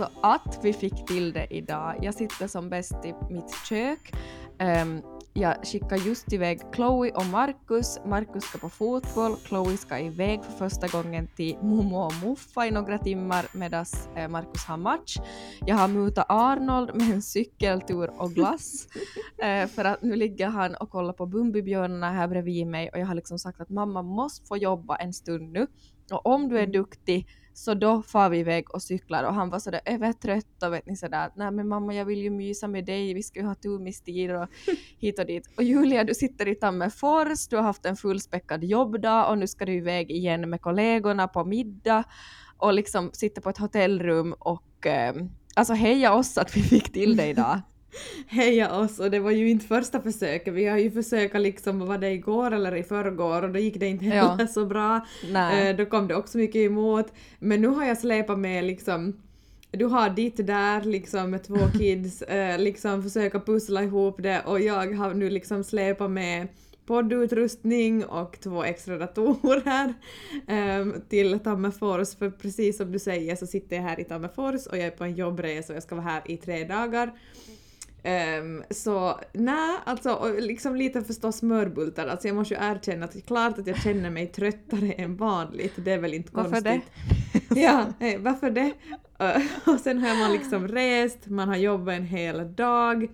alltså 0.00 0.20
att 0.22 0.58
vi 0.62 0.72
fick 0.72 1.06
till 1.06 1.32
det 1.32 1.46
idag. 1.50 1.94
Jag 2.02 2.14
sitter 2.14 2.46
som 2.46 2.68
bäst 2.68 3.04
i 3.04 3.14
mitt 3.30 3.66
kök. 3.68 4.12
Um, 4.82 5.02
jag 5.32 5.66
skickar 5.66 5.96
just 5.96 6.32
iväg 6.32 6.60
Chloe 6.74 7.10
och 7.10 7.26
Marcus. 7.26 7.98
Marcus 8.06 8.44
ska 8.44 8.58
på 8.58 8.68
fotboll, 8.68 9.36
Chloe 9.36 9.76
ska 9.76 9.98
iväg 9.98 10.44
för 10.44 10.52
första 10.52 10.86
gången 10.86 11.28
till 11.36 11.56
Momo 11.62 11.96
och 11.96 12.12
Muffa 12.24 12.66
i 12.66 12.70
några 12.70 12.98
timmar 12.98 13.46
medan 13.52 13.84
eh, 14.16 14.28
Marcus 14.28 14.64
har 14.64 14.76
match. 14.76 15.16
Jag 15.66 15.76
har 15.76 15.88
mutat 15.88 16.26
Arnold 16.28 16.94
med 16.94 17.10
en 17.10 17.22
cykeltur 17.22 18.10
och 18.16 18.30
glass 18.30 18.88
eh, 19.42 19.66
för 19.66 19.84
att 19.84 20.02
nu 20.02 20.16
ligger 20.16 20.48
han 20.48 20.74
och 20.74 20.90
kollar 20.90 21.12
på 21.12 21.26
Bumbibjörnarna 21.26 22.10
här 22.10 22.28
bredvid 22.28 22.66
mig 22.66 22.90
och 22.92 22.98
jag 22.98 23.06
har 23.06 23.14
liksom 23.14 23.38
sagt 23.38 23.60
att 23.60 23.70
mamma 23.70 24.02
måste 24.02 24.46
få 24.46 24.56
jobba 24.56 24.96
en 24.96 25.12
stund 25.12 25.52
nu 25.52 25.66
och 26.10 26.26
om 26.26 26.48
du 26.48 26.58
är 26.58 26.62
mm. 26.62 26.72
duktig 26.72 27.26
så 27.52 27.74
då 27.74 28.02
far 28.02 28.30
vi 28.30 28.38
iväg 28.38 28.74
och 28.74 28.82
cyklar 28.82 29.24
och 29.24 29.34
han 29.34 29.50
var 29.50 29.58
sådär 29.58 29.80
övertrött 29.84 30.62
och 30.62 30.72
vet 30.72 30.86
ni 30.86 30.96
sådär 30.96 31.30
nej 31.36 31.50
men 31.50 31.68
mamma 31.68 31.94
jag 31.94 32.04
vill 32.04 32.18
ju 32.18 32.30
mysa 32.30 32.68
med 32.68 32.84
dig, 32.84 33.14
vi 33.14 33.22
ska 33.22 33.40
ju 33.40 33.46
ha 33.46 33.54
tummistid 33.54 34.30
och 34.30 34.48
hit 34.98 35.18
och 35.18 35.26
dit. 35.26 35.50
Och 35.56 35.62
Julia 35.62 36.04
du 36.04 36.14
sitter 36.14 36.48
i 36.48 36.54
Tammerfors, 36.54 37.48
du 37.48 37.56
har 37.56 37.62
haft 37.62 37.86
en 37.86 37.96
fullspäckad 37.96 38.64
jobbdag 38.64 39.26
och 39.26 39.38
nu 39.38 39.46
ska 39.46 39.64
du 39.64 39.74
iväg 39.74 40.10
igen 40.10 40.50
med 40.50 40.60
kollegorna 40.60 41.28
på 41.28 41.44
middag 41.44 42.04
och 42.56 42.74
liksom 42.74 43.10
sitter 43.12 43.42
på 43.42 43.50
ett 43.50 43.58
hotellrum 43.58 44.34
och 44.38 44.86
eh, 44.86 45.14
alltså 45.54 45.74
heja 45.74 46.14
oss 46.14 46.38
att 46.38 46.56
vi 46.56 46.62
fick 46.62 46.92
till 46.92 47.16
det 47.16 47.26
idag. 47.26 47.60
heja 48.26 48.76
oss 48.76 48.98
och 48.98 49.10
det 49.10 49.18
var 49.18 49.30
ju 49.30 49.50
inte 49.50 49.66
första 49.66 50.00
försöket, 50.00 50.54
vi 50.54 50.66
har 50.66 50.78
ju 50.78 50.90
försökt 50.90 51.40
liksom, 51.40 51.86
var 51.86 51.98
det 51.98 52.10
igår 52.10 52.50
eller 52.50 52.76
i 52.76 52.82
förrgår 52.82 53.42
och 53.42 53.50
då 53.50 53.58
gick 53.58 53.80
det 53.80 53.86
inte 53.86 54.04
heller 54.04 54.36
ja. 54.38 54.46
så 54.46 54.66
bra. 54.66 55.06
Nej. 55.32 55.68
Eh, 55.68 55.76
då 55.76 55.86
kom 55.86 56.08
det 56.08 56.14
också 56.14 56.38
mycket 56.38 56.56
emot. 56.56 57.12
Men 57.38 57.60
nu 57.60 57.68
har 57.68 57.84
jag 57.84 57.98
släpat 57.98 58.38
med 58.38 58.64
liksom 58.64 59.22
du 59.72 59.84
har 59.84 60.10
ditt 60.10 60.46
där 60.46 60.84
liksom 60.84 61.30
med 61.30 61.42
två 61.44 61.58
kids, 61.78 62.22
eh, 62.22 62.58
liksom 62.58 63.02
försöka 63.02 63.40
pussla 63.40 63.82
ihop 63.82 64.22
det 64.22 64.40
och 64.46 64.60
jag 64.60 64.94
har 64.94 65.14
nu 65.14 65.30
liksom 65.30 65.64
släpat 65.64 66.10
med 66.10 66.48
poddutrustning 66.86 68.04
och 68.04 68.40
två 68.40 68.64
extra 68.64 68.98
datorer 68.98 69.94
um, 70.80 70.94
till 71.08 71.38
Tammerfors 71.38 72.14
för 72.14 72.30
precis 72.30 72.76
som 72.76 72.92
du 72.92 72.98
säger 72.98 73.36
så 73.36 73.46
sitter 73.46 73.76
jag 73.76 73.82
här 73.82 74.00
i 74.00 74.04
Tammerfors 74.04 74.66
och 74.66 74.76
jag 74.76 74.84
är 74.84 74.90
på 74.90 75.04
en 75.04 75.14
jobbresa 75.14 75.72
och 75.72 75.76
jag 75.76 75.82
ska 75.82 75.94
vara 75.94 76.04
här 76.04 76.22
i 76.26 76.36
tre 76.36 76.64
dagar. 76.64 77.12
Um, 78.04 78.64
så 78.70 79.20
nej, 79.32 79.76
alltså 79.84 80.34
liksom 80.38 80.76
lite 80.76 81.02
förstås 81.02 81.36
smörbultar. 81.36 82.06
Alltså 82.06 82.28
jag 82.28 82.36
måste 82.36 82.54
ju 82.54 82.60
erkänna 82.60 83.04
att 83.04 83.12
det 83.12 83.18
är 83.18 83.20
klart 83.20 83.58
att 83.58 83.66
jag 83.66 83.82
känner 83.82 84.10
mig 84.10 84.26
tröttare 84.26 84.92
än 84.92 85.16
vanligt. 85.16 85.72
Det 85.76 85.92
är 85.92 85.98
väl 85.98 86.14
inte 86.14 86.30
varför 86.32 86.50
konstigt. 86.50 86.82
Varför 87.32 87.54
det? 87.54 87.60
ja, 87.60 87.86
hey, 88.00 88.18
varför 88.18 88.50
det? 88.50 88.72
Uh, 89.22 89.74
och 89.74 89.80
sen 89.80 89.98
har 89.98 90.18
man 90.18 90.32
liksom 90.32 90.68
rest, 90.68 91.18
man 91.26 91.48
har 91.48 91.56
jobbat 91.56 91.94
en 91.94 92.06
hel 92.06 92.54
dag, 92.54 93.08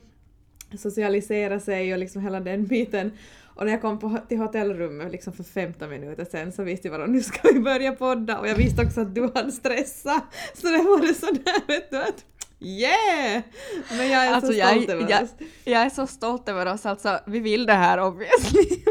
socialisera 0.78 1.61
sig 1.61 1.93
och 1.93 1.98
liksom 1.98 2.23
hela 2.23 2.41
den 2.41 2.67
biten. 2.67 3.11
Och 3.56 3.65
när 3.65 3.73
jag 3.73 3.81
kom 3.81 3.98
på, 3.98 4.19
till 4.28 4.39
hotellrummet 4.39 5.12
liksom 5.12 5.33
för 5.33 5.45
15 5.45 5.91
minuter 5.91 6.27
sen 6.31 6.53
så 6.53 6.62
visste 6.62 6.89
jag 6.89 6.99
bara 7.00 7.06
nu 7.06 7.22
ska 7.22 7.49
vi 7.53 7.60
börja 7.60 7.93
podda 7.93 8.39
och 8.39 8.49
jag 8.49 8.56
visste 8.56 8.83
också 8.83 9.00
att 9.00 9.15
du 9.15 9.22
hade 9.34 9.53
stressat. 9.53 10.25
Så 10.55 10.66
det 10.66 10.78
var 10.78 11.00
det 11.00 11.15
sådär 11.15 11.66
vet 11.66 11.91
du 11.91 11.97
att 11.97 12.25
Yeah! 12.59 13.43
Men 13.91 14.11
jag 14.11 14.27
är 14.27 14.33
alltså, 14.33 14.53
så 14.53 14.59
stolt 14.59 14.89
över 14.89 15.11
jag, 15.11 15.22
oss. 15.22 15.31
Jag 15.65 15.83
är 15.83 15.91
så 15.91 16.06
stolt 16.06 16.49
över 16.49 16.67
oss, 16.67 16.87
alltså 16.87 17.19
vi 17.27 17.39
vill 17.39 17.67
det 17.67 17.72
här 17.72 18.00
obviously. 18.00 18.84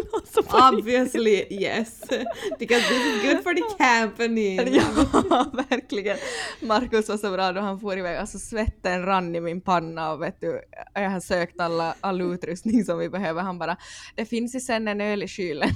obviously 0.72 1.46
yes. 1.50 2.02
Because 2.60 2.82
this 2.88 3.06
is 3.06 3.24
good 3.24 3.44
for 3.44 3.54
the 3.54 3.62
company. 4.02 4.56
ja, 4.56 5.46
verkligen. 5.70 6.18
Markus 6.62 7.10
var 7.10 7.18
så 7.18 7.32
bra 7.32 7.52
då 7.52 7.62
han 7.62 7.80
får 7.80 7.98
iväg, 7.98 8.18
alltså 8.18 8.40
svetten 8.40 9.06
rann 9.06 9.36
i 9.36 9.42
min 9.42 9.62
panna 9.62 10.12
och 10.12 10.22
vet 10.22 10.42
du, 10.42 10.62
jag 10.94 11.10
har 11.10 11.20
sökt 11.20 11.60
alla, 11.60 11.96
all 12.02 12.22
utrustning 12.22 12.86
som 12.86 13.00
vi 13.00 13.10
behöver. 13.10 13.42
Han 13.42 13.60
bara, 13.60 13.78
det 14.16 14.26
finns 14.26 14.56
ju 14.56 14.60
sen 14.60 14.88
en 14.88 15.02
öl 15.02 15.24
i 15.24 15.28
kylen. 15.28 15.70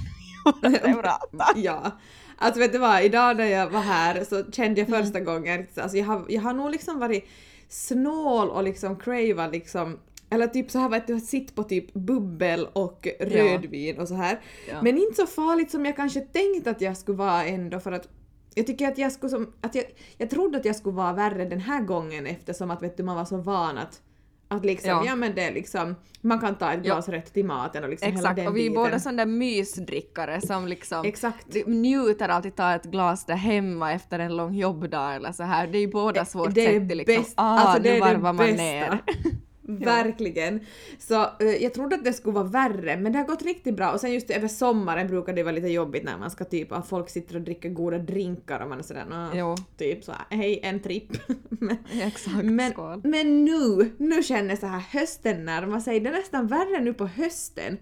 ja. 1.56 1.98
Alltså 2.38 2.60
vet 2.60 2.72
du 2.72 2.78
vad, 2.78 3.02
idag 3.02 3.36
när 3.36 3.44
jag 3.44 3.70
var 3.70 3.80
här 3.80 4.24
så 4.24 4.52
kände 4.52 4.80
jag 4.80 4.88
första 4.88 5.18
mm. 5.18 5.24
gången, 5.24 5.66
alltså 5.76 5.96
jag 5.96 6.04
har, 6.04 6.26
jag 6.28 6.42
har 6.42 6.52
nog 6.52 6.70
liksom 6.70 6.98
varit 6.98 7.28
snål 7.70 8.50
och 8.50 8.64
liksom 8.64 8.96
crava 8.96 9.46
liksom 9.46 9.98
eller 10.30 10.46
typ 10.46 10.70
så 10.70 10.78
här 10.78 11.02
du, 11.06 11.20
sitt 11.20 11.54
på 11.54 11.64
typ 11.64 11.92
bubbel 11.94 12.68
och 12.72 13.08
rödvin 13.20 13.94
ja. 13.96 14.02
och 14.02 14.08
så 14.08 14.14
här. 14.14 14.40
Ja. 14.68 14.82
Men 14.82 14.98
inte 14.98 15.14
så 15.14 15.26
farligt 15.26 15.70
som 15.70 15.84
jag 15.84 15.96
kanske 15.96 16.20
tänkt 16.20 16.66
att 16.66 16.80
jag 16.80 16.96
skulle 16.96 17.18
vara 17.18 17.44
ändå 17.44 17.80
för 17.80 17.92
att 17.92 18.08
jag 18.54 18.66
tycker 18.66 18.88
att 18.88 18.98
jag 18.98 19.12
skulle 19.12 19.30
som, 19.30 19.52
att 19.60 19.74
jag, 19.74 19.84
jag 20.18 20.30
trodde 20.30 20.58
att 20.58 20.64
jag 20.64 20.76
skulle 20.76 20.96
vara 20.96 21.12
värre 21.12 21.44
den 21.44 21.60
här 21.60 21.82
gången 21.82 22.26
eftersom 22.26 22.70
att 22.70 22.82
vet 22.82 22.96
du, 22.96 23.02
man 23.02 23.16
var 23.16 23.24
så 23.24 23.36
van 23.36 23.78
att 23.78 24.02
att 24.50 24.64
liksom, 24.64 24.90
ja. 24.90 25.04
ja 25.06 25.16
men 25.16 25.34
det 25.34 25.42
är 25.42 25.52
liksom, 25.52 25.96
man 26.20 26.40
kan 26.40 26.54
ta 26.54 26.72
ett 26.72 26.82
glas 26.82 27.08
ja. 27.08 27.14
rätt 27.14 27.34
till 27.34 27.44
maten 27.44 27.84
och 27.84 27.90
liksom 27.90 28.08
Exakt, 28.08 28.24
hela 28.24 28.34
den 28.34 28.46
och 28.46 28.56
vi 28.56 28.66
är 28.66 28.70
båda 28.70 29.00
sådana 29.00 29.24
där 29.24 29.32
mysdrickare 29.32 30.40
som 30.40 30.66
liksom 30.68 31.04
Exakt. 31.04 31.46
njuter 31.66 32.28
alltid 32.28 32.56
ta 32.56 32.74
ett 32.74 32.84
glas 32.84 33.24
där 33.26 33.34
hemma 33.34 33.92
efter 33.92 34.18
en 34.18 34.36
lång 34.36 34.54
jobbdag 34.54 35.14
eller 35.14 35.32
så 35.32 35.42
här. 35.42 35.66
Det 35.66 35.78
är 35.78 35.80
ju 35.80 35.88
båda 35.90 36.26
vårt 36.34 36.54
det 36.54 36.64
sätt 36.64 36.88
till 36.88 36.98
liksom, 36.98 37.16
bäst, 37.16 37.34
ah, 37.36 37.58
alltså 37.58 37.82
nu 37.82 38.00
varvar 38.00 38.32
man 38.32 38.46
ner. 38.46 39.02
Verkligen. 39.78 40.60
Så 40.98 41.22
uh, 41.42 41.48
jag 41.48 41.74
trodde 41.74 41.96
att 41.96 42.04
det 42.04 42.12
skulle 42.12 42.34
vara 42.34 42.44
värre 42.44 42.96
men 42.96 43.12
det 43.12 43.18
har 43.18 43.26
gått 43.26 43.42
riktigt 43.42 43.76
bra 43.76 43.92
och 43.92 44.00
sen 44.00 44.12
just 44.12 44.30
över 44.30 44.48
sommaren 44.48 45.06
brukar 45.06 45.32
det 45.32 45.42
vara 45.42 45.54
lite 45.54 45.68
jobbigt 45.68 46.04
när 46.04 46.18
man 46.18 46.30
ska 46.30 46.44
typ 46.44 46.72
att 46.72 46.88
folk 46.88 47.10
sitter 47.10 47.36
och 47.36 47.42
dricker 47.42 47.68
goda 47.68 47.98
drinkar 47.98 48.60
och 48.60 48.68
man 48.68 48.78
är 48.78 48.82
sådär 48.82 49.30
nå, 49.34 49.56
typ 49.76 50.04
så 50.04 50.12
hej 50.30 50.60
en 50.62 50.80
tripp. 50.80 51.10
men, 51.48 51.76
Exakt, 51.92 52.44
men, 52.44 52.72
men 53.02 53.44
nu, 53.44 53.90
nu 53.96 54.22
känner 54.22 54.48
jag 54.48 54.58
så 54.58 54.66
här 54.66 54.80
hösten 54.80 55.44
närmar 55.44 55.80
sig, 55.80 56.00
det 56.00 56.08
är 56.08 56.12
nästan 56.12 56.46
värre 56.46 56.80
nu 56.80 56.94
på 56.94 57.06
hösten 57.06 57.78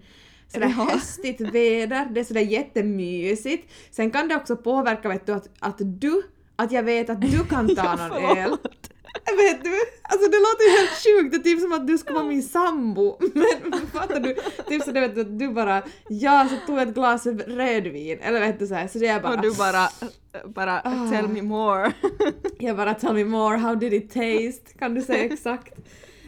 sådär 0.53 0.73
ja. 0.77 0.89
höstigt 0.91 1.41
väder, 1.41 2.07
det 2.11 2.19
är 2.19 2.23
sådär 2.23 2.41
jättemysigt. 2.41 3.71
Sen 3.91 4.11
kan 4.11 4.27
det 4.27 4.35
också 4.35 4.55
påverka 4.55 5.09
vet 5.09 5.25
du 5.25 5.33
att, 5.33 5.49
att 5.59 5.77
du, 5.79 6.21
att 6.55 6.71
jag 6.71 6.83
vet 6.83 7.09
att 7.09 7.21
du 7.21 7.45
kan 7.45 7.75
ta 7.75 7.95
någon 7.95 8.37
öl. 8.37 8.57
Vet 9.37 9.63
du? 9.63 9.75
Alltså 10.01 10.29
det 10.29 10.37
låter 10.37 10.63
ju 10.69 10.77
helt 10.77 11.03
sjukt, 11.03 11.31
det 11.31 11.49
är 11.49 11.53
typ 11.53 11.61
som 11.61 11.73
att 11.73 11.87
du 11.87 11.97
ska 11.97 12.13
vara 12.13 12.23
min 12.23 12.43
sambo. 12.43 13.17
Men 13.33 13.87
fattar 13.87 14.19
du? 14.19 14.35
Typ 14.67 14.83
så 14.83 14.91
vet 14.91 15.15
du 15.15 15.21
att 15.21 15.39
du 15.39 15.49
bara 15.49 15.83
ja 16.09 16.47
så 16.49 16.67
tog 16.67 16.79
ett 16.79 16.93
glas 16.93 17.25
rödvin 17.25 18.19
eller 18.21 18.39
vet 18.39 18.59
du 18.59 18.67
såhär 18.67 18.87
så 18.87 18.99
det 18.99 19.07
är 19.07 19.19
bara 19.19 19.33
Och 19.33 19.41
du 19.41 19.55
bara 19.55 19.89
bara 20.45 20.81
oh. 20.85 21.11
tell 21.11 21.27
me 21.27 21.41
more. 21.41 21.93
jag 22.59 22.77
bara 22.77 22.93
tell 22.93 23.13
me 23.13 23.23
more, 23.23 23.57
how 23.57 23.75
did 23.75 23.93
it 23.93 24.13
taste? 24.13 24.77
Kan 24.79 24.93
du 24.93 25.01
säga 25.01 25.25
exakt? 25.25 25.73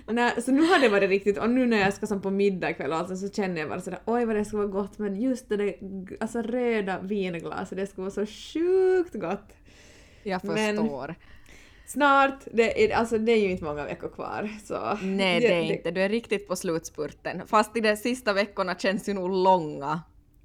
Nej, 0.07 0.41
så 0.41 0.51
nu 0.51 0.61
har 0.61 0.79
det 0.79 0.89
varit 0.89 1.09
riktigt 1.09 1.37
och 1.37 1.49
nu 1.49 1.65
när 1.65 1.79
jag 1.79 1.93
ska 1.93 2.07
som 2.07 2.21
på 2.21 2.29
middag 2.29 2.73
kväll 2.73 2.93
alltså, 2.93 3.15
så 3.15 3.29
känner 3.29 3.61
jag 3.61 3.69
bara 3.69 3.81
sådär 3.81 3.99
oj 4.05 4.25
vad 4.25 4.35
det 4.35 4.45
ska 4.45 4.57
vara 4.57 4.67
gott 4.67 4.97
men 4.97 5.21
just 5.21 5.49
det 5.49 5.57
där 5.57 5.75
alltså 6.19 6.41
röda 6.41 6.99
vinglaset 7.01 7.77
det 7.77 7.87
ska 7.87 8.01
vara 8.01 8.11
så 8.11 8.25
sjukt 8.25 9.13
gott. 9.13 9.53
Jag 10.23 10.41
förstår. 10.41 11.07
Men, 11.07 11.15
Snart, 11.91 12.39
det 12.51 12.85
är, 12.85 12.95
alltså 12.95 13.17
det 13.17 13.31
är 13.31 13.37
ju 13.37 13.51
inte 13.51 13.63
många 13.63 13.83
veckor 13.83 14.09
kvar. 14.09 14.49
Så. 14.63 14.97
Nej 15.03 15.39
det 15.39 15.53
är 15.53 15.61
inte, 15.61 15.91
du 15.91 16.01
är 16.01 16.09
riktigt 16.09 16.47
på 16.47 16.55
slutspurten. 16.55 17.47
Fast 17.47 17.73
de 17.73 17.95
sista 17.95 18.33
veckorna 18.33 18.75
känns 18.75 19.09
ju 19.09 19.13
nog 19.13 19.29
långa. 19.29 20.01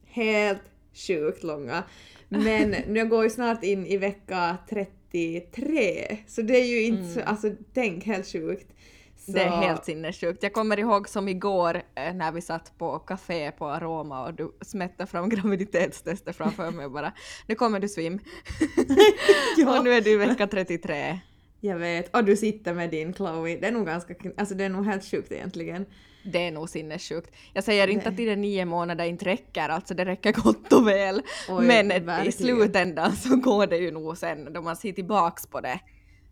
Helt 0.06 0.62
sjukt 0.94 1.42
långa. 1.42 1.82
Men 2.28 2.70
nu 2.88 3.06
går 3.08 3.24
ju 3.24 3.30
snart 3.30 3.64
in 3.64 3.86
i 3.86 3.96
vecka 3.96 4.56
33, 4.70 6.18
så 6.26 6.42
det 6.42 6.56
är 6.56 6.66
ju 6.66 6.82
inte, 6.82 7.20
mm. 7.20 7.28
alltså 7.28 7.50
tänk 7.74 8.04
helt 8.04 8.26
sjukt. 8.26 8.72
Så... 9.16 9.32
Det 9.32 9.42
är 9.42 9.50
helt 9.50 9.84
sinnessjukt. 9.84 10.42
Jag 10.42 10.52
kommer 10.52 10.78
ihåg 10.78 11.08
som 11.08 11.28
igår 11.28 11.82
eh, 11.94 12.14
när 12.14 12.32
vi 12.32 12.40
satt 12.40 12.78
på 12.78 12.98
café 12.98 13.50
på 13.50 13.66
Aroma 13.66 14.26
och 14.26 14.34
du 14.34 14.52
smättade 14.60 15.10
fram 15.10 15.28
graviditetstestet 15.28 16.36
framför 16.36 16.70
mig 16.70 16.86
och 16.86 16.92
bara 16.92 17.12
nu 17.46 17.54
kommer 17.54 17.80
du 17.80 17.88
svim. 17.88 18.18
ja. 19.56 19.78
och 19.78 19.84
nu 19.84 19.92
är 19.92 20.00
du 20.00 20.10
i 20.10 20.16
vecka 20.16 20.46
33. 20.46 21.20
Jag 21.60 21.78
vet. 21.78 22.16
Och 22.16 22.24
du 22.24 22.36
sitter 22.36 22.74
med 22.74 22.90
din 22.90 23.14
Chloe. 23.14 23.56
Det 23.56 23.66
är 23.66 23.72
nog 23.72 23.86
ganska, 23.86 24.14
alltså 24.36 24.54
det 24.54 24.64
är 24.64 24.68
nog 24.68 24.84
helt 24.84 25.04
sjukt 25.04 25.32
egentligen. 25.32 25.86
Det 26.32 26.46
är 26.46 26.52
nog 26.52 26.68
sinnessjukt. 26.68 27.30
Jag 27.52 27.64
säger 27.64 27.88
inte 27.88 28.08
att 28.08 28.16
de 28.16 28.36
nio 28.36 28.64
månader 28.64 29.04
inte 29.04 29.24
räcker, 29.24 29.68
alltså 29.68 29.94
det 29.94 30.04
räcker 30.04 30.32
gott 30.32 30.72
och 30.72 30.88
väl. 30.88 31.22
Oj, 31.48 31.66
men 31.66 31.88
verkligen. 31.88 32.26
i 32.26 32.32
slutändan 32.32 33.16
så 33.16 33.36
går 33.36 33.66
det 33.66 33.76
ju 33.76 33.90
nog 33.90 34.18
sen 34.18 34.52
då 34.52 34.62
man 34.62 34.76
ser 34.76 34.92
tillbaks 34.92 35.46
på 35.46 35.60
det. 35.60 35.80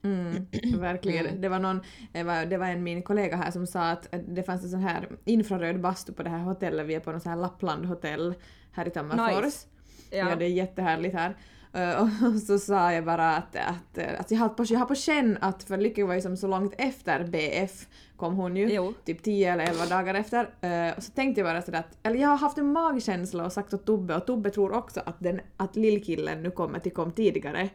Mm, 0.04 0.46
verkligen. 0.80 1.26
Mm. 1.26 1.40
Det, 1.40 1.48
var 1.48 1.58
någon, 1.58 1.80
det, 2.12 2.22
var, 2.22 2.46
det 2.46 2.58
var 2.58 2.66
en 2.66 2.82
min 2.82 3.02
kollega 3.02 3.36
här 3.36 3.50
som 3.50 3.66
sa 3.66 3.90
att 3.90 4.08
det 4.28 4.42
fanns 4.42 4.64
en 4.64 4.70
sån 4.70 4.80
här 4.80 5.08
infraröd 5.24 5.80
bastu 5.80 6.12
på 6.12 6.22
det 6.22 6.30
här 6.30 6.38
hotellet, 6.38 6.86
vi 6.86 6.94
är 6.94 7.00
på 7.00 7.12
något 7.12 7.22
sån 7.22 7.32
här 7.32 7.38
Lappland 7.38 7.86
hotell 7.86 8.34
här 8.72 8.88
i 8.88 8.90
Tammerfors. 8.90 9.44
Nice. 9.44 9.66
Ja. 10.10 10.30
ja, 10.30 10.36
det 10.36 10.44
är 10.44 10.48
jättehärligt 10.48 11.14
här. 11.14 11.36
Uh, 11.76 12.24
och 12.34 12.40
så 12.40 12.58
sa 12.58 12.92
jag 12.92 13.04
bara 13.04 13.36
att, 13.36 13.56
att, 13.56 13.98
att 14.18 14.30
jag, 14.30 14.38
har 14.38 14.48
på, 14.48 14.64
jag 14.68 14.78
har 14.78 14.86
på 14.86 14.94
känn 14.94 15.38
att, 15.40 15.62
för 15.62 15.78
Lykke 15.78 16.04
var 16.04 16.14
ju 16.14 16.20
som 16.20 16.36
så 16.36 16.46
långt 16.46 16.74
efter 16.78 17.24
BF 17.24 17.86
kom 18.16 18.34
hon 18.34 18.56
ju, 18.56 18.72
jo. 18.72 18.94
typ 19.04 19.22
10 19.22 19.52
eller 19.52 19.64
11 19.64 19.86
dagar 19.86 20.14
efter. 20.14 20.44
Uh, 20.44 20.96
och 20.96 21.02
så 21.02 21.12
tänkte 21.12 21.40
jag 21.40 21.48
bara 21.48 21.62
sådär 21.62 21.78
att, 21.78 21.98
eller 22.02 22.18
jag 22.18 22.28
har 22.28 22.36
haft 22.36 22.58
en 22.58 22.72
magkänsla 22.72 23.44
och 23.44 23.52
sagt 23.52 23.74
åt 23.74 23.86
Tobbe 23.86 24.16
och 24.16 24.26
Tobbe 24.26 24.50
tror 24.50 24.72
också 24.72 25.02
att, 25.06 25.16
den, 25.18 25.40
att 25.56 25.76
lillkillen 25.76 26.42
nu 26.42 26.50
kommer 26.50 26.78
till 26.78 26.92
kom 26.92 27.12
tidigare. 27.12 27.68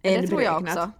Det 0.00 0.26
tror 0.26 0.42
jag 0.42 0.62
också. 0.62 0.90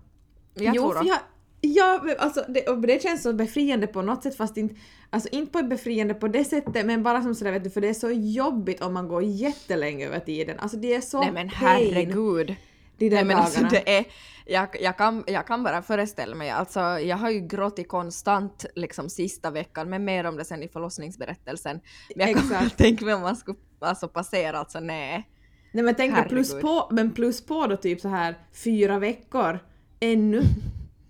Jag 0.55 0.77
jo, 0.77 0.93
tror 0.93 1.07
jag, 1.07 1.19
Ja, 1.61 2.05
alltså 2.19 2.45
det, 2.49 2.69
och 2.69 2.79
det 2.79 3.03
känns 3.03 3.23
så 3.23 3.33
befriande 3.33 3.87
på 3.87 4.03
något 4.03 4.23
sätt 4.23 4.37
fast 4.37 4.57
inte, 4.57 4.75
alltså 5.11 5.29
inte 5.33 5.53
på 5.53 5.63
befriande 5.63 6.15
på 6.15 6.29
det 6.29 6.45
sättet 6.45 6.87
men 6.87 7.03
bara 7.03 7.23
som 7.23 7.35
sådär 7.35 7.53
vet 7.53 7.65
du 7.65 7.71
för 7.71 7.81
det 7.81 7.89
är 7.89 7.95
så 7.95 8.11
jobbigt 8.11 8.83
om 8.83 8.95
man 8.95 9.09
går 9.09 9.23
jättelänge 9.23 10.07
över 10.07 10.21
tiden. 10.21 10.59
Alltså 10.59 10.77
det 10.77 10.95
är 10.95 11.01
så 11.01 11.21
Nej 11.21 11.33
men 11.33 11.49
herregud. 11.49 12.57
De 12.99 13.09
där 13.09 13.17
Nej, 13.17 13.25
men 13.25 13.37
alltså, 13.37 13.61
dagarna. 13.61 13.81
det 13.85 13.97
är, 13.97 14.05
jag, 14.47 14.69
jag, 14.81 14.97
kan, 14.97 15.25
jag 15.27 15.47
kan 15.47 15.63
bara 15.63 15.83
föreställa 15.83 16.35
mig, 16.35 16.51
alltså 16.51 16.81
jag 16.81 17.17
har 17.17 17.31
ju 17.31 17.41
gråtit 17.41 17.89
konstant 17.89 18.67
liksom 18.75 19.09
sista 19.09 19.51
veckan, 19.51 19.91
men 19.91 20.05
mer 20.05 20.25
om 20.25 20.37
det 20.37 20.45
sen 20.45 20.63
i 20.63 20.69
förlossningsberättelsen. 20.69 21.81
Men 22.17 22.29
jag 22.29 22.37
kan 22.37 22.53
Exakt. 22.53 22.79
tänka 22.79 23.05
mig 23.05 23.15
om 23.15 23.21
man 23.21 23.37
skulle 23.37 23.59
alltså, 23.79 24.09
passera, 24.09 24.59
alltså 24.59 24.81
nej. 24.81 25.29
Nej 25.73 25.85
men 25.85 25.95
tänk 25.95 26.29
plus 26.29 26.61
på, 26.61 26.89
men 26.91 27.13
plus 27.13 27.47
på 27.47 27.67
då 27.67 27.77
typ 27.77 28.01
så 28.01 28.09
här 28.09 28.39
fyra 28.53 28.99
veckor 28.99 29.59
ännu. 30.01 30.43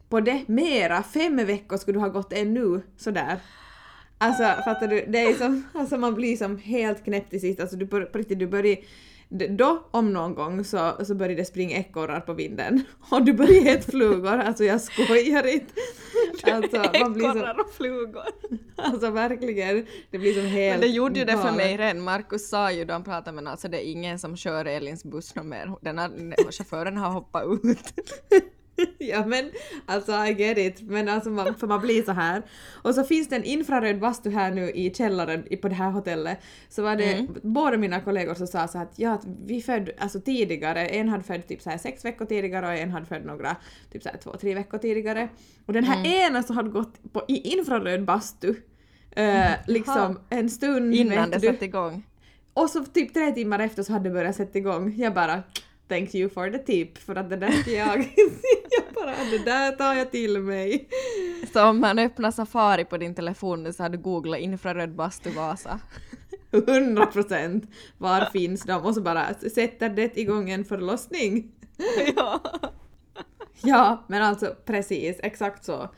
På 0.09 0.21
det 0.21 0.49
mera, 0.49 1.03
fem 1.03 1.37
veckor 1.37 1.77
skulle 1.77 1.97
du 1.97 2.01
ha 2.01 2.09
gått 2.09 2.33
ännu 2.33 2.83
sådär. 2.97 3.41
Alltså 4.19 4.43
fattar 4.43 4.89
du? 4.89 5.05
Det 5.09 5.19
är 5.19 5.35
som, 5.35 5.63
alltså 5.75 5.99
man 5.99 6.15
blir 6.15 6.37
som 6.37 6.59
helt 6.59 7.05
knäppt 7.05 7.35
i 7.35 7.41
sist. 7.41 7.61
Alltså 7.61 7.77
du 7.77 7.87
på 7.87 7.99
riktigt, 7.99 8.39
du 8.39 8.47
börjar 8.47 8.77
då 9.31 9.89
om 9.91 10.13
någon 10.13 10.35
gång 10.35 10.65
så, 10.65 10.93
så 11.05 11.15
börjar 11.15 11.37
det 11.37 11.45
springa 11.45 11.77
ekorrar 11.77 12.21
på 12.21 12.33
vinden. 12.33 12.83
Och 13.11 13.23
du 13.23 13.33
börjar 13.33 13.63
heta 13.63 13.91
flugor, 13.91 14.39
alltså 14.39 14.65
jag 14.65 14.81
skojar 14.81 15.47
inte. 15.47 15.75
Alltså 16.45 16.77
man 17.01 17.13
blir 17.13 17.29
Ekorrar 17.29 17.61
och 17.61 17.73
flugor. 17.73 18.25
alltså 18.77 19.11
verkligen, 19.11 19.87
det 20.11 20.19
blir 20.19 20.35
som 20.35 20.47
helt 20.47 20.73
Men 20.73 20.81
det 20.81 20.95
gjorde 20.95 21.19
ju 21.19 21.25
det 21.25 21.39
för 21.39 21.53
mig 21.53 21.77
redan. 21.77 22.01
Markus 22.01 22.49
sa 22.49 22.73
ju 22.73 22.85
då 22.85 22.93
han 22.93 23.05
pratade 23.05 23.43
med 23.43 23.53
alltså 23.53 23.69
det 23.69 23.87
är 23.87 23.91
ingen 23.91 24.19
som 24.19 24.37
kör 24.37 24.65
Elins 24.65 25.05
buss 25.05 25.35
någon 25.35 25.49
mer. 25.49 25.75
Den 25.81 25.99
har, 25.99 26.53
chauffören 26.53 26.97
har 26.97 27.11
hoppat 27.11 27.45
ut. 27.63 27.95
Ja 28.99 29.27
men 29.27 29.51
alltså 29.87 30.13
I 30.13 30.33
get 30.33 30.59
it, 30.59 30.81
men 30.83 31.09
alltså 31.09 31.31
man, 31.31 31.55
för 31.55 31.67
man 31.67 31.81
blir 31.81 32.03
så 32.03 32.13
här. 32.13 32.43
Och 32.83 32.95
så 32.95 33.05
finns 33.05 33.29
det 33.29 33.37
en 33.37 33.45
infraröd 33.45 34.01
bastu 34.01 34.31
här 34.31 34.51
nu 34.51 34.71
i 34.71 34.95
källaren 34.95 35.45
på 35.63 35.69
det 35.69 35.75
här 35.75 35.91
hotellet. 35.91 36.39
Så 36.69 36.83
var 36.83 36.97
det 36.97 37.13
Mm. 37.13 37.35
båda 37.43 37.77
mina 37.77 38.01
kollegor 38.01 38.35
som 38.35 38.47
sa 38.47 38.69
så 38.69 38.79
att 38.79 38.93
ja, 38.97 39.13
att 39.13 39.25
vi 39.47 39.63
född 39.63 39.91
alltså 39.99 40.21
tidigare, 40.21 40.87
en 40.87 41.09
hade 41.09 41.23
född 41.25 41.47
typ 41.49 41.63
så 41.63 41.71
här 41.71 41.79
sex 41.79 42.05
veckor 42.05 42.25
tidigare 42.25 42.67
och 42.67 42.75
en 42.75 42.91
hade 42.91 43.07
född 43.07 43.25
några 43.27 43.57
typ 43.93 44.03
så 44.03 44.09
här 44.09 44.17
två, 44.19 44.31
tre 44.41 44.55
veckor 44.55 44.79
tidigare. 44.79 45.29
Och 45.67 45.73
den 45.73 45.85
här 45.85 45.97
Mm. 46.01 46.13
ena 46.33 46.43
som 46.43 46.57
hade 46.57 46.71
gått 46.71 47.13
på, 47.13 47.23
i 47.29 47.53
infraröd 47.59 48.05
bastu 48.05 48.55
eh, 49.11 49.51
liksom 49.67 50.21
en 50.31 50.51
stund 50.51 50.95
Innan 50.95 51.31
det 51.31 51.41
satte 51.41 51.65
igång. 51.65 52.07
Och 52.55 52.71
så 52.71 52.85
typ 52.85 53.15
tre 53.15 53.33
timmar 53.33 53.59
efter 53.59 53.83
så 53.83 53.93
hade 53.93 54.09
det 54.09 54.13
börjat 54.15 54.37
sätta 54.37 54.59
igång. 54.59 54.95
Jag 54.99 55.15
bara 55.15 55.43
Thank 55.89 56.15
you 56.15 56.29
for 56.29 56.51
the 56.51 56.59
tip 56.59 56.99
för 56.99 57.17
att 57.17 57.31
det 57.31 57.37
där 57.37 57.51
ska 57.51 57.71
jag... 57.71 57.99
jag 58.71 58.95
bara 58.95 59.15
det 59.31 59.45
där 59.45 59.73
tar 59.73 59.95
jag 59.95 60.11
till 60.11 60.39
mig. 60.39 60.89
Så 61.53 61.69
om 61.69 61.81
man 61.81 61.99
öppnar 61.99 62.31
Safari 62.31 62.85
på 62.85 62.97
din 62.97 63.15
telefon 63.15 63.63
nu 63.63 63.73
så 63.73 63.83
har 63.83 63.91
du 63.91 63.99
googlat 63.99 64.41
infraröd 64.41 64.95
bastu 64.95 65.31
Vasa. 65.31 65.81
100 66.51 67.07
procent. 67.07 67.71
Var 67.99 68.25
finns 68.25 68.63
de? 68.63 68.83
Och 68.83 68.95
så 68.95 69.01
bara 69.01 69.35
sätter 69.35 69.89
det 69.89 70.19
igång 70.19 70.51
en 70.51 70.65
förlossning. 70.65 71.53
ja. 72.17 72.43
Ja, 73.63 74.05
men 74.07 74.23
alltså 74.23 74.55
precis, 74.65 75.17
exakt 75.23 75.65
så. 75.65 75.89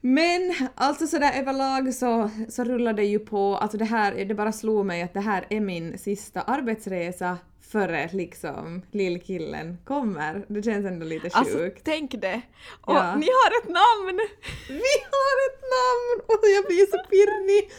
Men 0.00 0.54
alltså 0.74 1.06
sådär 1.06 1.32
överlag 1.40 1.94
så, 1.94 2.30
så 2.48 2.64
rullar 2.64 2.92
det 2.92 3.04
ju 3.04 3.18
på, 3.18 3.56
alltså 3.56 3.78
det 3.78 3.84
här, 3.84 4.24
det 4.24 4.34
bara 4.34 4.52
slog 4.52 4.86
mig 4.86 5.02
att 5.02 5.14
det 5.14 5.20
här 5.20 5.46
är 5.50 5.60
min 5.60 5.98
sista 5.98 6.42
arbetsresa 6.42 7.38
före 7.72 8.10
liksom 8.12 8.82
lillkillen 8.90 9.78
kommer. 9.84 10.44
Det 10.48 10.62
känns 10.62 10.86
ändå 10.86 11.06
lite 11.06 11.22
sjukt. 11.22 11.36
Alltså 11.36 11.58
tänk 11.84 12.10
det! 12.20 12.40
Och 12.80 12.94
Ja. 12.94 13.14
ni 13.16 13.26
har 13.26 13.50
ett 13.62 13.68
namn! 13.68 14.20
Vi 14.68 14.92
har 15.14 15.34
ett 15.48 15.60
namn! 15.76 16.20
Och 16.26 16.40
jag 16.56 16.64
blir 16.66 16.86
så 16.86 16.98
pirrig! 17.10 17.70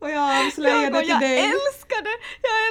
Och 0.00 0.10
jag 0.10 0.46
avslöjar 0.46 0.82
Jag, 0.82 0.92
det 0.92 1.00
till 1.00 1.08
jag 1.08 1.20
dig. 1.20 1.38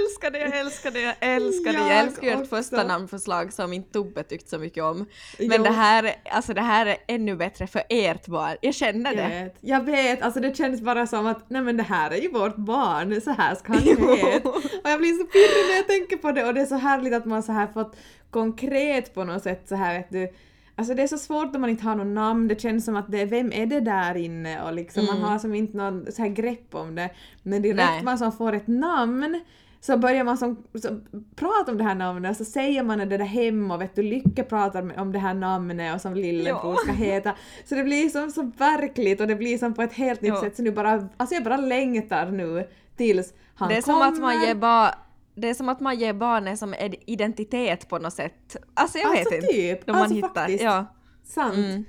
Älskar 0.01 0.31
det! 0.31 0.39
Jag 0.39 0.60
älskar 0.60 0.92
det, 0.92 1.01
jag 1.01 1.16
älskar 1.19 1.22
det, 1.22 1.25
jag 1.30 1.36
älskar 1.36 1.74
det! 1.74 1.80
Jag 1.80 1.89
Jag 1.92 2.00
älskar 2.00 2.28
ju 2.28 2.33
ert 2.33 2.50
första 2.50 2.83
namnförslag 2.83 3.54
som 3.54 3.74
inte 3.74 3.92
Tobbe 3.94 4.24
tyckt 4.24 4.50
så 4.50 4.57
mycket 4.57 4.83
om. 4.83 4.98
Men 5.39 5.57
Jo. 5.57 5.63
det 5.63 5.69
här, 5.69 6.16
alltså 6.31 6.54
det 6.54 6.62
här 6.62 6.86
är 6.86 6.98
ännu 7.07 7.36
bättre 7.36 7.68
för 7.68 7.83
ert 7.89 8.28
barn. 8.28 8.57
Jag 8.62 8.74
känner 8.75 9.13
Jag 9.13 9.31
det. 9.31 9.44
vet, 9.44 9.56
jag 9.62 9.83
vet, 9.86 10.22
alltså 10.22 10.39
det 10.39 10.57
känns 10.57 10.81
bara 10.81 11.07
som 11.07 11.25
att 11.28 11.50
nej 11.50 11.62
men 11.62 11.78
det 11.78 11.83
här 11.83 12.12
är 12.12 12.18
ju 12.18 12.31
vårt 12.31 12.56
barn, 12.56 13.22
så 13.22 13.31
här 13.31 13.56
ska 13.56 13.74
han 13.74 13.81
heta. 13.81 14.50
Och 14.50 14.62
jag 14.89 15.00
blir 15.00 15.13
så 15.18 15.25
pirrig 15.25 15.69
när 15.69 15.75
jag 15.75 15.88
tänker 15.88 16.18
på 16.18 16.31
det 16.31 16.45
och 16.45 16.54
det 16.54 16.62
är 16.62 16.66
så 16.66 16.75
härligt 16.75 17.13
att 17.13 17.25
man 17.25 17.44
så 17.44 17.51
här 17.51 17.68
fått 17.68 17.95
konkret 18.30 19.13
på 19.13 19.24
något 19.24 19.44
sätt 19.44 19.63
så 19.69 19.75
här 19.75 19.94
vet 19.98 20.10
du 20.12 20.34
Alltså 20.75 20.94
det 20.94 21.03
är 21.03 21.07
så 21.07 21.18
svårt 21.18 21.56
om 21.56 21.62
man 21.62 21.69
inte 21.69 21.83
har 21.83 21.95
något 21.95 22.07
namn, 22.07 22.47
det 22.47 22.62
känns 22.62 22.85
som 22.85 22.95
att 22.95 23.12
det 23.12 23.21
är 23.21 23.25
vem 23.25 23.51
är 23.53 23.65
det 23.65 23.79
där 23.79 24.18
inne 24.18 24.62
och 24.63 24.73
liksom 24.73 25.06
man 25.06 25.18
Mm. 25.18 25.29
har 25.29 25.39
som 25.39 25.56
inte 25.56 25.77
någon 25.77 26.12
så 26.12 26.21
här 26.21 26.29
grepp 26.29 26.75
om 26.75 26.95
det. 26.95 27.09
Men 27.44 27.62
direkt 27.62 27.77
Nej. 27.77 28.03
man 28.03 28.18
som 28.18 28.31
får 28.31 28.53
ett 28.53 28.68
namn 28.68 29.41
så 29.83 29.97
börjar 29.97 30.23
man 30.23 30.38
som, 30.38 30.63
så, 30.73 30.88
prata 31.35 31.71
om 31.71 31.77
det 31.77 31.83
här 31.83 31.95
namnet 31.95 32.31
och 32.31 32.38
så 32.38 32.45
säger 32.45 32.83
man 32.83 32.97
det 32.97 33.06
där 33.06 33.19
hemma 33.19 33.73
och 33.75 33.81
vet 33.81 33.95
du 33.95 34.01
Lycke 34.03 34.44
pratar 34.44 35.00
om 35.00 35.12
det 35.12 35.19
här 35.19 35.33
namnet 35.33 35.95
och 35.95 36.01
som 36.01 36.13
lillebror 36.13 36.75
ska 36.75 36.91
heta. 37.03 37.35
Så 37.65 37.75
det 37.75 37.83
blir 37.83 38.09
som 38.09 38.31
så 38.31 38.51
verkligt 38.57 39.21
och 39.21 39.27
det 39.27 39.35
blir 39.35 39.57
som 39.57 39.74
på 39.74 39.81
ett 39.81 39.94
helt 39.94 40.21
nytt 40.21 40.29
Ja. 40.33 40.41
sätt 40.41 40.56
så 40.56 40.63
nu 40.63 40.71
bara, 40.71 41.07
alltså 41.17 41.35
jag 41.35 41.44
bara 41.44 41.57
längtar 41.57 42.31
nu 42.31 42.67
tills 42.97 43.33
han 43.56 43.69
Det 43.69 43.75
är 43.77 43.81
kommer. 43.81 44.00
som 44.06 44.13
att 44.13 44.19
man 44.19 44.41
ger 44.45 44.56
ba- 44.56 44.91
det 45.36 45.50
är 45.50 45.54
som 45.54 45.69
att 45.69 45.80
man 45.80 46.00
ger 46.00 46.13
barnet 46.13 46.60
som 46.60 46.74
en 46.74 46.94
identitet 47.06 47.89
på 47.89 47.98
något 47.98 48.13
sätt. 48.13 48.56
Alltså 48.74 48.98
jag 48.98 49.07
Alltså 49.18 49.30
vet 49.30 49.44
inte. 49.44 49.54
typ, 49.54 49.88
När 49.88 49.94
man 49.94 50.01
alltså 50.04 50.16
hittar. 50.16 50.28
faktiskt. 50.36 50.63
Ja. 50.63 50.86
Sant. 51.24 51.54
Mm. 51.56 51.86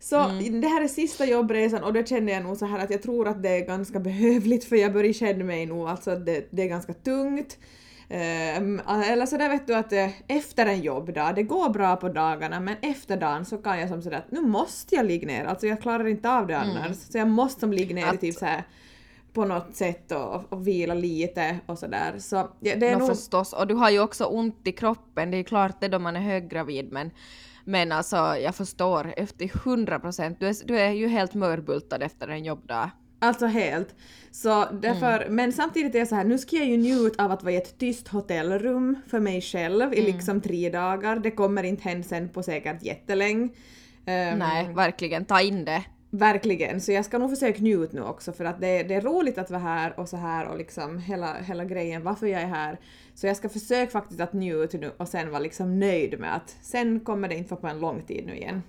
Så 0.00 0.16
det 0.60 0.68
här 0.68 0.82
är 0.84 0.88
sista 0.88 1.24
jobbresan 1.26 1.82
och 1.84 1.92
då 1.92 2.04
kände 2.04 2.32
jag 2.32 2.42
nog 2.42 2.56
så 2.56 2.66
här 2.66 2.78
att 2.78 2.90
jag 2.90 3.02
tror 3.02 3.28
att 3.28 3.42
det 3.42 3.48
är 3.48 3.66
ganska 3.66 4.00
behövligt 4.00 4.64
för 4.64 4.76
jag 4.76 4.92
börjar 4.92 5.12
känna 5.12 5.44
mig 5.44 5.66
nog 5.66 5.88
alltså 5.88 6.10
att 6.10 6.26
det, 6.26 6.48
det 6.50 6.62
är 6.62 6.66
ganska 6.68 6.92
tungt. 6.94 7.58
Ehm, 8.08 8.80
eller 8.86 9.26
så 9.26 9.36
där 9.36 9.48
vet 9.48 9.66
du 9.66 9.74
att 9.74 9.92
eh, 9.92 10.08
efter 10.28 10.66
en 10.66 10.80
jobbdag, 10.80 11.32
det 11.34 11.42
går 11.42 11.68
bra 11.70 11.96
på 11.96 12.08
dagarna 12.08 12.60
men 12.60 12.76
efter 12.82 13.16
dagen 13.16 13.44
så 13.44 13.58
kan 13.58 13.80
jag 13.80 13.88
som 13.88 14.02
sådär 14.02 14.16
att 14.18 14.30
nu 14.30 14.40
måste 14.40 14.94
jag 14.94 15.06
ligga 15.06 15.26
ner, 15.26 15.44
alltså 15.44 15.66
jag 15.66 15.80
klarar 15.82 16.06
inte 16.06 16.30
av 16.30 16.46
det 16.46 16.58
annars. 16.58 16.96
Så 16.96 17.18
jag 17.18 17.28
måste 17.28 17.60
som 17.60 17.72
ligga 17.72 17.94
ner 17.94 18.00
i 18.02 18.04
Mm. 18.04 18.14
Att- 18.14 18.20
typ 18.20 18.34
så 18.34 18.44
här 18.46 18.64
på 19.34 19.44
något 19.44 19.74
sätt 19.76 20.12
och, 20.12 20.52
och 20.52 20.66
vila 20.66 20.94
lite 20.94 21.58
och 21.66 21.78
sådär. 21.78 22.14
Så 22.18 22.36
ja, 22.36 22.76
det 22.76 22.86
är 22.88 22.94
No, 22.94 22.98
nog... 22.98 23.08
förstås. 23.08 23.52
Och 23.52 23.66
du 23.66 23.74
har 23.74 23.90
ju 23.90 24.00
också 24.00 24.24
ont 24.24 24.60
i 24.66 24.72
kroppen. 24.72 25.30
Det 25.30 25.36
är 25.36 25.38
ju 25.38 25.44
klart 25.44 25.80
det 25.80 25.88
då 25.88 25.98
man 25.98 26.16
är 26.16 26.20
höggravid 26.20 26.92
men 26.92 27.10
men 27.64 27.92
alltså 27.92 28.16
jag 28.16 28.54
förstår 28.54 29.14
efter 29.16 29.44
100 29.66 29.98
procent. 30.00 30.40
Du 30.40 30.46
är, 30.48 30.54
du 30.66 30.78
är 30.80 30.90
ju 30.90 31.08
helt 31.08 31.34
mörbultad 31.34 31.96
efter 32.02 32.28
en 32.28 32.44
jobbdag. 32.44 32.90
Alltså 33.18 33.46
helt. 33.46 33.94
Så 34.30 34.64
därför, 34.72 35.20
Mm. 35.20 35.34
men 35.36 35.52
samtidigt 35.52 35.94
är 35.94 35.98
jag 35.98 36.08
så 36.08 36.14
här, 36.14 36.24
nu 36.24 36.38
ska 36.38 36.56
jag 36.56 36.66
ju 36.66 36.76
njuta 36.76 37.24
av 37.24 37.32
att 37.32 37.42
vara 37.42 37.52
i 37.52 37.56
ett 37.56 37.78
tyst 37.78 38.08
hotellrum 38.08 38.96
för 39.08 39.20
mig 39.20 39.40
själv 39.40 39.94
i 39.94 40.00
Mm. 40.00 40.12
liksom 40.16 40.40
tre 40.40 40.70
dagar. 40.70 41.16
Det 41.16 41.30
kommer 41.30 41.62
inte 41.62 41.82
hända 41.88 42.08
sen 42.08 42.28
på 42.28 42.42
säkert 42.42 42.82
jättelänge. 42.82 43.48
Ehm, 44.06 44.38
Nej, 44.38 44.72
verkligen 44.74 45.24
ta 45.24 45.40
in 45.40 45.64
det. 45.64 45.84
Verkligen, 46.16 46.80
så 46.80 46.92
jag 46.92 47.04
ska 47.04 47.18
nog 47.18 47.30
försöka 47.30 47.62
njuta 47.62 47.96
nu 47.96 48.02
också 48.02 48.32
för 48.32 48.44
att 48.44 48.60
det, 48.60 48.82
det 48.82 48.94
är 48.94 49.00
roligt 49.00 49.38
att 49.38 49.50
vara 49.50 49.60
här 49.60 50.00
och 50.00 50.08
så 50.08 50.16
här 50.16 50.48
och 50.48 50.58
liksom 50.58 50.98
hela, 50.98 51.34
hela 51.34 51.64
grejen 51.64 52.02
varför 52.02 52.26
jag 52.26 52.42
är 52.42 52.46
här. 52.46 52.78
Så 53.14 53.26
jag 53.26 53.36
ska 53.36 53.48
försöka 53.48 53.90
faktiskt 53.90 54.20
att 54.20 54.32
njuta 54.32 54.78
nu 54.78 54.90
och 54.96 55.08
sen 55.08 55.30
vara 55.30 55.38
liksom 55.38 55.80
nöjd 55.80 56.20
med 56.20 56.36
att 56.36 56.56
sen 56.62 57.00
kommer 57.00 57.28
det 57.28 57.34
inte 57.34 57.50
vara 57.50 57.60
på 57.60 57.66
en 57.66 57.80
lång 57.80 58.02
tid 58.02 58.26
nu 58.26 58.36
igen. 58.36 58.62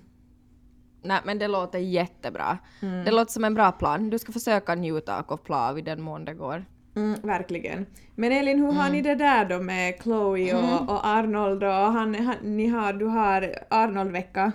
Nej 1.02 1.20
men 1.26 1.40
det 1.40 1.48
låter 1.48 1.80
jättebra. 1.80 2.58
Mm. 2.82 3.06
Det 3.06 3.12
låter 3.12 3.32
som 3.32 3.44
en 3.44 3.54
bra 3.54 3.72
plan. 3.72 4.10
Du 4.10 4.20
ska 4.20 4.32
försöka 4.32 4.76
njuta 4.76 5.20
och 5.20 5.28
koppla 5.28 5.70
av 5.70 5.80
i 5.80 5.82
den 5.82 6.02
mån 6.02 6.26
det 6.26 6.34
går. 6.34 6.66
Mm, 6.96 7.22
verkligen. 7.22 7.86
Men 8.16 8.32
Elin, 8.32 8.60
hur 8.60 8.72
har 8.72 8.90
ni 8.90 9.02
det 9.02 9.16
där 9.16 9.46
då 9.46 9.60
med 9.60 9.96
Chloe 10.02 10.56
och, 10.56 10.90
och 10.90 11.08
Arnold 11.08 11.64
och 11.64 11.70
han, 11.70 12.16
han, 12.16 12.36
ni 12.42 12.68
har, 12.68 12.94
du 12.94 13.06
har 13.06 13.56
Arnold-vecka? 13.70 14.52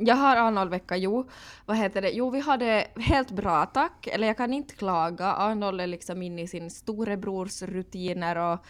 Jag 0.00 0.16
har 0.16 0.36
Arnold-vecka, 0.36 0.96
jo. 0.96 1.28
Vad 1.66 1.76
heter 1.76 2.02
det? 2.02 2.10
Jo, 2.10 2.30
vi 2.30 2.40
hade 2.40 2.86
helt 2.96 3.30
bra 3.30 3.66
tack. 3.66 4.06
Eller 4.06 4.26
jag 4.26 4.36
kan 4.36 4.54
inte 4.54 4.74
klaga. 4.74 5.26
Arnold 5.26 5.80
är 5.80 5.86
liksom 5.86 6.22
inne 6.22 6.42
i 6.42 6.48
sin 6.48 6.70
storebrors 6.70 7.62
rutiner 7.62 8.36
och, 8.36 8.64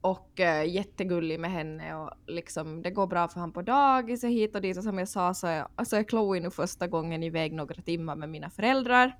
och 0.00 0.40
uh, 0.40 0.66
jättegullig 0.66 1.40
med 1.40 1.50
henne 1.50 1.94
och 1.94 2.10
liksom 2.26 2.82
det 2.82 2.90
går 2.90 3.06
bra 3.06 3.28
för 3.28 3.40
han 3.40 3.52
på 3.52 3.62
dagis 3.62 4.24
och 4.24 4.30
hit 4.30 4.54
och 4.54 4.62
dit 4.62 4.76
och 4.76 4.84
som 4.84 4.98
jag 4.98 5.08
sa 5.08 5.34
så 5.34 5.46
är, 5.46 5.84
så 5.84 5.96
är 5.96 6.04
Chloe 6.04 6.40
nu 6.40 6.50
första 6.50 6.86
gången 6.86 7.22
iväg 7.22 7.52
några 7.52 7.82
timmar 7.82 8.16
med 8.16 8.28
mina 8.28 8.50
föräldrar. 8.50 9.16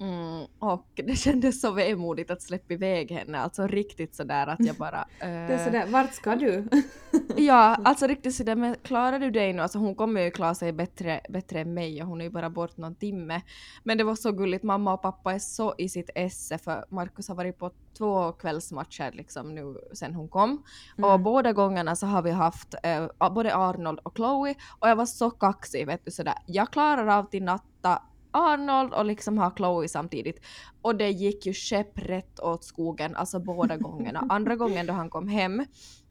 Mm, 0.00 0.46
och 0.58 0.86
det 0.94 1.16
kändes 1.16 1.60
så 1.60 1.70
vemodigt 1.70 2.30
att 2.30 2.42
släppa 2.42 2.74
iväg 2.74 3.10
henne, 3.10 3.38
alltså 3.38 3.66
riktigt 3.66 4.14
sådär 4.14 4.46
att 4.46 4.66
jag 4.66 4.76
bara... 4.76 5.00
Uh... 5.00 5.06
Det 5.20 5.54
är 5.54 5.64
sådär, 5.64 5.86
vart 5.86 6.14
ska 6.14 6.36
du? 6.36 6.68
ja, 7.36 7.76
alltså 7.84 8.06
riktigt 8.06 8.34
sådär, 8.34 8.56
men 8.56 8.76
klarar 8.82 9.18
du 9.18 9.30
dig 9.30 9.52
nu? 9.52 9.62
Alltså 9.62 9.78
hon 9.78 9.94
kommer 9.94 10.20
ju 10.20 10.30
klara 10.30 10.54
sig 10.54 10.72
bättre, 10.72 11.20
bättre 11.28 11.60
än 11.60 11.74
mig 11.74 12.02
och 12.02 12.08
hon 12.08 12.20
är 12.20 12.24
ju 12.24 12.30
bara 12.30 12.50
bort 12.50 12.76
någon 12.76 12.94
timme. 12.94 13.42
Men 13.84 13.98
det 13.98 14.04
var 14.04 14.14
så 14.14 14.32
gulligt, 14.32 14.64
mamma 14.64 14.92
och 14.92 15.02
pappa 15.02 15.34
är 15.34 15.38
så 15.38 15.74
i 15.78 15.88
sitt 15.88 16.10
esse 16.14 16.58
för 16.58 16.84
Markus 16.88 17.28
har 17.28 17.34
varit 17.34 17.58
på 17.58 17.70
två 17.98 18.32
kvällsmatcher 18.32 19.12
liksom 19.12 19.54
nu 19.54 19.76
sen 19.92 20.14
hon 20.14 20.28
kom. 20.28 20.62
Mm. 20.98 21.10
Och 21.10 21.20
båda 21.20 21.52
gångerna 21.52 21.96
så 21.96 22.06
har 22.06 22.22
vi 22.22 22.30
haft 22.30 22.74
uh, 23.20 23.30
både 23.30 23.56
Arnold 23.56 23.98
och 24.02 24.16
Chloe 24.16 24.54
och 24.78 24.88
jag 24.88 24.96
var 24.96 25.06
så 25.06 25.30
kaxig 25.30 25.86
vet 25.86 26.04
du 26.04 26.10
sådär, 26.10 26.34
jag 26.46 26.70
klarar 26.70 27.06
av 27.06 27.24
till 27.24 27.42
natta 27.42 28.02
Arnold 28.30 28.94
och 28.94 29.04
liksom 29.04 29.38
ha 29.38 29.52
Chloe 29.56 29.88
samtidigt. 29.88 30.40
Och 30.82 30.96
det 30.96 31.10
gick 31.10 31.46
ju 31.46 31.52
käpprätt 31.52 32.40
åt 32.40 32.64
skogen, 32.64 33.16
alltså 33.16 33.38
båda 33.40 33.76
gångerna. 33.76 34.26
Andra 34.28 34.56
gången 34.56 34.86
då 34.86 34.92
han 34.92 35.10
kom 35.10 35.28
hem 35.28 35.64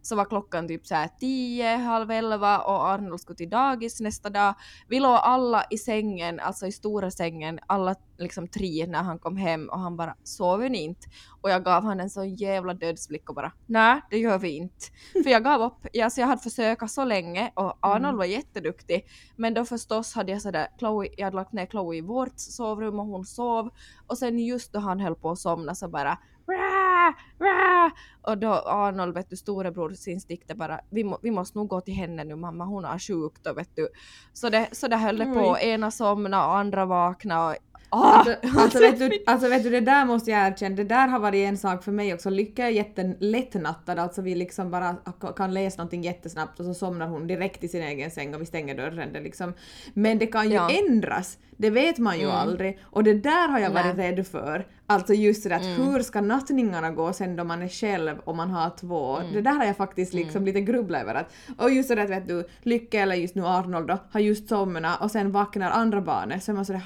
så 0.07 0.15
var 0.15 0.25
klockan 0.25 0.67
typ 0.67 0.85
såhär 0.85 1.09
tio, 1.19 1.75
halv 1.75 2.11
elva 2.11 2.59
och 2.59 2.87
Arnold 2.87 3.21
skulle 3.21 3.37
till 3.37 3.49
dagis 3.49 3.99
nästa 3.99 4.29
dag. 4.29 4.53
Vi 4.87 4.99
låg 4.99 5.19
alla 5.23 5.63
i 5.69 5.77
sängen, 5.77 6.39
alltså 6.39 6.67
i 6.67 6.71
stora 6.71 7.11
sängen, 7.11 7.59
alla 7.67 7.95
liksom 8.17 8.47
tre 8.47 8.85
när 8.87 9.03
han 9.03 9.19
kom 9.19 9.37
hem 9.37 9.69
och 9.69 9.79
han 9.79 9.97
bara 9.97 10.15
“sover 10.23 10.69
ni 10.69 10.83
inte?” 10.83 11.07
och 11.41 11.49
jag 11.49 11.63
gav 11.63 11.83
honom 11.83 11.99
en 11.99 12.09
sån 12.09 12.35
jävla 12.35 12.73
dödsblick 12.73 13.29
och 13.29 13.35
bara 13.35 13.51
“nej, 13.65 14.01
det 14.09 14.17
gör 14.17 14.39
vi 14.39 14.49
inte”. 14.49 14.85
För 15.23 15.29
jag 15.29 15.43
gav 15.43 15.61
upp, 15.61 15.87
alltså 16.03 16.21
jag 16.21 16.27
hade 16.27 16.41
försökt 16.41 16.91
så 16.91 17.05
länge 17.05 17.51
och 17.55 17.77
Arnold 17.79 18.05
mm. 18.05 18.17
var 18.17 18.25
jätteduktig 18.25 19.05
men 19.35 19.53
då 19.53 19.65
förstås 19.65 20.13
hade 20.13 20.31
jag 20.31 20.41
sådär, 20.41 20.67
Chloe, 20.79 21.07
jag 21.17 21.25
hade 21.25 21.35
lagt 21.35 21.53
ner 21.53 21.65
Chloe 21.65 21.97
i 21.97 22.01
vårt 22.01 22.39
sovrum 22.39 22.99
och 22.99 23.05
hon 23.05 23.25
sov 23.25 23.69
och 24.07 24.17
sen 24.17 24.39
just 24.39 24.73
då 24.73 24.79
han 24.79 24.99
höll 24.99 25.15
på 25.15 25.31
att 25.31 25.39
somna 25.39 25.75
så 25.75 25.87
bara 25.87 26.17
och 28.21 28.37
då 28.37 28.53
Arnold, 28.53 29.13
vet 29.13 29.29
du, 29.29 29.37
storebrors 29.37 30.07
instinkter 30.07 30.55
bara, 30.55 30.79
vi, 30.89 31.03
må, 31.03 31.19
vi 31.21 31.31
måste 31.31 31.57
nog 31.57 31.67
gå 31.67 31.81
till 31.81 31.93
henne 31.93 32.23
nu 32.23 32.35
mamma, 32.35 32.65
hon 32.65 32.83
har 32.83 32.99
sjukt 32.99 33.47
och 33.47 33.57
vet 33.57 33.75
du. 33.75 33.87
Så 34.33 34.49
det, 34.49 34.67
så 34.71 34.87
det 34.87 34.97
höll 34.97 35.17
det 35.17 35.25
på, 35.25 35.57
ena 35.59 35.91
somna 35.91 36.47
och 36.47 36.57
andra 36.57 36.85
vakna 36.85 37.47
och 37.47 37.55
Ah, 37.89 38.03
alltså, 38.03 38.35
alltså, 38.57 38.79
vet 38.79 38.99
du, 38.99 39.23
alltså 39.25 39.49
vet 39.49 39.63
du, 39.63 39.69
det 39.69 39.79
där 39.79 40.05
måste 40.05 40.31
jag 40.31 40.47
erkänna, 40.47 40.75
det 40.75 40.83
där 40.83 41.07
har 41.07 41.19
varit 41.19 41.47
en 41.47 41.57
sak 41.57 41.83
för 41.83 41.91
mig 41.91 42.13
också. 42.13 42.29
Lycka 42.29 42.65
är 42.65 42.69
jättelättnattad, 42.69 43.99
alltså 43.99 44.21
vi 44.21 44.35
liksom 44.35 44.71
bara 44.71 44.95
kan 45.35 45.53
läsa 45.53 45.77
någonting 45.77 46.03
jättesnabbt 46.03 46.59
och 46.59 46.65
så 46.65 46.73
somnar 46.73 47.07
hon 47.07 47.27
direkt 47.27 47.63
i 47.63 47.67
sin 47.67 47.83
egen 47.83 48.11
säng 48.11 48.35
och 48.35 48.41
vi 48.41 48.45
stänger 48.45 48.75
dörren. 48.75 49.13
Det 49.13 49.19
liksom. 49.19 49.53
Men 49.93 50.17
det 50.17 50.27
kan 50.27 50.49
ju 50.49 50.55
ja. 50.55 50.69
ändras, 50.69 51.37
det 51.57 51.69
vet 51.69 51.97
man 51.97 52.19
ju 52.19 52.23
mm. 52.23 52.35
aldrig. 52.35 52.79
Och 52.83 53.03
det 53.03 53.13
där 53.13 53.47
har 53.47 53.59
jag 53.59 53.69
varit 53.69 53.97
Nej. 53.97 54.11
rädd 54.11 54.27
för. 54.27 54.65
Alltså 54.85 55.13
just 55.13 55.43
det 55.43 55.55
att 55.55 55.63
mm. 55.63 55.81
hur 55.81 55.99
ska 55.99 56.21
nattningarna 56.21 56.91
gå 56.91 57.13
sen 57.13 57.35
då 57.35 57.43
man 57.43 57.61
är 57.61 57.67
själv 57.67 58.19
och 58.19 58.35
man 58.35 58.49
har 58.49 58.69
två? 58.79 59.17
Mm. 59.17 59.33
Det 59.33 59.41
där 59.41 59.51
har 59.51 59.65
jag 59.65 59.77
faktiskt 59.77 60.13
liksom 60.13 60.37
mm. 60.37 60.45
lite 60.45 60.61
grubblat 60.61 61.01
över. 61.01 61.15
Att, 61.15 61.33
och 61.57 61.71
just 61.71 61.89
det 61.89 62.03
att 62.03 62.09
vet 62.09 62.27
du, 62.27 62.47
Lycka 62.61 63.01
eller 63.01 63.15
just 63.15 63.35
nu 63.35 63.45
Arnold 63.45 63.87
då, 63.87 63.97
har 64.11 64.19
just 64.19 64.49
somnat 64.49 65.01
och 65.01 65.11
sen 65.11 65.31
vaknar 65.31 65.71
andra 65.71 66.01
barnet 66.01 66.43
så 66.43 66.51
är 66.51 66.55
man 66.55 66.65
sådär 66.65 66.81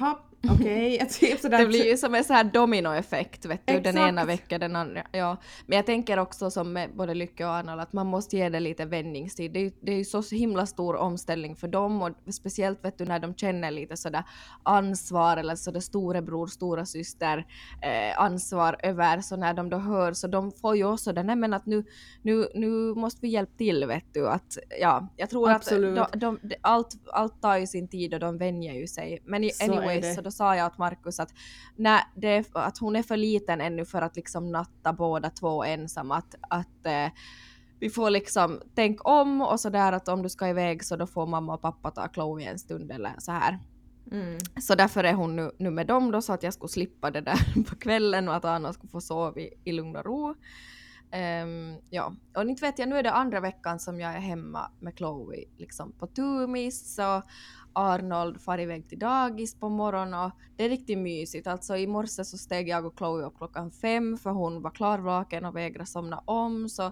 Okej, 0.50 0.96
okay, 0.96 1.08
typ 1.08 1.40
sådär. 1.40 1.58
Det 1.58 1.66
blir 1.66 1.86
ju 1.86 1.98
som 1.98 2.16
en 2.16 2.24
sån 2.24 2.36
här 2.36 2.44
dominoeffekt, 2.44 3.46
vet 3.46 3.68
du, 3.68 3.74
Exakt. 3.74 3.96
den 3.96 4.08
ena 4.08 4.26
veckan, 4.26 4.60
den 4.60 4.76
andra. 4.76 5.04
Ja. 5.12 5.38
Men 5.66 5.76
jag 5.76 5.86
tänker 5.86 6.20
också 6.20 6.52
som 6.52 6.74
med 6.74 6.96
både 6.96 7.14
Lycke 7.14 7.46
och 7.46 7.52
Arnold 7.52 7.82
att 7.82 7.94
man 7.94 8.08
måste 8.08 8.38
ge 8.38 8.50
det 8.50 8.60
lite 8.60 8.86
vändningstid. 8.86 9.52
Det 9.52 9.60
är, 9.60 9.72
det 9.82 9.92
är 9.92 9.98
ju 9.98 10.06
så 10.06 10.22
himla 10.22 10.66
stor 10.66 10.96
omställning 10.96 11.56
för 11.56 11.68
dem 11.68 12.02
och 12.02 12.34
speciellt 12.34 12.86
vet 12.86 12.98
du 12.98 13.06
när 13.06 13.20
de 13.20 13.36
känner 13.36 13.72
lite 13.72 13.98
sådär 13.98 14.24
ansvar 14.64 15.38
eller 15.38 15.56
sådär 15.56 15.80
storebror, 15.80 16.48
stora 16.48 16.86
syster 16.86 17.46
eh, 17.82 18.22
ansvar 18.22 18.76
över 18.84 19.22
så 19.22 19.36
när 19.36 19.54
de 19.54 19.70
då 19.70 19.78
hör 19.78 20.14
så 20.14 20.28
de 20.28 20.52
får 20.52 20.76
ju 20.76 20.86
också 20.86 21.14
det, 21.14 21.24
nej 21.24 21.36
men 21.36 21.54
att 21.54 21.66
nu, 21.66 21.84
nu, 22.22 22.48
nu 22.56 22.70
måste 22.94 23.22
vi 23.22 23.28
hjälpa 23.28 23.58
till 23.58 23.86
vet 23.86 24.14
du 24.14 24.30
att 24.30 24.58
ja, 24.80 25.08
jag 25.18 25.30
tror 25.30 25.50
Absolut. 25.50 26.00
att 26.00 26.12
de, 26.12 26.20
de, 26.20 26.40
de, 26.48 26.56
allt, 26.62 26.98
allt 27.12 27.42
tar 27.42 27.58
ju 27.58 27.68
sin 27.68 27.88
tid 27.88 28.14
och 28.14 28.20
de 28.20 28.38
vänjer 28.38 28.74
ju 28.74 28.88
sig. 28.88 29.20
Men 29.26 29.50
anyways 29.62 30.16
så, 30.16 30.24
så 30.24 30.32
sa 30.32 30.56
jag 30.56 30.68
åt 30.68 30.78
Markus 30.78 31.20
att, 31.20 31.34
nej, 31.76 32.02
det, 32.16 32.46
att 32.52 32.78
hon 32.78 32.96
är 32.96 33.04
för 33.04 33.18
liten 33.18 33.62
ännu 33.62 33.86
för 33.86 34.02
att 34.02 34.16
liksom 34.16 34.52
natta 34.52 34.94
båda 34.94 35.30
två 35.30 35.64
ensam. 35.64 36.12
Att, 36.12 36.36
att 36.50 36.86
eh, 36.86 37.10
vi 37.80 37.90
får 37.90 38.10
liksom 38.10 38.62
tänka 38.76 39.04
om 39.04 39.42
och 39.42 39.60
sådär 39.60 39.94
att 39.94 40.08
om 40.08 40.24
du 40.24 40.30
ska 40.30 40.48
iväg 40.48 40.84
så 40.84 40.96
då 40.96 41.08
får 41.08 41.28
mamma 41.28 41.54
och 41.54 41.62
pappa 41.62 41.92
ta 41.92 42.08
Chloe 42.14 42.44
en 42.44 42.60
stund 42.60 42.92
eller 42.92 43.14
så 43.18 43.32
här. 43.32 43.60
Mm. 44.12 44.38
Så 44.62 44.76
därför 44.76 45.04
är 45.04 45.14
hon 45.14 45.36
nu, 45.36 45.52
nu 45.58 45.70
med 45.70 45.88
dem 45.88 46.12
då 46.12 46.22
så 46.22 46.34
att 46.34 46.44
jag 46.44 46.54
skulle 46.54 46.70
slippa 46.70 47.12
det 47.12 47.22
där 47.22 47.64
på 47.70 47.76
kvällen 47.76 48.28
och 48.28 48.36
att 48.36 48.46
Anna 48.46 48.74
skulle 48.74 48.92
få 48.92 49.02
sova 49.02 49.40
i, 49.40 49.50
i 49.64 49.72
lugn 49.72 49.96
och 49.96 50.06
ro. 50.06 50.36
Um, 51.44 51.78
ja, 51.90 52.14
och 52.36 52.44
inte 52.44 52.66
vet 52.66 52.80
jag, 52.80 52.90
nu 52.90 52.96
är 52.96 53.04
det 53.04 53.12
andra 53.12 53.40
veckan 53.40 53.80
som 53.80 54.00
jag 54.00 54.14
är 54.14 54.20
hemma 54.20 54.72
med 54.80 54.98
Chloe 54.98 55.44
liksom 55.58 55.92
på 55.92 56.08
Tumis 56.08 57.00
och 57.00 57.30
Arnold 57.74 58.42
far 58.42 58.60
iväg 58.60 58.90
till 58.90 59.00
dagis 59.00 59.56
på 59.60 59.70
morgonen 59.70 60.14
och 60.14 60.32
det 60.56 60.64
är 60.64 60.70
riktigt 60.70 60.98
mysigt. 60.98 61.48
Alltså 61.48 61.78
i 61.78 61.88
morse 61.88 62.26
så 62.26 62.38
steg 62.38 62.70
jag 62.70 62.86
och 62.86 62.98
Chloe 62.98 63.26
upp 63.26 63.38
klockan 63.38 63.72
fem 63.72 64.18
för 64.18 64.30
hon 64.30 64.62
var 64.62 64.72
klarvaken 64.72 65.46
och 65.46 65.56
vägrade 65.56 65.86
somna 65.86 66.20
om 66.26 66.70
så 66.70 66.92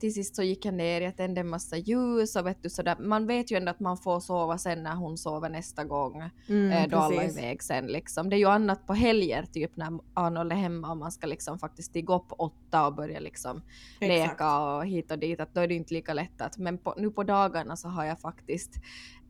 till 0.00 0.14
sist 0.14 0.36
så 0.36 0.42
gick 0.42 0.64
jag 0.64 0.74
ner, 0.74 1.00
jag 1.00 1.16
tände 1.16 1.40
en 1.40 1.48
massa 1.48 1.76
ljus 1.76 2.36
och 2.36 2.46
vet 2.46 2.62
du 2.62 2.70
sådär, 2.70 2.96
man 2.98 3.26
vet 3.26 3.50
ju 3.50 3.56
ändå 3.56 3.70
att 3.70 3.80
man 3.80 3.96
får 3.96 4.20
sova 4.20 4.58
sen 4.58 4.82
när 4.82 4.94
hon 4.94 5.18
sover 5.18 5.48
nästa 5.48 5.84
gång, 5.84 6.30
mm, 6.48 6.72
eh, 6.72 6.88
då 6.88 6.96
alla 6.96 7.22
är 7.22 7.28
iväg 7.28 7.62
sen 7.62 7.86
liksom. 7.86 8.30
Det 8.30 8.36
är 8.36 8.38
ju 8.38 8.48
annat 8.48 8.86
på 8.86 8.94
helger 8.94 9.42
typ 9.42 9.76
när 9.76 9.98
Arnold 10.14 10.52
är 10.52 10.56
hemma 10.56 10.90
och 10.90 10.96
man 10.96 11.12
ska 11.12 11.26
liksom 11.26 11.58
faktiskt 11.58 11.88
stiga 11.88 12.14
upp 12.14 12.32
åtta 12.38 12.86
och 12.86 12.94
börja 12.94 13.20
liksom 13.20 13.62
Exakt. 14.00 14.30
leka 14.30 14.58
och 14.58 14.86
hit 14.86 15.10
och 15.10 15.18
dit, 15.18 15.40
att 15.40 15.54
då 15.54 15.60
är 15.60 15.68
det 15.68 15.74
inte 15.74 15.94
lika 15.94 16.14
lätt 16.14 16.40
att, 16.40 16.58
men 16.58 16.78
på, 16.78 16.94
nu 16.96 17.10
på 17.10 17.22
dagarna 17.22 17.76
så 17.76 17.88
har 17.88 18.04
jag 18.04 18.20
faktiskt 18.20 18.72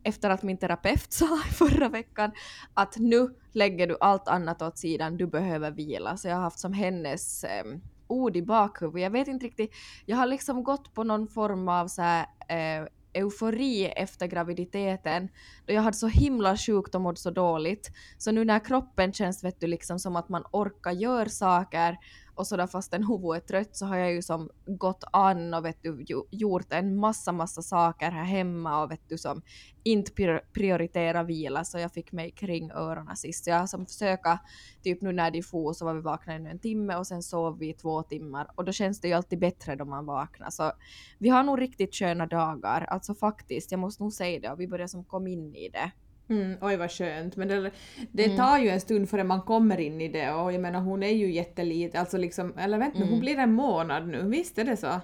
efter 0.02 0.30
att 0.30 0.42
min 0.42 0.58
terapeut 0.58 1.12
sa 1.12 1.38
förra 1.52 1.88
veckan 1.88 2.30
att 2.74 2.96
nu 2.96 3.34
lägger 3.52 3.86
du 3.86 3.96
allt 4.00 4.28
annat 4.28 4.62
åt 4.62 4.78
sidan, 4.78 5.16
du 5.16 5.26
behöver 5.26 5.70
vila. 5.70 6.16
Så 6.16 6.28
jag 6.28 6.34
har 6.34 6.42
haft 6.42 6.58
som 6.58 6.72
hennes 6.72 7.44
eh, 7.44 7.64
ord 8.08 8.36
i 8.36 8.42
bakhuvudet. 8.42 9.02
Jag 9.02 9.10
vet 9.10 9.28
inte 9.28 9.46
riktigt, 9.46 9.74
jag 10.06 10.16
har 10.16 10.26
liksom 10.26 10.64
gått 10.64 10.94
på 10.94 11.04
någon 11.04 11.28
form 11.28 11.68
av 11.68 11.88
så 11.88 12.02
här, 12.02 12.26
eh, 12.48 12.88
eufori 13.12 13.86
efter 13.86 14.26
graviditeten 14.26 15.28
då 15.66 15.72
jag 15.72 15.82
hade 15.82 15.96
så 15.96 16.06
himla 16.06 16.56
sjukt 16.56 16.94
och 16.94 17.00
mådde 17.00 17.20
så 17.20 17.30
dåligt. 17.30 17.90
Så 18.18 18.30
nu 18.30 18.44
när 18.44 18.64
kroppen 18.64 19.12
känns 19.12 19.44
vet 19.44 19.60
du 19.60 19.66
liksom 19.66 19.98
som 19.98 20.16
att 20.16 20.28
man 20.28 20.44
orkar 20.52 20.92
göra 20.92 21.28
saker 21.28 21.96
och 22.38 22.46
sådär 22.46 22.66
fastän 22.66 23.04
huvudet 23.04 23.42
är 23.42 23.46
trött 23.46 23.76
så 23.76 23.86
har 23.86 23.96
jag 23.96 24.12
ju 24.12 24.22
som 24.22 24.50
gått 24.66 25.04
an 25.12 25.54
och 25.54 25.64
vet 25.64 25.82
du 25.82 26.04
gjort 26.30 26.72
en 26.72 26.96
massa 26.96 27.32
massa 27.32 27.62
saker 27.62 28.10
här 28.10 28.24
hemma 28.24 28.82
och 28.82 28.90
vet 28.90 29.08
du 29.08 29.18
som 29.18 29.42
inte 29.82 30.40
prioritera 30.52 31.22
vila. 31.22 31.64
Så 31.64 31.78
jag 31.78 31.92
fick 31.92 32.12
mig 32.12 32.30
kring 32.30 32.70
öronen 32.70 33.16
sist. 33.16 33.44
Så 33.44 33.50
jag 33.50 33.58
har 33.58 33.66
som 33.66 33.86
försöka 33.86 34.40
typ 34.82 35.02
nu 35.02 35.12
när 35.12 35.30
de 35.30 35.42
for 35.42 35.72
så 35.72 35.84
var 35.84 35.94
vi 35.94 36.00
vakna 36.00 36.32
ännu 36.32 36.50
en 36.50 36.58
timme 36.58 36.96
och 36.96 37.06
sen 37.06 37.22
sov 37.22 37.58
vi 37.58 37.74
två 37.74 38.02
timmar. 38.02 38.50
Och 38.54 38.64
då 38.64 38.72
känns 38.72 39.00
det 39.00 39.08
ju 39.08 39.14
alltid 39.14 39.38
bättre 39.38 39.76
då 39.76 39.84
man 39.84 40.06
vaknar. 40.06 40.50
Så 40.50 40.72
vi 41.18 41.28
har 41.28 41.42
nog 41.42 41.60
riktigt 41.60 41.94
sköna 41.94 42.26
dagar. 42.26 42.84
Alltså 42.84 43.14
faktiskt 43.14 43.70
jag 43.70 43.80
måste 43.80 44.02
nog 44.02 44.12
säga 44.12 44.40
det. 44.40 44.50
Och 44.50 44.60
vi 44.60 44.68
börjar 44.68 44.86
som 44.86 45.04
komma 45.04 45.28
in 45.28 45.54
i 45.54 45.68
det. 45.68 45.90
Mm, 46.28 46.56
oj 46.60 46.76
vad 46.76 46.90
skönt. 46.90 47.36
Men 47.36 47.48
det, 47.48 47.70
det 48.12 48.24
mm. 48.24 48.36
tar 48.36 48.58
ju 48.58 48.68
en 48.68 48.80
stund 48.80 49.10
före 49.10 49.24
man 49.24 49.42
kommer 49.42 49.80
in 49.80 50.00
i 50.00 50.08
det 50.08 50.32
och 50.32 50.52
jag 50.52 50.60
menar 50.60 50.80
hon 50.80 51.02
är 51.02 51.12
ju 51.12 51.32
jätteliten, 51.32 52.00
alltså 52.00 52.16
liksom, 52.16 52.58
eller 52.58 52.78
vänta 52.78 52.96
mm. 52.96 53.08
hon 53.08 53.20
blir 53.20 53.38
en 53.38 53.52
månad 53.52 54.08
nu, 54.08 54.22
visst 54.22 54.58
är 54.58 54.64
det 54.64 54.76
så? 54.76 55.00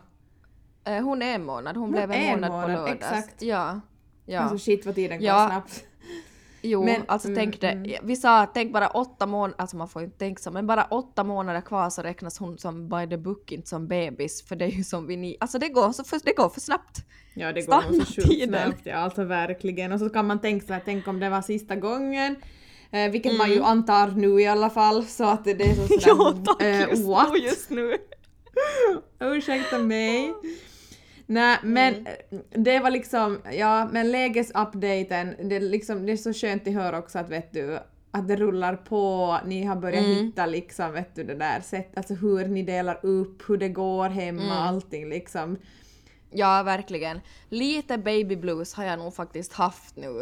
Uh, 0.88 1.00
hon 1.00 1.23
är 1.23 1.35
en 1.35 1.45
månad, 1.45 1.76
hon, 1.76 1.83
hon 1.83 1.93
blev 1.93 2.11
en 2.11 2.40
månad, 2.40 2.50
månad 2.50 2.62
på 2.62 2.69
lördags. 2.69 2.95
Exakt. 2.95 3.43
Ja. 3.43 3.81
ja. 4.26 4.40
Alltså 4.40 4.59
shit 4.59 4.87
vad 4.87 4.95
tiden 4.95 5.19
går 5.19 5.26
ja. 5.26 5.49
snabbt. 5.49 5.85
Jo, 6.66 6.85
men, 6.85 7.02
alltså 7.09 7.28
mm, 7.28 7.37
tänk 7.37 7.61
det. 7.61 7.68
Mm. 7.68 7.92
Vi 8.02 8.16
sa 8.16 8.47
tänk 8.54 8.73
bara 8.73 8.88
åtta 8.88 9.26
månader, 9.26 9.54
alltså 9.59 9.76
man 9.76 9.88
får 9.88 10.02
ju 10.02 10.06
inte 10.06 10.18
tänka 10.18 10.42
så, 10.42 10.50
men 10.50 10.66
bara 10.66 10.85
åtta 10.85 11.25
månader 11.25 11.61
kvar 11.61 11.90
så 11.90 12.02
räknas 12.02 12.38
hon 12.38 12.59
som 12.59 12.88
by 12.88 13.09
the 13.11 13.16
book, 13.16 13.52
inte 13.52 13.68
som 13.68 13.88
bebis. 13.88 14.42
För 14.42 14.56
det 14.56 14.64
är 14.64 14.71
ju 14.71 14.85
som 14.85 15.06
vi 15.06 15.16
ni, 15.16 15.37
alltså 15.40 15.59
det 15.59 15.68
går, 15.68 15.92
så 15.92 16.04
för, 16.04 16.21
det 16.25 16.33
går 16.33 16.49
för 16.49 16.61
snabbt. 16.61 16.99
Ja 17.35 17.52
det 17.52 17.62
går 17.62 17.83
nog 17.92 18.06
så 18.06 18.23
sjukt 18.23 18.44
snabbt, 18.44 18.80
ja 18.85 18.97
alltså 18.97 19.25
verkligen. 19.25 19.92
Och 19.92 20.00
så 20.00 20.09
kan 20.09 20.26
man 20.26 20.40
tänka 20.40 20.66
så 20.66 20.73
här, 20.73 20.83
tänk 20.85 21.09
om 21.09 21.21
det 21.21 21.30
var 21.30 21.42
sista 21.42 21.76
gången. 21.76 22.37
Eh, 22.90 23.11
vilket 23.11 23.33
mm. 23.33 23.38
man 23.38 23.49
ju 23.49 23.56
mm. 23.56 23.66
antar 23.66 24.09
nu 24.09 24.40
i 24.40 24.47
alla 24.47 24.71
fall, 24.71 25.04
så 25.04 25.25
att 25.25 25.44
det 25.44 25.50
är 25.50 25.75
så 25.75 25.87
sådär... 26.00 26.02
ja 26.06 26.44
tack, 26.44 26.90
just, 26.90 27.06
what? 27.06 27.42
Just 27.42 27.71
nu. 27.71 27.99
Ursäkta 29.21 29.78
mig. 29.78 30.35
Nej 31.26 31.59
men 31.62 31.95
mm. 31.95 32.43
det 32.50 32.78
var 32.81 32.90
liksom, 32.90 33.40
ja 33.52 33.88
men 33.93 34.11
lägesupdaten, 34.12 35.49
det, 35.49 35.61
liksom, 35.61 36.07
det 36.07 36.12
är 36.12 36.16
så 36.16 36.33
skönt 36.33 36.69
att 36.69 36.75
höra 36.75 36.99
också 36.99 37.19
att 37.19 37.31
vet 37.31 37.52
du 37.52 37.78
att 38.11 38.28
det 38.28 38.37
rullar 38.37 38.76
på, 38.76 39.38
ni 39.47 39.64
har 39.64 39.76
börjat 39.76 40.04
mm. 40.04 40.26
hitta 40.26 40.47
liksom 40.47 40.93
vet 40.93 41.14
du 41.14 41.25
det 41.25 41.35
där 41.35 41.61
sättet, 41.61 41.97
alltså 41.97 42.14
hur 42.14 42.49
ni 42.49 42.62
delar 42.62 43.07
upp, 43.07 43.43
hur 43.49 43.57
det 43.57 43.69
går 43.69 44.09
hemma, 44.09 44.43
mm. 44.43 44.52
allting 44.52 45.09
liksom. 45.09 45.59
Ja 46.31 46.62
verkligen. 46.62 47.21
Lite 47.49 47.99
baby 47.99 48.37
blues 48.37 48.75
har 48.75 48.85
jag 48.85 48.99
nog 48.99 49.14
faktiskt 49.14 49.52
haft 49.52 49.97
nu 49.97 50.21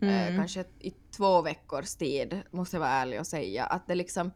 eh, 0.00 0.28
mm. 0.28 0.36
kanske 0.36 0.64
i 0.78 0.94
två 1.16 1.42
veckors 1.42 1.94
tid, 1.94 2.40
måste 2.50 2.76
jag 2.76 2.80
vara 2.80 2.90
ärlig 2.90 3.20
och 3.20 3.26
säga. 3.26 3.64
Att 3.64 3.86
det 3.86 3.94
liksom, 3.94 4.30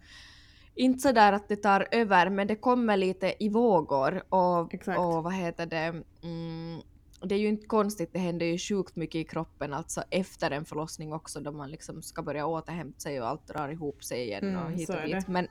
inte 0.76 0.98
så 0.98 1.12
där 1.12 1.32
att 1.32 1.48
det 1.48 1.56
tar 1.56 1.88
över, 1.90 2.30
men 2.30 2.46
det 2.46 2.56
kommer 2.56 2.96
lite 2.96 3.34
i 3.44 3.48
vågor 3.48 4.22
och, 4.28 4.74
och 4.98 5.22
vad 5.22 5.34
heter 5.34 5.66
det, 5.66 6.02
mm, 6.22 6.80
det 7.20 7.34
är 7.34 7.38
ju 7.38 7.48
inte 7.48 7.66
konstigt, 7.66 8.12
det 8.12 8.18
händer 8.18 8.46
ju 8.46 8.58
sjukt 8.58 8.96
mycket 8.96 9.18
i 9.18 9.24
kroppen 9.24 9.74
alltså 9.74 10.02
efter 10.10 10.50
en 10.50 10.64
förlossning 10.64 11.12
också 11.12 11.40
då 11.40 11.52
man 11.52 11.70
liksom 11.70 12.02
ska 12.02 12.22
börja 12.22 12.46
återhämta 12.46 13.00
sig 13.00 13.20
och 13.20 13.28
allt 13.28 13.46
drar 13.46 13.68
ihop 13.68 14.04
sig 14.04 14.22
igen 14.22 14.44
mm, 14.44 14.64
och 14.64 14.72
hit 14.72 14.88
och 14.88 15.02
dit. 15.02 15.28
Men, 15.28 15.48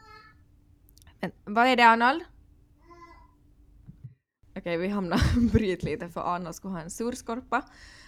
men 1.20 1.32
vad 1.46 1.68
är 1.68 1.76
det 1.76 1.84
Arnold? 1.84 2.22
Okej, 4.50 4.62
okay, 4.62 4.78
vi 4.78 4.88
hamnar 4.88 5.50
bryt 5.52 5.84
lite 5.84 6.10
för 6.10 6.36
Arnold 6.36 6.56
skulle 6.56 6.74
ha 6.74 6.82
en 6.82 6.92
surskorpa. 6.92 7.64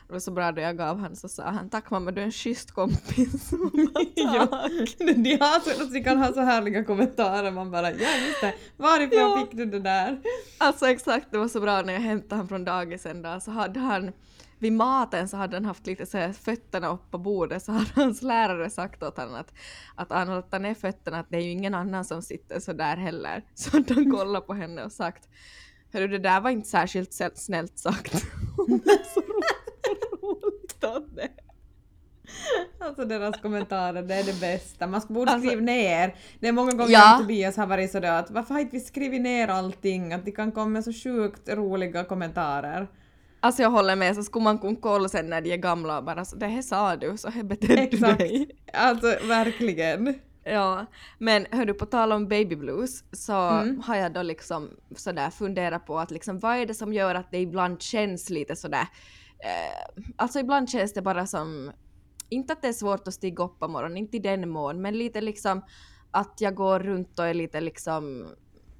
Det 0.07 0.13
var 0.13 0.19
så 0.19 0.31
bra 0.31 0.51
då 0.51 0.61
jag 0.61 0.77
gav 0.77 0.99
han 0.99 1.15
så 1.15 1.29
sa 1.29 1.43
han 1.43 1.69
tack 1.69 1.89
mamma 1.89 2.11
du 2.11 2.21
är 2.21 2.25
en 2.25 2.31
schysst 2.31 2.71
kompis. 2.71 3.51
ja, 4.15 4.69
de, 4.97 5.37
har 5.37 5.59
så, 5.59 5.83
de 5.93 6.03
kan 6.03 6.17
ha 6.17 6.33
så 6.33 6.41
härliga 6.41 6.83
kommentarer 6.83 7.51
man 7.51 7.71
bara 7.71 7.91
ja 7.91 8.09
just 8.27 8.41
det, 8.41 8.53
varifrån 8.77 9.19
ja. 9.19 9.39
fick 9.39 9.57
du 9.57 9.65
det 9.65 9.79
där? 9.79 10.21
Alltså 10.57 10.87
exakt 10.87 11.31
det 11.31 11.37
var 11.37 11.47
så 11.47 11.59
bra 11.59 11.81
när 11.81 11.93
jag 11.93 11.99
hämtade 11.99 12.35
honom 12.35 12.47
från 12.47 12.65
dagisen 12.65 13.21
då 13.21 13.39
så 13.39 13.51
hade 13.51 13.79
han 13.79 14.11
vid 14.59 14.73
maten 14.73 15.27
så 15.27 15.37
hade 15.37 15.55
han 15.55 15.65
haft 15.65 15.87
lite 15.87 16.05
så 16.05 16.17
här, 16.17 16.33
fötterna 16.33 16.87
upp 16.87 17.11
på 17.11 17.17
bordet 17.17 17.63
så 17.63 17.71
hade 17.71 17.91
hans 17.95 18.21
lärare 18.21 18.69
sagt 18.69 19.03
åt 19.03 19.17
honom 19.17 19.35
att, 19.35 19.53
att 19.95 20.09
han 20.09 20.27
håller 20.27 20.59
ner 20.59 20.73
fötterna 20.73 21.19
att 21.19 21.29
det 21.29 21.37
är 21.37 21.41
ju 21.41 21.51
ingen 21.51 21.73
annan 21.73 22.05
som 22.05 22.21
sitter 22.21 22.59
så 22.59 22.73
där 22.73 22.97
heller. 22.97 23.43
Så 23.55 23.71
hade 23.71 23.93
han 23.93 24.11
kollat 24.11 24.47
på 24.47 24.53
henne 24.53 24.83
och 24.83 24.91
sagt 24.91 25.29
Hörru 25.93 26.07
det 26.07 26.19
där 26.19 26.41
var 26.41 26.49
inte 26.49 26.69
särskilt 26.69 27.13
snällt 27.35 27.79
sagt. 27.79 28.25
Det. 31.15 31.29
Alltså 32.79 33.05
deras 33.05 33.41
kommentarer, 33.41 34.01
det 34.01 34.15
är 34.15 34.23
det 34.23 34.39
bästa. 34.39 34.87
Man 34.87 35.01
borde 35.07 35.31
alltså, 35.31 35.47
skriva 35.47 35.61
ner. 35.61 36.15
Det 36.39 36.47
är 36.47 36.51
många 36.51 36.71
gånger 36.71 36.91
ja. 36.91 37.17
Tobias 37.19 37.57
har 37.57 37.67
varit 37.67 37.91
sådär 37.91 38.19
att 38.19 38.31
varför 38.31 38.53
har 38.53 38.61
inte 38.61 38.75
vi 38.75 38.79
skrivit 38.79 39.21
ner 39.21 39.47
allting? 39.47 40.13
Att 40.13 40.25
de 40.25 40.31
kan 40.31 40.51
komma 40.51 40.81
så 40.81 40.93
sjukt 40.93 41.49
roliga 41.49 42.03
kommentarer. 42.03 42.87
Alltså 43.39 43.61
jag 43.61 43.69
håller 43.69 43.95
med, 43.95 44.15
så 44.15 44.23
skulle 44.23 44.43
man 44.43 44.57
kunna 44.57 44.77
kolla 44.81 45.09
sen 45.09 45.29
när 45.29 45.41
de 45.41 45.53
är 45.53 45.57
gamla 45.57 45.97
och 45.97 46.03
bara 46.03 46.25
så 46.25 46.35
det 46.35 46.47
här 46.47 46.61
sa 46.61 46.95
du, 46.95 47.17
så 47.17 47.29
här 47.29 47.43
betedde 47.43 47.87
du 47.91 47.97
dig. 47.97 48.49
Alltså 48.73 49.07
verkligen. 49.27 50.15
Ja, 50.43 50.85
men 51.17 51.45
hördu 51.51 51.73
på 51.73 51.85
tal 51.85 52.11
om 52.11 52.27
baby 52.27 52.55
blues 52.55 53.03
så 53.11 53.33
mm. 53.33 53.81
har 53.85 53.95
jag 53.95 54.13
då 54.13 54.21
liksom 54.21 54.69
sådär 54.95 55.29
funderat 55.29 55.85
på 55.85 55.99
att 55.99 56.11
liksom 56.11 56.39
vad 56.39 56.57
är 56.57 56.65
det 56.65 56.73
som 56.73 56.93
gör 56.93 57.15
att 57.15 57.31
det 57.31 57.37
ibland 57.37 57.81
känns 57.81 58.29
lite 58.29 58.55
sådär 58.55 58.87
eh, 59.39 60.03
alltså 60.15 60.39
ibland 60.39 60.69
känns 60.69 60.93
det 60.93 61.01
bara 61.01 61.27
som, 61.27 61.71
inte 62.29 62.53
att 62.53 62.61
det 62.61 62.67
är 62.67 62.73
svårt 62.73 63.07
att 63.07 63.13
stiga 63.13 63.43
upp 63.43 63.59
på 63.59 63.67
morgonen, 63.67 63.97
inte 63.97 64.17
i 64.17 64.19
den 64.19 64.49
mån, 64.49 64.81
men 64.81 64.97
lite 64.97 65.21
liksom 65.21 65.61
att 66.11 66.41
jag 66.41 66.55
går 66.55 66.79
runt 66.79 67.19
och 67.19 67.25
är 67.25 67.33
lite 67.33 67.61
liksom 67.61 68.27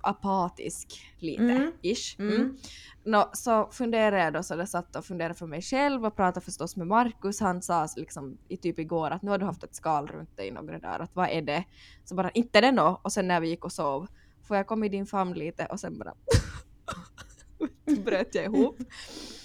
apatisk 0.02 1.02
lite, 1.20 1.44
mm. 1.44 1.72
ish. 1.82 2.20
Mm. 2.20 2.36
Mm. 2.36 2.58
No, 3.04 3.30
så 3.34 3.70
funderade 3.72 4.24
jag 4.24 4.34
då, 4.34 4.44
så 4.44 4.54
jag 4.54 4.70
satt 4.70 4.96
och 4.96 5.06
funderade 5.06 5.34
för 5.36 5.48
mig 5.48 5.62
själv 5.62 6.06
och 6.06 6.16
pratade 6.16 6.46
förstås 6.46 6.76
med 6.76 6.88
Markus. 6.88 7.40
Han 7.40 7.62
sa 7.62 7.88
liksom 7.96 8.38
i 8.48 8.58
typ 8.58 8.80
igår 8.80 9.12
att 9.12 9.22
nu 9.22 9.32
har 9.32 9.38
du 9.38 9.46
haft 9.46 9.64
ett 9.64 9.76
skal 9.76 10.08
runt 10.08 10.38
dig 10.38 10.48
i 10.48 10.52
några 10.52 10.80
dagar, 10.80 11.00
att 11.00 11.16
vad 11.16 11.30
är 11.30 11.42
det? 11.42 11.64
Så 12.04 12.16
bara 12.16 12.32
inte 12.32 12.62
det 12.62 12.72
nå. 12.72 13.02
Och 13.04 13.14
sen 13.14 13.28
när 13.28 13.42
vi 13.42 13.50
gick 13.50 13.66
och 13.66 13.72
sov, 13.72 14.08
får 14.44 14.58
jag 14.58 14.68
komma 14.68 14.86
i 14.86 14.90
din 14.90 15.06
famn 15.06 15.34
lite 15.34 15.66
och 15.66 15.80
sen 15.80 15.98
bara 15.98 16.14
bröt 18.06 18.36
jag 18.36 18.46
ihop. 18.46 18.78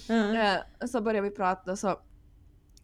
Mm. 0.09 0.59
Så 0.88 1.00
började 1.00 1.28
vi 1.28 1.37
prata 1.37 1.76
så 1.76 2.00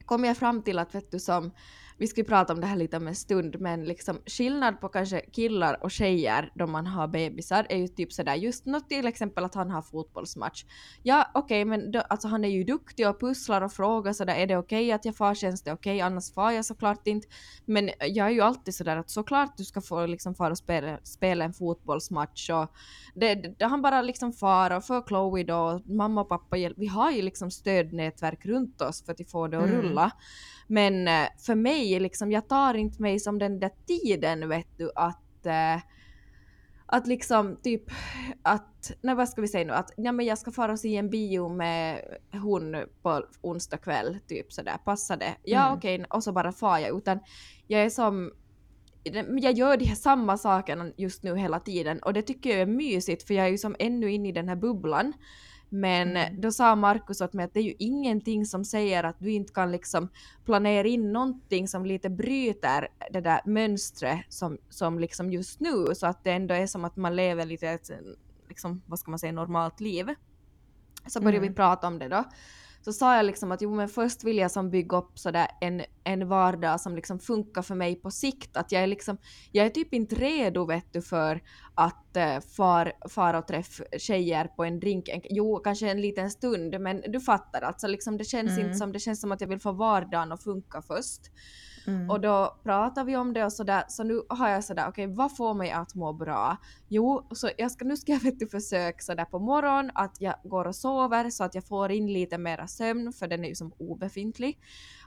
kom 0.04 0.24
jag 0.24 0.36
fram 0.36 0.62
till 0.62 0.78
att 0.78 0.94
vet 0.94 1.10
du 1.10 1.18
som 1.18 1.50
vi 1.98 2.06
ska 2.06 2.24
prata 2.24 2.52
om 2.52 2.60
det 2.60 2.66
här 2.66 2.76
lite 2.76 2.96
om 2.96 3.08
en 3.08 3.14
stund, 3.14 3.60
men 3.60 3.84
liksom 3.84 4.20
skillnad 4.26 4.80
på 4.80 4.88
kanske 4.88 5.20
killar 5.20 5.84
och 5.84 5.90
tjejer 5.90 6.52
då 6.54 6.66
man 6.66 6.86
har 6.86 7.08
bebisar 7.08 7.66
är 7.68 7.76
ju 7.76 7.88
typ 7.88 8.12
sådär 8.12 8.34
just 8.34 8.66
något 8.66 8.88
till 8.88 9.06
exempel 9.06 9.44
att 9.44 9.54
han 9.54 9.70
har 9.70 9.82
fotbollsmatch. 9.82 10.64
Ja 11.02 11.30
okej 11.34 11.62
okay, 11.62 11.64
men 11.64 11.90
då, 11.90 12.00
alltså 12.00 12.28
han 12.28 12.44
är 12.44 12.48
ju 12.48 12.64
duktig 12.64 13.08
och 13.08 13.20
pusslar 13.20 13.62
och 13.62 13.72
frågar 13.72 14.12
sådär 14.12 14.34
är 14.34 14.46
det 14.46 14.56
okej 14.56 14.84
okay 14.84 14.92
att 14.92 15.04
jag 15.04 15.16
far 15.16 15.34
känns 15.34 15.62
det 15.62 15.72
okej 15.72 15.96
okay? 15.96 16.00
annars 16.00 16.32
far 16.32 16.50
jag 16.50 16.64
såklart 16.64 17.06
inte. 17.06 17.28
Men 17.64 17.90
jag 18.00 18.26
är 18.26 18.30
ju 18.30 18.40
alltid 18.40 18.74
sådär 18.74 18.96
att 18.96 19.10
såklart 19.10 19.56
du 19.56 19.64
ska 19.64 19.80
få 19.80 20.06
liksom 20.06 20.34
fara 20.34 20.50
och 20.50 20.58
spela, 20.58 20.98
spela 21.02 21.44
en 21.44 21.52
fotbollsmatch 21.52 22.50
och 22.50 22.72
det, 23.14 23.34
det, 23.34 23.64
han 23.64 23.82
bara 23.82 24.02
liksom 24.02 24.32
far 24.32 24.76
och 24.76 24.84
för 24.84 25.02
Chloe 25.02 25.44
då, 25.44 25.80
mamma 25.84 26.20
och 26.20 26.28
pappa 26.28 26.56
vi 26.76 26.86
har 26.86 27.10
ju 27.10 27.22
liksom 27.22 27.50
stödnätverk 27.50 28.46
runt 28.46 28.80
oss 28.80 29.04
för 29.04 29.12
att 29.12 29.30
få 29.30 29.48
det 29.48 29.58
att 29.58 29.70
mm. 29.70 30.10
Men 30.70 31.08
eh, 31.08 31.28
för 31.38 31.54
mig, 31.54 32.00
liksom, 32.00 32.32
jag 32.32 32.48
tar 32.48 32.74
inte 32.74 33.02
mig 33.02 33.20
som 33.20 33.38
den 33.38 33.60
där 33.60 33.70
tiden 33.86 34.48
vet 34.48 34.78
du 34.78 34.90
att 34.94 35.46
eh, 35.46 35.82
att 36.90 37.06
liksom 37.06 37.56
typ 37.62 37.82
att, 38.42 38.92
nej 39.00 39.14
vad 39.14 39.28
ska 39.28 39.40
vi 39.40 39.48
säga 39.48 39.64
nu, 39.64 39.72
att 39.72 39.92
ja, 39.96 40.12
men 40.12 40.26
jag 40.26 40.38
ska 40.38 40.52
fara 40.52 40.72
och 40.72 40.78
se 40.78 40.96
en 40.96 41.10
bio 41.10 41.48
med 41.48 42.04
hon 42.32 42.76
på 43.02 43.24
onsdag 43.40 43.76
kväll, 43.76 44.18
typ 44.28 44.52
sådär, 44.52 44.76
passar 44.84 45.16
det? 45.16 45.36
Ja 45.42 45.66
mm. 45.66 45.78
okej, 45.78 45.94
okay, 45.94 46.06
och 46.10 46.24
så 46.24 46.32
bara 46.32 46.52
far 46.52 46.78
jag, 46.78 46.98
utan 46.98 47.18
jag 47.66 47.82
är 47.82 47.90
som 47.90 48.32
jag 49.40 49.52
gör 49.52 49.76
de 49.76 49.84
här 49.84 49.94
samma 49.94 50.38
sakerna 50.38 50.90
just 50.96 51.22
nu 51.22 51.36
hela 51.36 51.60
tiden 51.60 51.98
och 51.98 52.12
det 52.12 52.22
tycker 52.22 52.50
jag 52.50 52.60
är 52.60 52.66
mysigt 52.66 53.22
för 53.26 53.34
jag 53.34 53.46
är 53.46 53.50
ju 53.50 53.58
som 53.58 53.76
ännu 53.78 54.12
inne 54.12 54.28
i 54.28 54.32
den 54.32 54.48
här 54.48 54.56
bubblan. 54.56 55.12
Men 55.68 56.16
mm. 56.16 56.40
då 56.40 56.52
sa 56.52 56.76
Markus 56.76 57.20
åt 57.20 57.32
mig 57.32 57.44
att 57.44 57.54
det 57.54 57.60
är 57.60 57.64
ju 57.64 57.74
ingenting 57.78 58.46
som 58.46 58.64
säger 58.64 59.04
att 59.04 59.16
du 59.18 59.32
inte 59.32 59.52
kan 59.52 59.72
liksom 59.72 60.08
planera 60.44 60.88
in 60.88 61.12
någonting 61.12 61.68
som 61.68 61.86
lite 61.86 62.10
bryter 62.10 62.88
det 63.10 63.20
där 63.20 63.40
mönstret 63.44 64.20
som, 64.28 64.58
som 64.68 64.98
liksom 64.98 65.32
just 65.32 65.60
nu 65.60 65.94
så 65.94 66.06
att 66.06 66.24
det 66.24 66.32
ändå 66.32 66.54
är 66.54 66.66
som 66.66 66.84
att 66.84 66.96
man 66.96 67.16
lever 67.16 67.46
lite 67.46 67.68
ett, 67.68 67.90
liksom, 68.48 68.82
vad 68.86 68.98
ska 68.98 69.10
man 69.10 69.18
säga, 69.18 69.32
normalt 69.32 69.80
liv. 69.80 70.14
Så 71.06 71.20
började 71.20 71.36
mm. 71.38 71.48
vi 71.48 71.54
prata 71.54 71.86
om 71.86 71.98
det 71.98 72.08
då 72.08 72.24
så 72.82 72.92
sa 72.92 73.16
jag 73.16 73.26
liksom 73.26 73.52
att 73.52 73.62
jo 73.62 73.74
men 73.74 73.88
först 73.88 74.24
vill 74.24 74.38
jag 74.38 74.50
som 74.50 74.70
bygga 74.70 74.96
upp 74.96 75.18
sådär 75.18 75.48
en, 75.60 75.82
en 76.04 76.28
vardag 76.28 76.80
som 76.80 76.96
liksom 76.96 77.18
funkar 77.18 77.62
för 77.62 77.74
mig 77.74 77.96
på 77.96 78.10
sikt. 78.10 78.56
Att 78.56 78.72
jag 78.72 78.82
är 78.82 78.86
liksom, 78.86 79.18
jag 79.52 79.66
är 79.66 79.70
typ 79.70 79.94
inte 79.94 80.14
redo 80.14 80.64
vet 80.64 80.92
du 80.92 81.02
för 81.02 81.42
att 81.74 82.16
uh, 82.16 82.40
far, 82.56 82.92
fara 83.08 83.38
och 83.38 83.46
träffa 83.46 83.84
tjejer 83.98 84.44
på 84.44 84.64
en 84.64 84.80
drink. 84.80 85.08
Jo, 85.30 85.58
kanske 85.58 85.90
en 85.90 86.00
liten 86.00 86.30
stund 86.30 86.80
men 86.80 87.00
du 87.08 87.20
fattar 87.20 87.62
alltså 87.62 87.86
liksom 87.86 88.16
det 88.16 88.24
känns 88.24 88.50
mm. 88.50 88.66
inte 88.66 88.78
som, 88.78 88.92
det 88.92 88.98
känns 88.98 89.20
som 89.20 89.32
att 89.32 89.40
jag 89.40 89.48
vill 89.48 89.60
få 89.60 89.72
vardagen 89.72 90.32
att 90.32 90.44
funka 90.44 90.82
först. 90.82 91.22
Mm. 91.88 92.10
Och 92.10 92.20
då 92.20 92.56
pratar 92.62 93.04
vi 93.04 93.16
om 93.16 93.32
det 93.32 93.44
och 93.44 93.52
sådär, 93.52 93.84
så 93.88 94.04
nu 94.04 94.22
har 94.28 94.48
jag 94.48 94.64
sådär, 94.64 94.88
okej 94.88 95.06
okay, 95.06 95.16
vad 95.16 95.36
får 95.36 95.54
mig 95.54 95.70
att 95.70 95.94
må 95.94 96.12
bra? 96.12 96.56
Jo, 96.88 97.26
så 97.30 97.50
jag 97.58 97.70
ska, 97.70 97.84
nu 97.84 97.96
ska 97.96 98.12
jag 98.12 98.20
vet 98.22 98.38
du 98.38 98.46
försöka 98.46 98.98
sådär 98.98 99.24
på 99.24 99.38
morgonen 99.38 99.90
att 99.94 100.20
jag 100.20 100.34
går 100.44 100.64
och 100.64 100.76
sover 100.76 101.30
så 101.30 101.44
att 101.44 101.54
jag 101.54 101.64
får 101.64 101.90
in 101.90 102.12
lite 102.12 102.38
mera 102.38 102.66
sömn 102.66 103.12
för 103.12 103.28
den 103.28 103.44
är 103.44 103.48
ju 103.48 103.54
som 103.54 103.72
obefintlig. 103.78 104.58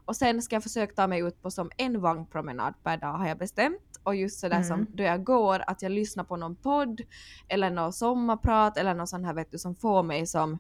Och 0.06 0.16
sen 0.16 0.42
ska 0.42 0.56
jag 0.56 0.64
försöka 0.64 0.94
ta 0.94 1.08
mig 1.08 1.22
ut 1.22 1.42
på 1.42 1.52
som 1.52 1.72
en 1.78 2.02
vagnpromenad 2.02 2.74
per 2.84 2.98
dag 2.98 3.14
har 3.14 3.28
jag 3.28 3.38
bestämt. 3.38 4.00
Och 4.04 4.16
just 4.16 4.40
sådär 4.40 4.56
mm. 4.56 4.68
som 4.68 4.88
då 4.94 5.04
jag 5.04 5.24
går, 5.24 5.64
att 5.68 5.82
jag 5.82 5.92
lyssnar 5.92 6.24
på 6.24 6.38
någon 6.38 6.56
podd 6.56 7.02
eller 7.48 7.70
någon 7.70 7.94
sommarprat 7.94 8.78
eller 8.78 8.94
någon 8.94 9.08
sån 9.08 9.26
här 9.26 9.34
vet 9.34 9.52
du 9.52 9.58
som 9.58 9.76
får 9.76 10.04
mig 10.04 10.28
som 10.28 10.60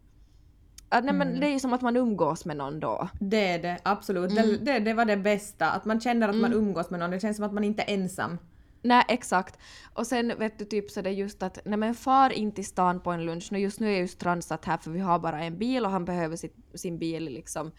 Nej, 0.92 1.14
men 1.14 1.22
mm. 1.22 1.40
Det 1.40 1.48
är 1.48 1.52
ju 1.52 1.60
som 1.60 1.74
att 1.74 1.82
man 1.82 1.98
umgås 1.98 2.46
med 2.46 2.58
någon 2.58 2.80
då. 2.80 3.10
Det 3.20 3.48
är 3.48 3.60
det, 3.60 3.78
absolut. 3.84 4.32
Mm. 4.32 4.50
Det, 4.50 4.58
det, 4.58 4.80
det, 4.80 4.94
var 4.94 5.06
det 5.06 5.18
bästa, 5.18 5.72
att 5.72 5.86
man 5.86 6.02
känner 6.02 6.30
att 6.30 6.36
man 6.36 6.52
mm. 6.52 6.64
umgås 6.64 6.90
med 6.90 7.00
någon, 7.00 7.12
det 7.12 7.20
känns 7.20 7.38
som 7.38 7.46
att 7.46 7.54
man 7.54 7.64
inte 7.64 7.84
är 7.84 7.94
ensam. 7.94 8.38
Nej 8.82 9.06
exakt. 9.08 9.60
Och 9.94 10.08
sen 10.08 10.34
vet 10.40 10.60
du 10.60 10.66
typ 10.66 10.92
så 10.92 11.02
det 11.02 11.12
just 11.12 11.44
att 11.44 11.60
nej 11.66 11.78
men 11.78 11.96
far 11.96 12.30
in 12.30 12.52
till 12.52 12.66
stan 12.66 13.00
på 13.00 13.12
en 13.12 13.26
lunch. 13.26 13.48
Nu 13.52 13.60
just 13.60 13.80
nu 13.80 13.88
är 13.88 13.92
jag 13.92 14.00
ju 14.02 14.08
strandsatt 14.08 14.66
här 14.66 14.78
för 14.78 14.92
vi 14.92 15.00
har 15.00 15.20
bara 15.20 15.44
en 15.44 15.58
bil 15.58 15.86
och 15.86 15.92
han 15.92 16.06
behöver 16.06 16.36
sitt, 16.36 16.56
sin 16.74 17.00
bil 17.00 17.24
liksom 17.24 17.72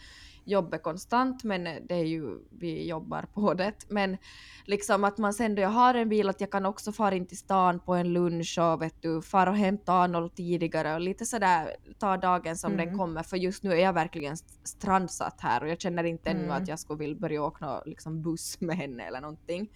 jobbet 0.45 0.83
konstant 0.83 1.45
men 1.45 1.65
det 1.65 1.95
är 1.95 2.05
ju, 2.05 2.39
vi 2.51 2.89
jobbar 2.89 3.23
på 3.35 3.55
det. 3.55 3.73
Men 3.89 4.17
liksom 4.65 5.05
att 5.05 5.19
man 5.19 5.35
sen 5.35 5.55
då 5.55 5.63
jag 5.63 5.69
har 5.69 5.95
en 5.95 6.09
bil 6.09 6.29
att 6.29 6.41
jag 6.41 6.51
kan 6.51 6.67
också 6.67 6.93
fara 6.93 7.15
in 7.15 7.27
till 7.27 7.39
stan 7.39 7.81
på 7.81 7.95
en 7.95 8.13
lunch 8.13 8.59
och 8.59 8.83
vet 8.83 9.03
du, 9.03 9.23
fara 9.23 9.51
och 9.51 9.57
hämta 9.57 9.93
Arnold 9.93 10.35
tidigare 10.35 10.95
och 10.95 11.01
lite 11.01 11.27
sådär 11.27 11.77
ta 11.99 12.17
dagen 12.17 12.57
som 12.57 12.73
mm. 12.73 12.87
den 12.87 12.99
kommer 12.99 13.23
för 13.23 13.37
just 13.37 13.63
nu 13.63 13.73
är 13.73 13.83
jag 13.83 13.93
verkligen 13.93 14.37
strandsatt 14.65 15.41
här 15.41 15.63
och 15.63 15.69
jag 15.69 15.81
känner 15.81 16.05
inte 16.05 16.31
ännu 16.31 16.45
mm. 16.45 16.63
att 16.63 16.69
jag 16.69 16.79
skulle 16.79 16.99
vilja 16.99 17.17
börja 17.17 17.43
åka 17.43 17.83
liksom 17.87 18.23
buss 18.23 18.57
med 18.61 18.77
henne 18.77 19.03
eller 19.03 19.21
någonting. 19.21 19.71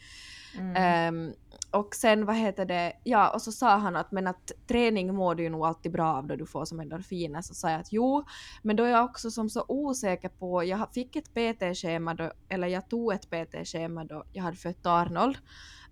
Mm. 0.58 1.14
Um, 1.14 1.34
och 1.70 1.94
sen 1.94 2.26
vad 2.26 2.36
heter 2.36 2.64
det, 2.64 2.92
ja 3.04 3.30
och 3.30 3.42
så 3.42 3.52
sa 3.52 3.76
han 3.76 3.96
att 3.96 4.12
men 4.12 4.26
att 4.26 4.52
träning 4.66 5.14
mår 5.14 5.34
du 5.34 5.42
ju 5.42 5.48
nog 5.48 5.66
alltid 5.66 5.92
bra 5.92 6.14
av 6.14 6.26
då 6.26 6.36
du 6.36 6.46
får 6.46 6.64
som 6.64 6.80
endorfiner. 6.80 7.42
Så 7.42 7.54
sa 7.54 7.70
jag 7.70 7.80
att 7.80 7.92
jo, 7.92 8.24
men 8.62 8.76
då 8.76 8.84
är 8.84 8.90
jag 8.90 9.04
också 9.04 9.30
som 9.30 9.50
så 9.50 9.64
osäker 9.68 10.28
på, 10.28 10.55
jag 10.64 10.94
fick 10.94 11.16
ett 11.16 11.34
PT-schema 11.34 12.14
då, 12.14 12.32
eller 12.48 12.68
jag 12.68 12.88
tog 12.88 13.12
ett 13.12 13.30
PT-schema 13.30 14.04
då 14.04 14.24
jag 14.32 14.42
hade 14.42 14.56
fött 14.56 14.86
Arnold, 14.86 15.36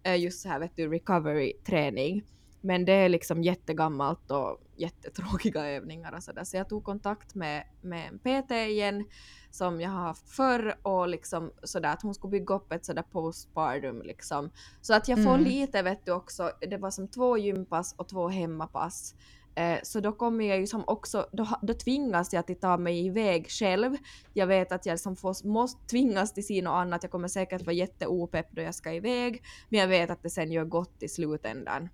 eh, 0.03 0.21
just 0.21 0.43
så 0.43 0.49
här 0.49 0.61
vet 0.61 0.77
du 0.77 0.89
recovery-träning. 0.89 2.23
Men 2.61 2.85
det 2.85 2.93
är 2.93 3.09
liksom 3.09 3.43
jättegammalt 3.43 4.31
och 4.31 4.61
jättetråkiga 4.77 5.67
övningar 5.77 6.13
och 6.13 6.23
sådär. 6.23 6.45
Så 6.45 6.57
jag 6.57 6.69
tog 6.69 6.85
kontakt 6.85 7.35
med, 7.35 7.65
med 7.81 8.09
en 8.09 8.19
PT 8.19 8.51
igen 8.51 9.05
som 9.51 9.81
jag 9.81 9.91
har 9.91 10.03
haft 10.03 10.31
förr 10.31 10.77
och 10.83 11.09
liksom 11.09 11.53
sådär 11.63 11.93
att 11.93 12.03
hon 12.03 12.15
skulle 12.15 12.31
bygga 12.31 12.55
upp 12.55 12.73
ett 12.73 12.85
sådär 12.85 13.03
postpartum 13.03 14.03
liksom. 14.03 14.51
Så 14.81 14.95
att 14.95 15.09
jag 15.09 15.25
får 15.25 15.35
mm. 15.35 15.45
lite 15.45 15.83
vet 15.83 16.07
du 16.07 16.13
också, 16.13 16.51
det 16.71 16.77
var 16.77 16.91
som 16.91 17.09
två 17.09 17.39
gympass 17.39 17.95
och 17.99 18.09
två 18.09 18.29
hemmapass. 18.29 19.15
Eh, 19.55 19.79
så 19.83 20.01
då 20.01 20.13
kommer 20.13 20.45
jag 20.45 20.59
ju 20.59 20.67
som 20.67 20.85
också, 20.87 21.27
då, 21.33 21.49
då 21.63 21.75
tvingas 21.75 22.33
jag 22.33 22.51
att 22.51 22.61
ta 22.61 22.77
mig 22.77 23.07
iväg 23.07 23.51
själv. 23.51 23.97
Jag 24.33 24.47
vet 24.47 24.73
att 24.73 24.87
jag 24.87 25.01
som 25.01 25.17
får, 25.17 25.49
måste 25.49 25.87
tvingas 25.87 26.35
till 26.35 26.47
si 26.47 26.63
något 26.63 26.73
annat, 26.73 27.03
jag 27.03 27.13
kommer 27.13 27.29
säkert 27.29 27.63
vara 27.63 27.75
jätteopepp 27.75 28.47
då 28.51 28.63
jag 28.63 28.75
ska 28.75 28.93
iväg, 28.93 29.43
men 29.69 29.81
jag 29.81 29.89
vet 29.89 30.11
att 30.11 30.23
det 30.23 30.31
sen 30.31 30.53
gör 30.53 30.65
gott 30.65 31.03
i 31.03 31.09
slutändan. 31.09 31.89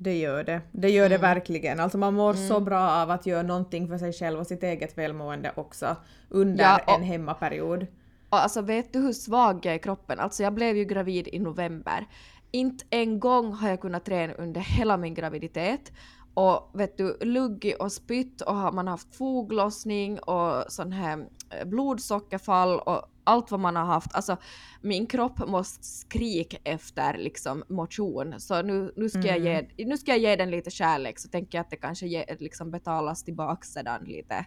Det 0.00 0.18
gör 0.18 0.44
det. 0.44 0.60
Det 0.72 0.90
gör 0.90 1.06
mm. 1.06 1.10
det 1.10 1.22
verkligen. 1.22 1.80
Alltså 1.80 1.98
man 1.98 2.14
mår 2.14 2.34
mm. 2.34 2.48
så 2.48 2.60
bra 2.60 2.90
av 2.90 3.10
att 3.10 3.26
göra 3.26 3.42
någonting 3.42 3.88
för 3.88 3.98
sig 3.98 4.12
själv 4.12 4.40
och 4.40 4.46
sitt 4.46 4.62
eget 4.62 4.98
välmående 4.98 5.52
också 5.56 5.96
under 6.28 6.64
ja, 6.64 6.80
och, 6.86 6.94
en 6.94 7.02
hemmaperiod. 7.02 7.86
Och 8.30 8.42
alltså 8.42 8.60
vet 8.60 8.92
du 8.92 8.98
hur 8.98 9.12
svag 9.12 9.66
jag 9.66 9.74
är 9.74 9.78
i 9.78 9.82
kroppen? 9.82 10.20
Alltså 10.20 10.42
jag 10.42 10.54
blev 10.54 10.76
ju 10.76 10.84
gravid 10.84 11.28
i 11.28 11.38
november. 11.38 12.06
Inte 12.50 12.84
en 12.90 13.20
gång 13.20 13.52
har 13.52 13.68
jag 13.68 13.80
kunnat 13.80 14.04
träna 14.04 14.32
under 14.32 14.60
hela 14.60 14.96
min 14.96 15.14
graviditet 15.14 15.92
och 16.38 16.70
vet 16.72 16.98
du, 16.98 17.18
luggig 17.20 17.74
och 17.80 17.92
spytt 17.92 18.40
och 18.40 18.54
har 18.54 18.72
man 18.72 18.88
haft 18.88 19.16
foglossning 19.16 20.18
och 20.18 20.64
sån 20.68 20.92
här 20.92 21.26
eh, 21.50 21.68
blodsockerfall 21.68 22.78
och 22.78 23.02
allt 23.24 23.50
vad 23.50 23.60
man 23.60 23.76
har 23.76 23.84
haft. 23.84 24.14
Alltså 24.14 24.36
min 24.80 25.06
kropp 25.06 25.48
måste 25.48 25.84
skrika 25.84 26.56
efter 26.64 27.18
liksom 27.18 27.64
motion. 27.68 28.34
Så 28.38 28.62
nu, 28.62 28.92
nu, 28.96 29.08
ska, 29.08 29.18
mm. 29.18 29.28
jag 29.28 29.38
ge, 29.38 29.54
mm. 29.54 29.88
nu 29.88 29.98
ska 29.98 30.10
jag 30.10 30.18
ge 30.20 30.36
den 30.36 30.50
lite 30.50 30.70
kärlek 30.70 31.18
så 31.18 31.28
tänker 31.28 31.58
jag 31.58 31.62
att 31.62 31.70
det 31.70 31.76
kanske 31.76 32.06
ge, 32.06 32.24
liksom 32.38 32.70
betalas 32.70 33.24
tillbaka 33.24 33.62
sedan 33.62 34.04
lite. 34.04 34.46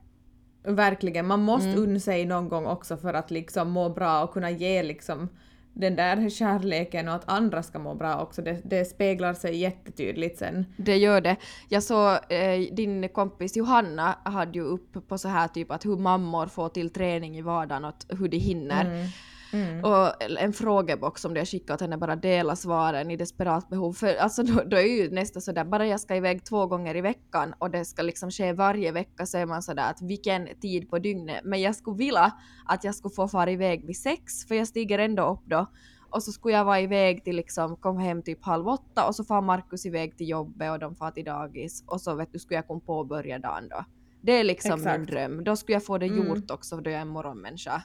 Verkligen, 0.64 1.28
man 1.28 1.42
måste 1.42 1.70
mm. 1.70 1.84
unna 1.84 2.00
sig 2.00 2.26
någon 2.26 2.50
gång 2.50 2.66
också 2.66 2.98
för 2.98 3.14
att 3.14 3.32
liksom 3.32 3.72
må 3.72 3.90
bra 3.90 4.24
och 4.24 4.34
kunna 4.34 4.50
ge 4.50 4.84
liksom 4.84 5.30
den 5.74 5.96
där 5.96 6.30
kärleken 6.30 7.08
och 7.08 7.16
att 7.16 7.30
andra 7.30 7.64
ska 7.64 7.80
må 7.80 7.96
bra 7.96 8.22
också, 8.22 8.42
det, 8.42 8.62
det 8.64 8.86
speglar 8.86 9.34
sig 9.34 9.58
jättetydligt 9.58 10.40
sen. 10.40 10.66
Det 10.78 10.98
gör 10.98 11.22
det. 11.22 11.36
Jag 11.70 11.84
såg 11.84 12.12
eh, 12.30 12.60
din 12.72 13.10
kompis 13.10 13.58
Johanna 13.58 14.18
hade 14.24 14.60
ju 14.60 14.64
upp 14.64 15.08
på 15.08 15.18
så 15.18 15.28
här 15.28 15.48
typ 15.48 15.72
att 15.72 15.86
hur 15.86 15.98
mammor 15.98 16.48
får 16.48 16.70
till 16.70 16.90
träning 16.90 17.38
i 17.38 17.42
vardagen 17.42 17.86
och 17.86 17.96
hur 18.10 18.28
de 18.28 18.38
hinner. 18.38 18.86
Mm. 18.86 19.08
Mm. 19.54 19.86
Och 19.86 20.24
en 20.40 20.54
frågebox 20.54 21.22
som 21.22 21.36
jag 21.36 21.48
skickat 21.48 21.74
åt 21.74 21.82
henne, 21.82 21.98
bara 21.98 22.16
dela 22.16 22.56
svaren 22.56 23.12
i 23.12 23.18
desperat 23.18 23.70
behov. 23.70 23.94
För 23.94 24.16
alltså 24.16 24.44
då, 24.44 24.64
då 24.66 24.78
är 24.78 25.04
ju 25.04 25.12
nästan 25.12 25.42
sådär, 25.42 25.66
bara 25.66 25.88
jag 25.88 26.00
ska 26.00 26.16
iväg 26.16 26.44
två 26.44 26.68
gånger 26.68 26.96
i 26.96 27.02
veckan 27.02 27.54
och 27.58 27.72
det 27.72 27.86
ska 27.86 28.02
liksom 28.02 28.32
ske 28.32 28.54
varje 28.54 28.92
vecka 28.92 29.26
så 29.26 29.38
är 29.38 29.46
man 29.46 29.64
sådär 29.64 29.90
att 29.90 30.02
vilken 30.02 30.48
tid 30.62 30.90
på 30.90 31.00
dygnet. 31.00 31.42
Men 31.44 31.62
jag 31.62 31.76
skulle 31.76 31.98
vilja 31.98 32.32
att 32.66 32.84
jag 32.84 32.96
skulle 32.96 33.14
få 33.14 33.28
fara 33.28 33.52
iväg 33.52 33.86
vid 33.86 33.98
sex, 33.98 34.48
för 34.48 34.56
jag 34.56 34.68
stiger 34.68 35.00
ändå 35.00 35.24
upp 35.34 35.46
då. 35.46 35.66
Och 36.10 36.24
så 36.24 36.32
skulle 36.32 36.56
jag 36.56 36.66
vara 36.66 36.82
iväg 36.82 37.24
till 37.24 37.36
liksom, 37.36 37.76
kom 37.76 37.98
hem 37.98 38.22
typ 38.22 38.46
halv 38.46 38.68
åtta 38.68 39.08
och 39.08 39.16
så 39.16 39.24
far 39.24 39.42
Markus 39.42 39.86
iväg 39.86 40.18
till 40.18 40.30
jobbet 40.30 40.72
och 40.72 40.80
de 40.80 40.96
far 40.96 41.12
till 41.12 41.26
dagis 41.26 41.84
och 41.88 42.02
så 42.02 42.16
vet 42.16 42.34
du, 42.34 42.40
skulle 42.40 42.58
jag 42.58 42.68
kunna 42.68 42.80
påbörja 42.80 43.40
dagen 43.40 43.70
då. 43.70 43.86
Det 44.22 44.32
är 44.32 44.44
liksom 44.44 44.74
Exakt. 44.74 45.00
min 45.00 45.08
dröm. 45.08 45.44
Då 45.44 45.56
skulle 45.56 45.76
jag 45.76 45.86
få 45.86 45.98
det 45.98 46.06
mm. 46.06 46.28
gjort 46.28 46.52
också 46.52 46.78
då 46.78 46.90
jag 46.90 46.98
är 46.98 47.02
en 47.02 47.08
morgonmänniska. 47.08 47.84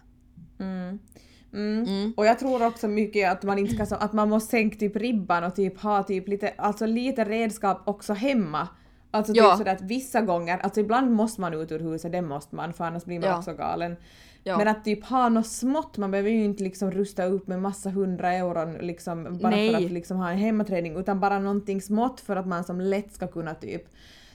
Mm. 0.59 0.99
Mm. 1.57 1.85
Mm. 1.85 2.13
Och 2.17 2.27
jag 2.27 2.39
tror 2.39 2.67
också 2.67 2.89
mycket 2.89 3.33
att 3.33 3.43
man 3.43 3.59
inte 3.59 3.87
ska 3.87 3.97
att 3.97 4.13
man 4.13 4.29
måste 4.29 4.51
sänka 4.51 4.79
typ 4.79 4.97
ribban 4.97 5.45
och 5.45 5.55
typ 5.55 5.81
ha 5.81 6.03
typ 6.03 6.29
lite, 6.29 6.55
alltså 6.57 6.87
lite 6.87 7.25
redskap 7.25 7.83
också 7.85 8.13
hemma. 8.13 8.69
Alltså 9.11 9.33
typ 9.33 9.43
ja. 9.43 9.57
sådär 9.57 9.73
att 9.73 9.83
vissa 9.83 10.21
gånger, 10.21 10.59
alltså 10.59 10.81
ibland 10.81 11.11
måste 11.11 11.41
man 11.41 11.55
ut 11.55 11.73
ur 11.73 11.79
huset, 11.79 12.13
det 12.13 12.23
måste 12.23 12.57
man 12.57 12.73
för 12.73 12.85
annars 12.85 13.05
blir 13.05 13.21
man 13.21 13.29
ja. 13.29 13.39
också 13.39 13.53
galen. 13.53 13.97
Ja. 14.45 14.59
Men 14.59 14.69
att 14.69 14.85
typ 14.85 15.05
ha 15.05 15.29
något 15.29 15.47
smått, 15.47 15.99
man 15.99 16.11
behöver 16.11 16.31
ju 16.31 16.45
inte 16.45 16.63
liksom 16.63 16.91
rusta 16.91 17.25
upp 17.25 17.47
med 17.47 17.63
massa 17.63 17.91
hundra 17.91 18.33
euro 18.33 18.79
liksom 18.81 19.39
bara 19.39 19.51
Nej. 19.51 19.71
för 19.71 19.85
att 19.85 19.93
liksom 19.93 20.17
ha 20.17 20.31
en 20.31 20.39
hemmaträning 20.39 20.97
utan 20.97 21.21
bara 21.21 21.39
någonting 21.39 21.83
smått 21.83 22.21
för 22.21 22.37
att 22.37 22.47
man 22.47 22.65
som 22.65 22.81
lätt 22.81 23.13
ska 23.13 23.27
kunna 23.27 23.55
typ 23.55 23.83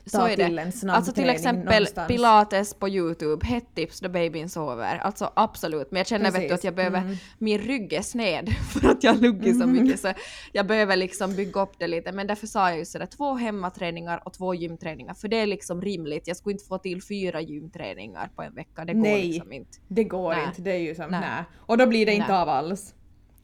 så 0.05 0.27
är 0.27 0.35
till 0.35 0.59
en 0.59 0.71
snabb 0.71 0.95
Alltså 0.95 1.11
till 1.11 1.29
exempel 1.29 1.73
någonstans. 1.73 2.07
pilates 2.07 2.73
på 2.73 2.89
Youtube, 2.89 3.47
hett 3.47 3.75
tips 3.75 3.99
då 3.99 4.09
babyn 4.09 4.49
sover. 4.49 4.97
Alltså 4.97 5.31
absolut, 5.35 5.91
men 5.91 5.97
jag 5.97 6.07
känner 6.07 6.31
vet 6.31 6.49
du, 6.49 6.53
att 6.53 6.63
jag 6.63 6.75
behöver, 6.75 6.99
mm. 6.99 7.15
min 7.37 7.57
rygg 7.57 7.93
är 7.93 8.01
sned 8.01 8.49
för 8.73 8.89
att 8.89 9.03
jag 9.03 9.21
lugger 9.21 9.53
så 9.53 9.67
mycket 9.67 9.99
så 9.99 10.13
jag 10.51 10.67
behöver 10.67 10.95
liksom 10.95 11.35
bygga 11.35 11.61
upp 11.61 11.73
det 11.79 11.87
lite. 11.87 12.11
Men 12.11 12.27
därför 12.27 12.47
sa 12.47 12.69
jag 12.69 12.79
ju 12.79 12.85
sådär 12.85 13.05
två 13.05 13.33
hemmaträningar 13.33 14.21
och 14.25 14.33
två 14.33 14.53
gymträningar 14.53 15.13
för 15.13 15.27
det 15.27 15.37
är 15.37 15.47
liksom 15.47 15.81
rimligt. 15.81 16.27
Jag 16.27 16.37
skulle 16.37 16.53
inte 16.53 16.65
få 16.65 16.77
till 16.77 17.03
fyra 17.03 17.41
gymträningar 17.41 18.31
på 18.35 18.41
en 18.41 18.55
vecka, 18.55 18.85
det 18.85 18.93
går 18.93 19.01
nej, 19.01 19.27
liksom 19.27 19.51
inte. 19.51 19.77
det 19.87 20.03
går 20.03 20.33
nej. 20.33 20.45
inte. 20.45 20.61
Det 20.61 20.71
är 20.71 20.79
ju 20.79 20.95
som 20.95 21.11
nej. 21.11 21.19
nej. 21.21 21.43
Och 21.57 21.77
då 21.77 21.87
blir 21.87 22.05
det 22.05 22.13
inte 22.13 22.31
nej. 22.31 22.41
av 22.41 22.49
alls. 22.49 22.93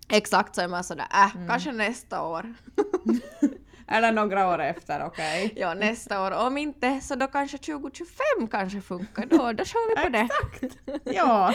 Exakt 0.09 0.55
så 0.55 0.61
är 0.61 0.67
man 0.67 0.83
sådär, 0.83 1.07
äh, 1.11 1.35
mm. 1.35 1.47
kanske 1.47 1.71
nästa 1.71 2.23
år. 2.23 2.53
Eller 3.87 4.11
några 4.11 4.47
år 4.47 4.61
efter, 4.61 5.05
okej? 5.05 5.45
Okay. 5.45 5.61
Ja, 5.61 5.73
nästa 5.73 6.25
år. 6.25 6.31
Om 6.31 6.57
inte 6.57 7.01
så 7.01 7.15
då 7.15 7.27
kanske 7.27 7.57
2025 7.57 8.47
kanske 8.51 8.81
funkar. 8.81 9.25
Då, 9.25 9.51
då 9.51 9.63
kör 9.63 9.95
vi 9.95 10.03
på 10.03 10.09
det. 10.09 10.19
Exakt! 10.19 10.77
Ja. 11.15 11.53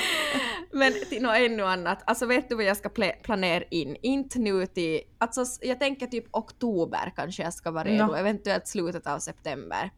Men 0.72 0.92
till 1.08 1.22
något 1.22 1.36
ännu 1.36 1.62
annat. 1.62 2.02
Alltså 2.04 2.26
vet 2.26 2.48
du 2.48 2.54
vad 2.54 2.64
jag 2.64 2.76
ska 2.76 2.88
planera 3.22 3.64
in? 3.70 3.96
Inte 4.02 4.38
nu 4.38 4.66
till... 4.66 5.00
Alltså 5.18 5.44
jag 5.60 5.80
tänker 5.80 6.06
typ 6.06 6.26
oktober 6.30 7.12
kanske 7.16 7.42
jag 7.42 7.54
ska 7.54 7.70
vara 7.70 7.84
redo. 7.84 8.06
No. 8.06 8.14
Eventuellt 8.14 8.68
slutet 8.68 9.06
av 9.06 9.18
september. 9.18 9.90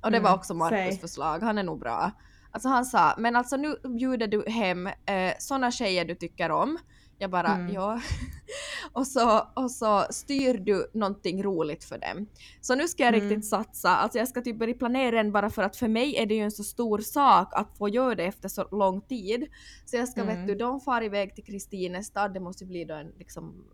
Och 0.00 0.10
det 0.10 0.20
var 0.20 0.30
mm, 0.30 0.38
också 0.38 0.54
Markus 0.54 1.00
förslag. 1.00 1.38
Han 1.42 1.58
är 1.58 1.62
nog 1.62 1.80
bra. 1.80 2.10
Alltså 2.50 2.68
han 2.68 2.84
sa, 2.84 3.14
men 3.18 3.36
alltså 3.36 3.56
nu 3.56 3.76
bjuder 3.98 4.26
du 4.26 4.50
hem 4.50 4.86
eh, 4.86 5.32
såna 5.38 5.70
tjejer 5.70 6.04
du 6.04 6.14
tycker 6.14 6.50
om 6.50 6.78
jag 7.18 7.30
bara, 7.30 7.54
mm. 7.54 7.74
ja. 7.74 8.00
och, 8.92 9.06
så, 9.06 9.48
och 9.54 9.70
så 9.70 10.06
styr 10.10 10.54
du 10.54 10.90
någonting 10.94 11.42
roligt 11.42 11.84
för 11.84 11.98
dem. 11.98 12.26
Så 12.60 12.74
nu 12.74 12.88
ska 12.88 13.02
jag 13.02 13.14
mm. 13.14 13.28
riktigt 13.28 13.46
satsa, 13.46 13.90
alltså 13.90 14.18
jag 14.18 14.28
ska 14.28 14.40
typ 14.40 14.58
börja 14.58 14.74
planera 14.74 15.16
den 15.16 15.32
bara 15.32 15.50
för 15.50 15.62
att 15.62 15.76
för 15.76 15.88
mig 15.88 16.16
är 16.16 16.26
det 16.26 16.34
ju 16.34 16.40
en 16.40 16.50
så 16.50 16.64
stor 16.64 16.98
sak 16.98 17.48
att 17.52 17.78
få 17.78 17.88
göra 17.88 18.14
det 18.14 18.24
efter 18.24 18.48
så 18.48 18.68
lång 18.70 19.00
tid. 19.00 19.46
Så 19.84 19.96
jag 19.96 20.08
ska, 20.08 20.20
mm. 20.20 20.36
vet 20.36 20.46
du, 20.46 20.54
de 20.54 20.80
far 20.80 21.02
iväg 21.02 21.34
till 21.34 21.44
Kristinestad, 21.44 22.34
det 22.34 22.40
måste 22.40 22.64
bli 22.64 22.84
då 22.84 22.94
en 22.94 23.12
liksom, 23.18 23.64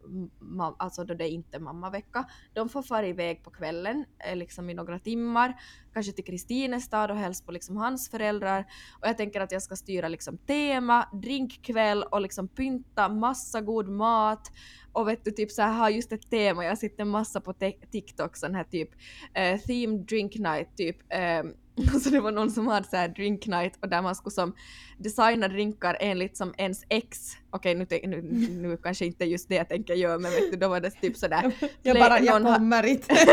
alltså 0.78 1.04
då 1.04 1.14
det 1.14 1.24
är 1.24 1.30
inte 1.30 1.58
mammavecka. 1.58 2.24
De 2.52 2.68
får 2.68 2.82
fara 2.82 3.06
iväg 3.06 3.44
på 3.44 3.50
kvällen, 3.50 4.04
eh, 4.18 4.36
liksom 4.36 4.70
i 4.70 4.74
några 4.74 4.98
timmar 4.98 5.54
kanske 5.94 6.12
till 6.12 6.24
Kristinestad 6.24 7.10
och 7.10 7.16
hälsa 7.16 7.44
på 7.44 7.52
liksom 7.52 7.76
hans 7.76 8.10
föräldrar. 8.10 8.64
Och 9.00 9.08
jag 9.08 9.16
tänker 9.16 9.40
att 9.40 9.52
jag 9.52 9.62
ska 9.62 9.76
styra 9.76 10.08
liksom 10.08 10.38
tema, 10.38 11.08
drinkkväll 11.12 12.02
och 12.02 12.20
liksom 12.20 12.48
pynta 12.48 13.08
massa 13.08 13.60
god 13.60 13.88
mat 13.88 14.52
och 14.92 15.08
vet 15.08 15.24
du 15.24 15.30
typ 15.30 15.50
så 15.50 15.62
här 15.62 15.72
har 15.72 15.90
just 15.90 16.12
ett 16.12 16.30
tema, 16.30 16.64
jag 16.64 16.78
sitter 16.78 17.04
massa 17.04 17.40
på 17.40 17.54
TikTok 17.92 18.36
sån 18.36 18.54
här 18.54 18.64
typ 18.64 18.90
uh, 19.38 19.60
theme 19.60 19.98
drink 19.98 20.34
night 20.34 20.76
typ 20.76 20.96
um, 21.42 21.54
Alltså 21.92 22.10
det 22.10 22.20
var 22.20 22.32
någon 22.32 22.50
som 22.50 22.66
hade 22.66 22.88
så 22.88 22.96
här 22.96 23.08
drink 23.08 23.46
night 23.46 23.78
och 23.80 23.88
där 23.88 24.02
man 24.02 24.14
skulle 24.14 24.34
som 24.34 24.54
designa 24.98 25.48
drinkar 25.48 25.96
enligt 26.00 26.36
som 26.36 26.54
ens 26.58 26.84
ex. 26.88 27.18
Okej 27.50 27.74
nu, 27.74 27.86
nu, 28.02 28.22
nu 28.50 28.76
kanske 28.82 29.06
inte 29.06 29.24
just 29.24 29.48
det 29.48 29.54
jag 29.54 29.68
tänker 29.68 29.94
göra 29.94 30.18
men 30.18 30.30
vet 30.30 30.50
du 30.50 30.56
då 30.56 30.68
var 30.68 30.80
det 30.80 30.90
typ 30.90 31.16
sådär. 31.16 31.52
jag 31.82 31.96
bara, 31.96 32.20
jag 32.20 32.42
kommer 32.42 32.86
inte. 32.86 33.14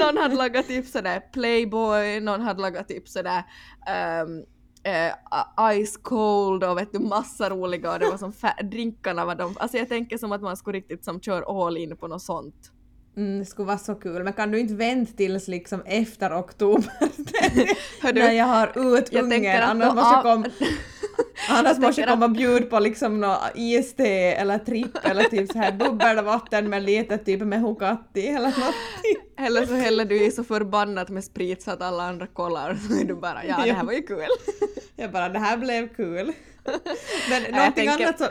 någon 0.00 0.16
hade 0.16 0.34
lagat 0.34 0.66
typ 0.66 0.86
sådär 0.86 1.20
Playboy, 1.32 2.20
någon 2.20 2.40
hade 2.40 2.62
lagat 2.62 2.88
typ 2.88 3.08
sådär 3.08 3.42
um, 4.22 4.44
uh, 4.86 5.84
Ice 5.84 5.96
Cold 5.96 6.64
och 6.64 6.78
vet 6.78 6.92
du 6.92 6.98
massa 6.98 7.50
roliga 7.50 7.92
och 7.92 7.98
det 7.98 8.06
var 8.06 8.18
som 8.18 8.32
drinkarna 8.70 9.24
var 9.24 9.34
de, 9.34 9.56
alltså 9.58 9.76
jag 9.76 9.88
tänker 9.88 10.18
som 10.18 10.32
att 10.32 10.42
man 10.42 10.56
skulle 10.56 10.78
riktigt 10.78 11.04
som 11.04 11.20
kör 11.20 11.66
all 11.66 11.76
in 11.76 11.96
på 11.96 12.08
något 12.08 12.22
sånt. 12.22 12.70
Mm, 13.16 13.38
det 13.38 13.44
skulle 13.44 13.66
vara 13.66 13.78
så 13.78 13.94
kul, 13.94 14.24
men 14.24 14.32
kan 14.32 14.50
du 14.50 14.60
inte 14.60 14.74
vänta 14.74 15.12
tills 15.12 15.48
liksom 15.48 15.82
efter 15.86 16.40
oktober? 16.40 16.92
när 18.14 18.32
jag 18.32 18.46
har 18.46 18.96
ut 18.96 19.14
ungen, 19.14 19.62
annars 19.62 19.94
måste 19.94 20.14
jag 20.14 20.22
komma 20.22 20.46
Annars 21.48 21.78
måste 21.78 22.00
jag 22.00 22.10
komma 22.10 22.24
och 22.24 22.32
bjuda 22.32 22.66
på 22.66 22.78
liksom 22.78 23.20
något 23.20 23.40
IST 23.54 24.00
eller 24.00 24.58
tripp 24.58 24.96
eller 25.04 25.24
typ 25.24 25.52
så 25.52 25.58
här 25.58 25.72
bubbelvatten 25.72 26.70
med 26.70 26.82
lite 26.82 27.18
typ 27.18 27.40
med 27.40 27.60
Hukatti 27.60 28.26
eller 28.26 28.38
någonting. 28.38 28.74
Eller 29.36 29.66
så 29.66 29.74
häller 29.74 30.04
du 30.04 30.24
i 30.24 30.30
så 30.30 30.44
förbannat 30.44 31.08
med 31.08 31.24
sprit 31.24 31.62
så 31.62 31.70
att 31.70 31.82
alla 31.82 32.02
andra 32.02 32.26
kollar 32.26 32.70
och 32.70 32.78
så 32.88 33.00
är 33.00 33.04
du 33.04 33.14
bara 33.14 33.44
ja 33.44 33.60
det 33.64 33.72
här 33.72 33.84
var 33.84 33.92
ju 33.92 34.02
kul. 34.02 34.26
jag 34.96 35.12
bara 35.12 35.28
det 35.28 35.38
här 35.38 35.56
blev 35.56 35.94
kul. 35.94 36.32
Men 37.30 37.42
någonting 37.42 37.86
tänker, 37.88 38.04
annat 38.04 38.18
så... 38.18 38.26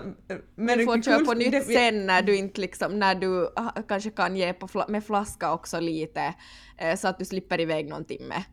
Men 0.56 0.78
du 0.78 0.86
får 0.86 1.02
köra 1.02 1.26
på 1.26 1.34
nytt 1.34 1.52
det, 1.52 1.62
sen 1.62 2.06
när 2.06 2.22
du 2.22 2.36
inte 2.36 2.62
liksom, 2.62 3.00
när 3.00 3.16
du 3.16 3.50
kanske 3.88 4.10
kan 4.10 4.36
ge 4.36 4.54
på, 4.54 4.86
med 4.88 5.06
flaska 5.06 5.54
också 5.54 5.80
lite 5.80 6.34
eh, 6.78 6.96
så 6.96 7.08
att 7.08 7.20
du 7.20 7.26
slipper 7.26 7.62
iväg 7.62 7.90
någon 7.90 8.06
timme. 8.06 8.44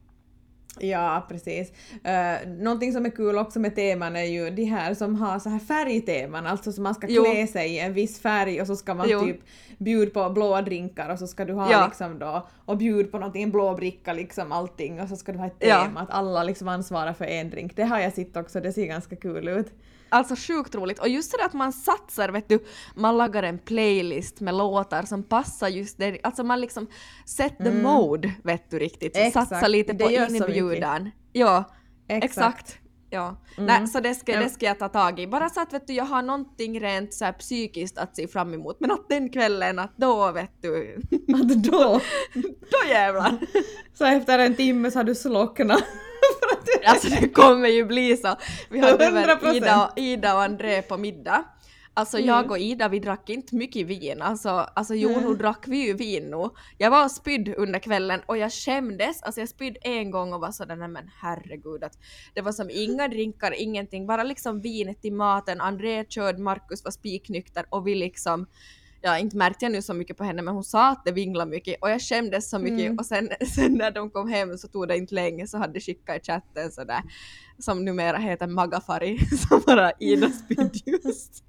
Ja, 0.79 1.27
precis. 1.29 1.73
Uh, 1.93 2.49
någonting 2.49 2.93
som 2.93 3.07
är 3.07 3.11
kul 3.11 3.39
också 3.39 3.61
med 3.61 3.75
teman 3.75 4.17
är 4.17 4.25
ju 4.25 4.51
de 4.51 4.65
här 4.65 4.95
som 4.95 5.15
har 5.15 5.39
så 5.39 5.49
här 5.49 5.59
färgteman, 5.59 6.47
alltså 6.47 6.73
som 6.73 6.85
man 6.85 6.95
ska 6.95 7.07
jo. 7.11 7.25
klä 7.25 7.47
sig 7.47 7.71
i 7.71 7.79
en 7.79 7.93
viss 7.93 8.21
färg 8.21 8.61
och 8.61 8.67
så 8.67 8.77
ska 8.77 8.95
man 8.95 9.09
jo. 9.09 9.21
typ 9.21 9.41
bjuda 9.79 10.11
på 10.11 10.31
blåa 10.31 10.63
drinkar 10.63 11.09
och 11.09 11.19
så 11.19 11.27
ska 11.27 11.45
du 11.45 11.53
ha 11.53 11.73
ja. 11.73 11.87
liksom 11.87 12.19
då 12.19 12.47
och 12.65 12.77
bjuda 12.77 13.11
på 13.11 13.19
någonting, 13.19 13.43
en 13.43 13.51
blå 13.51 13.75
bricka 13.75 14.13
liksom 14.13 14.53
allting 14.53 15.01
och 15.01 15.09
så 15.09 15.17
ska 15.17 15.33
du 15.33 15.39
ha 15.39 15.47
ett 15.47 15.61
tema 15.61 15.91
ja. 15.95 16.01
att 16.01 16.11
alla 16.11 16.43
liksom 16.43 16.69
ansvarar 16.69 17.13
för 17.13 17.25
en 17.25 17.51
drink. 17.51 17.77
Det 17.77 17.85
har 17.85 18.01
jag 18.01 18.13
sett 18.13 18.37
också, 18.37 18.61
det 18.61 18.73
ser 18.73 18.87
ganska 18.87 19.17
kul 19.17 19.49
ut. 19.49 19.73
Alltså 20.11 20.35
sjukt 20.37 20.75
roligt. 20.75 20.99
Och 20.99 21.09
just 21.09 21.33
det 21.39 21.45
att 21.45 21.53
man 21.53 21.73
satsar, 21.73 22.29
vet 22.29 22.49
du, 22.49 22.65
man 22.95 23.19
lagar 23.19 23.43
en 23.43 23.59
playlist 23.59 24.41
med 24.41 24.55
låtar 24.55 25.03
som 25.03 25.23
passar 25.23 25.69
just 25.69 25.99
det. 25.99 26.19
Alltså 26.23 26.45
man 26.45 26.61
liksom 26.61 26.87
set 27.25 27.59
the 27.59 27.69
mm. 27.69 27.83
mode, 27.83 28.35
vet 28.45 28.71
du 28.71 28.79
riktigt. 28.79 29.17
Exakt. 29.17 29.49
Satsar 29.49 29.69
lite 29.69 29.95
på 29.95 30.11
inbjudan. 30.11 31.11
Ja, 31.33 31.65
exakt. 32.09 32.25
exakt. 32.25 32.79
Ja. 33.11 33.37
Mm. 33.59 33.67
Nej, 33.67 33.87
så 33.87 34.01
det 34.01 34.15
ska, 34.15 34.37
det 34.37 34.49
ska 34.49 34.67
jag 34.67 34.79
ta 34.79 34.89
tag 34.89 35.21
i. 35.21 35.27
Bara 35.27 35.49
så 35.49 35.61
att 35.61 35.73
vet 35.73 35.87
du, 35.87 35.93
jag 35.93 36.05
har 36.05 36.23
någonting 36.23 36.81
rent 36.81 37.15
så 37.15 37.25
här 37.25 37.33
psykiskt 37.33 37.99
att 37.99 38.17
se 38.17 38.29
fram 38.29 38.55
emot. 38.55 38.77
Men 38.81 38.91
att 38.91 39.09
den 39.09 39.31
kvällen, 39.31 39.79
att 39.79 39.97
då 39.97 40.33
vet 40.33 40.63
du... 40.63 40.95
Att 41.35 41.65
då? 41.65 42.01
då 42.71 42.89
jävlar! 42.89 43.39
Så 43.95 44.05
efter 44.05 44.39
en 44.39 44.55
timme 44.55 44.91
så 44.91 44.99
har 44.99 45.05
du 45.05 45.15
slocknat. 45.15 45.85
alltså 46.87 47.09
det 47.21 47.29
kommer 47.29 47.69
ju 47.69 47.85
bli 47.85 48.17
så. 48.17 48.37
Vi 48.71 48.79
hade 48.79 49.57
Ida, 49.57 49.93
Ida 49.97 50.35
och 50.35 50.43
André 50.43 50.83
på 50.83 50.97
middag. 50.97 51.45
Alltså 51.95 52.17
mm. 52.17 52.29
jag 52.29 52.51
och 52.51 52.59
Ida 52.59 52.89
vi 52.89 52.99
drack 52.99 53.31
inte 53.31 53.55
mycket 53.55 53.87
vin. 53.87 54.23
Alltså, 54.23 54.51
alltså 54.51 54.95
jo, 54.95 55.11
mm. 55.11 55.25
nu 55.25 55.35
drack 55.35 55.65
vi 55.67 55.87
ju 55.87 55.95
vin 55.95 56.31
nu. 56.31 56.51
Jag 56.79 56.91
var 56.91 57.05
och 57.05 57.11
spydde 57.11 57.55
under 57.55 57.79
kvällen 57.79 58.21
och 58.27 58.39
jag 58.39 58.53
skämdes. 58.53 59.23
Alltså 59.23 59.41
jag 59.41 59.49
spydde 59.49 59.79
en 59.83 60.11
gång 60.11 60.33
och 60.33 60.41
var 60.41 60.51
sådär 60.51 60.77
nej 60.77 60.89
men 60.89 61.11
herregud 61.21 61.85
att 61.85 61.99
det 62.35 62.41
var 62.41 62.53
som 62.53 62.71
inga 62.71 63.09
drinkar, 63.09 63.55
ingenting, 63.61 64.07
bara 64.07 64.23
liksom 64.23 64.61
vinet 64.61 65.03
till 65.03 65.13
maten. 65.13 65.61
André 65.61 66.05
körde, 66.09 66.39
Markus 66.39 66.85
var 66.85 66.91
spiknykter 66.91 67.65
och 67.71 67.87
vi 67.87 67.95
liksom 67.95 68.47
ja, 69.03 69.19
inte 69.19 69.37
märkte 69.37 69.65
jag 69.65 69.73
nu 69.73 69.83
så 69.83 69.95
mycket 69.95 70.17
på 70.17 70.25
henne 70.25 70.43
men 70.43 70.55
hon 70.55 70.65
sa 70.65 70.89
att 70.89 71.05
det 71.05 71.13
vinglade 71.13 71.51
mycket 71.51 71.77
och 71.81 71.91
jag 71.91 72.03
skämdes 72.03 72.51
så 72.51 72.59
mycket 72.59 72.87
mm. 72.87 72.99
och 72.99 73.07
sen, 73.07 73.29
sen 73.55 73.73
när 73.75 73.91
de 73.91 74.11
kom 74.11 74.29
hem 74.29 74.59
så 74.59 74.69
tog 74.69 74.89
det 74.89 74.97
inte 74.97 75.15
länge 75.15 75.47
så 75.47 75.59
hade 75.59 75.81
skickat 75.81 76.17
i 76.17 76.25
chatten 76.27 76.73
sådär 76.73 77.03
som 77.59 77.85
numera 77.85 78.19
heter 78.19 78.47
Magafari 78.47 79.19
som 79.49 79.63
bara 79.67 79.93
Ida 79.99 80.29
spydde 80.29 80.79
just. 80.85 81.45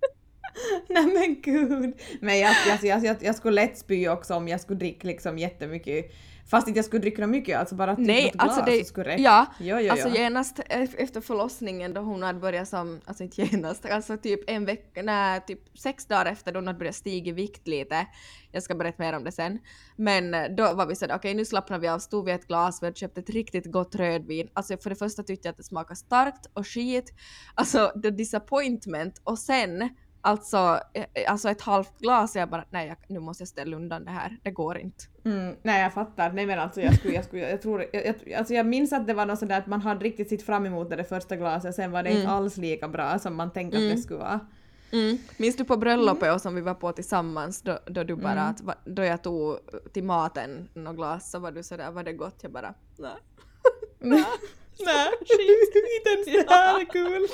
Nej 0.90 1.06
men 1.06 1.42
gud! 1.42 1.94
Men 2.22 2.40
jag, 2.40 2.56
jag, 2.68 2.84
jag, 2.84 3.06
jag, 3.06 3.18
jag 3.22 3.36
skulle 3.36 3.56
lätt 3.56 3.78
spy 3.78 4.08
också 4.08 4.34
om 4.34 4.48
jag 4.48 4.62
skulle 4.62 4.80
dricka 4.80 5.08
liksom 5.08 5.38
jättemycket. 5.38 6.12
Fast 6.52 6.68
inte 6.68 6.78
jag 6.78 6.86
skulle 6.86 7.02
dricka 7.02 7.28
mycket, 7.28 7.60
alltså 7.60 7.76
bara 7.76 7.96
typ 7.96 8.08
Nej, 8.08 8.26
något 8.26 8.36
alltså 8.38 8.64
glas 8.64 8.78
det, 8.80 8.86
skulle 8.86 9.10
räcka. 9.10 9.22
Ja, 9.22 9.46
jo, 9.60 9.80
jo, 9.80 9.92
alltså 9.92 10.10
genast 10.10 10.60
efter 10.70 11.22
förlossningen 11.22 11.94
då 11.94 12.02
hon 12.02 12.24
hade 12.24 12.40
börjat 12.40 12.68
som, 12.68 13.02
alltså 13.06 13.24
inte 13.24 13.42
genast, 13.42 13.86
alltså 13.86 14.18
typ 14.18 14.50
en 14.50 14.66
vecka, 14.66 15.02
nej 15.02 15.42
typ 15.48 15.78
sex 15.78 16.06
dagar 16.06 16.26
efter 16.26 16.52
då 16.52 16.58
hon 16.58 16.68
hade 16.68 16.80
börjat 16.80 16.96
stiga 16.96 17.30
i 17.30 17.34
vikt 17.34 17.68
lite, 17.68 18.06
jag 18.52 18.64
ska 18.64 18.76
berätta 18.76 19.04
mer 19.04 19.14
om 19.14 19.24
det 19.24 19.32
sen, 19.32 19.60
men 19.96 20.34
eh, 20.34 20.50
då 20.58 20.74
var 20.74 20.86
vi 20.86 20.96
sådär 20.96 21.16
okej 21.16 21.30
okay, 21.30 21.34
nu 21.34 21.46
slappnar 21.46 21.80
vi 21.80 21.88
av, 21.88 22.00
stod 22.00 22.26
vi 22.26 22.32
ett 22.32 22.48
glas, 22.48 22.82
vi 22.82 22.86
hade 22.86 22.98
köpt 22.98 23.18
ett 23.18 23.30
riktigt 23.30 23.66
gott 23.66 23.96
rödvin, 23.96 24.50
alltså 24.54 24.78
för 24.78 24.90
det 24.90 24.96
första 24.96 25.24
tyckte 25.24 25.48
jag 25.48 25.52
att 25.52 25.58
det 25.58 25.64
smakade 25.64 25.96
starkt 25.96 26.50
och 26.54 26.68
skit, 26.68 27.14
alltså 27.56 27.92
the 28.04 28.10
disappointment. 28.10 29.22
Och 29.24 29.40
sen 29.40 29.90
Alltså, 30.24 30.80
eh, 30.94 31.32
alltså 31.32 31.50
ett 31.50 31.62
halvt 31.62 32.00
glas, 32.00 32.36
jag 32.36 32.50
bara 32.50 32.66
nej 32.70 32.88
jag, 32.88 32.98
nu 33.08 33.20
måste 33.20 33.42
jag 33.42 33.48
ställa 33.48 33.76
undan 33.76 34.06
det 34.06 34.12
här, 34.12 34.38
det 34.44 34.52
går 34.52 34.78
inte. 34.78 35.04
Mm, 35.26 35.56
nej 35.64 35.82
jag 35.84 35.94
fattar, 35.94 36.32
nej 36.32 36.46
men 36.46 36.60
alltså 36.60 36.82
jag 36.82 36.96
skulle, 36.96 37.14
jag 37.14 37.26
skulle, 37.26 37.50
jag 37.50 37.62
tror, 37.62 37.86
jag, 37.94 38.06
jag, 38.06 38.34
alltså 38.34 38.54
jag 38.54 38.66
minns 38.66 38.94
att 38.94 39.08
det 39.08 39.14
var 39.14 39.26
något 39.26 39.40
sådär 39.40 39.58
att 39.58 39.68
man 39.68 39.82
hade 39.82 40.06
riktigt 40.06 40.30
sett 40.30 40.46
fram 40.46 40.66
emot 40.66 40.90
det, 40.90 41.04
första 41.04 41.36
glaset, 41.36 41.76
sen 41.76 41.92
var 41.92 42.04
det 42.04 42.10
mm. 42.10 42.22
inte 42.22 42.34
alls 42.34 42.58
lika 42.58 42.88
bra 42.88 43.20
som 43.20 43.36
man 43.36 43.52
tänkte 43.52 43.78
mm. 43.78 43.88
att 43.88 43.90
det 43.90 43.94
mm. 43.94 44.04
skulle 44.04 44.20
vara. 44.20 44.40
Mm. 44.92 45.18
Minns 45.38 45.56
du 45.56 45.64
på 45.64 45.78
bröllopet 45.78 46.24
mm. 46.24 46.36
och 46.36 46.42
som 46.42 46.56
vi 46.56 46.62
var 46.62 46.74
på 46.74 46.92
tillsammans 46.92 47.62
då, 47.62 47.80
då 47.86 48.04
du 48.04 48.16
bara 48.16 48.42
att, 48.42 48.62
då 48.86 49.04
jag 49.04 49.24
tog 49.24 49.58
till 49.94 50.04
maten 50.04 50.70
något 50.74 50.96
glas 50.96 51.32
så 51.32 51.40
var 51.40 51.52
du 51.52 51.64
sådär 51.64 51.92
var 51.92 52.04
det 52.04 52.14
gott? 52.14 52.40
Jag 52.42 52.52
bara 52.52 52.74
nej. 52.98 53.12
nej. 54.00 54.26
nej, 54.86 55.10
skit, 55.20 55.76
inte 55.98 56.32
ens 56.32 56.48
det 56.48 56.54
här 56.54 56.82
är 56.82 56.86
kul. 56.86 57.28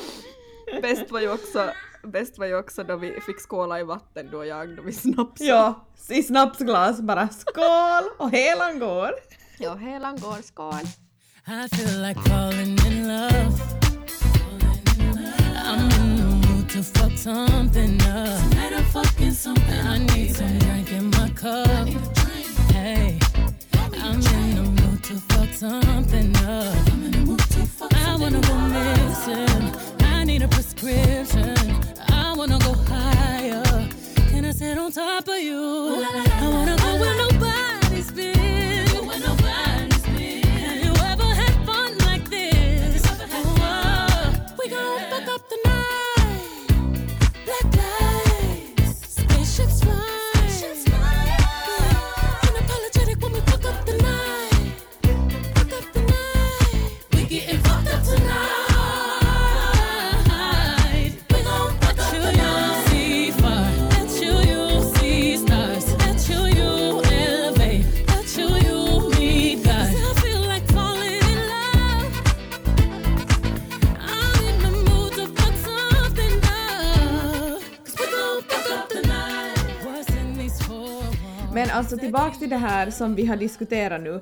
Bäst 0.81 1.11
var 1.11 1.19
ju 1.19 1.31
också 1.31 1.69
bäst 2.07 2.37
var 2.37 2.45
ju 2.45 2.57
också 2.57 2.83
då 2.83 2.95
vi 2.95 3.21
fick 3.21 3.39
skåla 3.39 3.79
i 3.79 3.83
vatten 3.83 4.29
du 4.31 4.37
och 4.37 4.45
jag 4.45 4.75
då 4.75 4.81
vi 4.81 4.93
snapsade. 4.93 5.49
Ja, 5.49 5.87
i 6.09 6.23
snapsglas 6.23 7.01
bara 7.01 7.29
skål 7.29 8.09
och 8.17 8.31
helan 8.31 8.79
går. 8.79 9.11
Ja, 9.59 9.75
helan 9.75 10.17
går, 10.19 10.41
skål. 10.41 10.87
I 11.47 11.75
feel 11.75 12.01
like 12.01 12.19
falling 12.29 12.77
in 12.87 13.07
love. 13.07 13.53
I'm 15.69 15.91
in 15.99 16.17
the 16.17 16.47
mood 16.47 16.69
to 16.69 16.83
fuck 16.83 17.17
something 17.17 18.01
up. 18.01 18.39
Tonight 18.49 18.73
I'm 18.73 18.85
fucking 18.93 19.31
something 19.31 19.79
I 19.79 19.97
need 19.97 20.35
some 20.35 20.59
drink 20.59 20.91
in 20.91 21.05
my 21.05 21.29
cup. 21.29 21.87
Hey, 22.71 23.19
I'm 24.03 24.15
in 24.15 24.55
the 24.55 24.61
mood 24.81 25.03
to 25.03 25.15
fuck 25.29 25.53
something 25.53 26.35
up. 26.37 26.97
I 27.93 28.17
wanna 28.19 28.41
go 28.41 28.55
missing. 28.57 29.96
Need 30.27 30.41
a 30.41 30.47
prescription. 30.49 31.55
I 32.09 32.33
wanna 32.35 32.59
go 32.59 32.73
higher. 32.73 33.63
Can 34.29 34.43
I 34.43 34.51
sit 34.51 34.77
on 34.77 34.91
top 34.91 35.25
of 35.29 35.39
you? 35.39 36.03
I 36.03 36.49
wanna 36.51 36.75
go 36.75 36.99
where 36.99 37.15
alltså 81.93 82.05
tillbaka 82.05 82.35
till 82.35 82.49
det 82.49 82.57
här 82.57 82.91
som 82.91 83.15
vi 83.15 83.25
har 83.25 83.37
diskuterat 83.37 84.01
nu. 84.01 84.21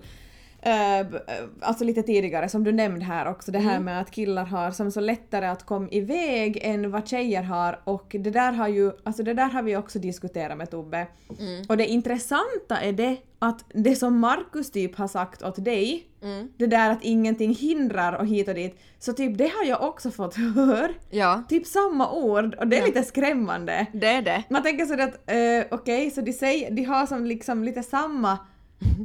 Uh, 0.68 1.20
alltså 1.62 1.84
lite 1.84 2.04
tidigare, 2.04 2.50
som 2.50 2.64
du 2.64 2.72
nämnde 2.72 3.06
här 3.06 3.28
också, 3.28 3.52
det 3.52 3.60
här 3.60 3.72
mm. 3.72 3.84
med 3.84 4.02
att 4.02 4.12
killar 4.12 4.46
har 4.46 4.72
som 4.72 4.92
så 4.92 5.00
lättare 5.00 5.46
att 5.46 5.66
komma 5.66 5.88
iväg 5.92 6.60
än 6.62 6.92
vad 6.92 7.08
tjejer 7.08 7.44
har 7.44 7.80
och 7.84 8.16
det 8.20 8.30
där 8.30 8.52
har 8.52 8.68
ju, 8.68 8.92
alltså 9.04 9.24
det 9.24 9.34
där 9.34 9.50
har 9.50 9.64
vi 9.64 9.78
också 9.78 10.00
diskuterat 10.00 10.58
med 10.58 10.72
Tobbe. 10.72 11.08
Mm. 11.40 11.66
Och 11.70 11.78
det 11.78 11.88
intressanta 11.88 12.82
är 12.82 12.92
det 12.92 13.18
att 13.40 13.66
det 13.74 13.96
som 13.96 14.20
Markus 14.20 14.72
typ 14.72 14.96
har 14.96 15.08
sagt 15.08 15.44
åt 15.44 15.66
dig, 15.66 16.08
mm. 16.22 16.50
det 16.58 16.68
där 16.68 16.90
att 16.90 17.04
ingenting 17.04 17.56
hindrar 17.56 18.14
och 18.14 18.28
hit 18.28 18.48
och 18.48 18.56
dit, 18.56 18.80
så 19.00 19.14
typ 19.14 19.38
det 19.38 19.48
har 19.48 19.66
jag 19.66 19.84
också 19.84 20.12
fått 20.12 20.36
höra. 20.56 20.94
Ja. 21.10 21.44
Typ 21.50 21.68
samma 21.68 22.12
ord 22.12 22.56
och 22.56 22.68
det 22.68 22.76
är 22.76 22.82
ja. 22.82 22.86
lite 22.86 23.04
skrämmande. 23.04 23.86
Det 23.94 24.08
är 24.08 24.22
det. 24.22 24.44
Man 24.50 24.64
tänker 24.64 24.86
sådär 24.86 25.04
att 25.04 25.14
uh, 25.14 25.78
okej, 25.80 26.08
okay, 26.08 26.12
så 26.12 26.22
de, 26.22 26.34
säger, 26.34 26.72
de 26.72 26.84
har 26.84 27.06
som 27.06 27.26
liksom 27.26 27.64
lite 27.64 27.84
samma 27.84 28.38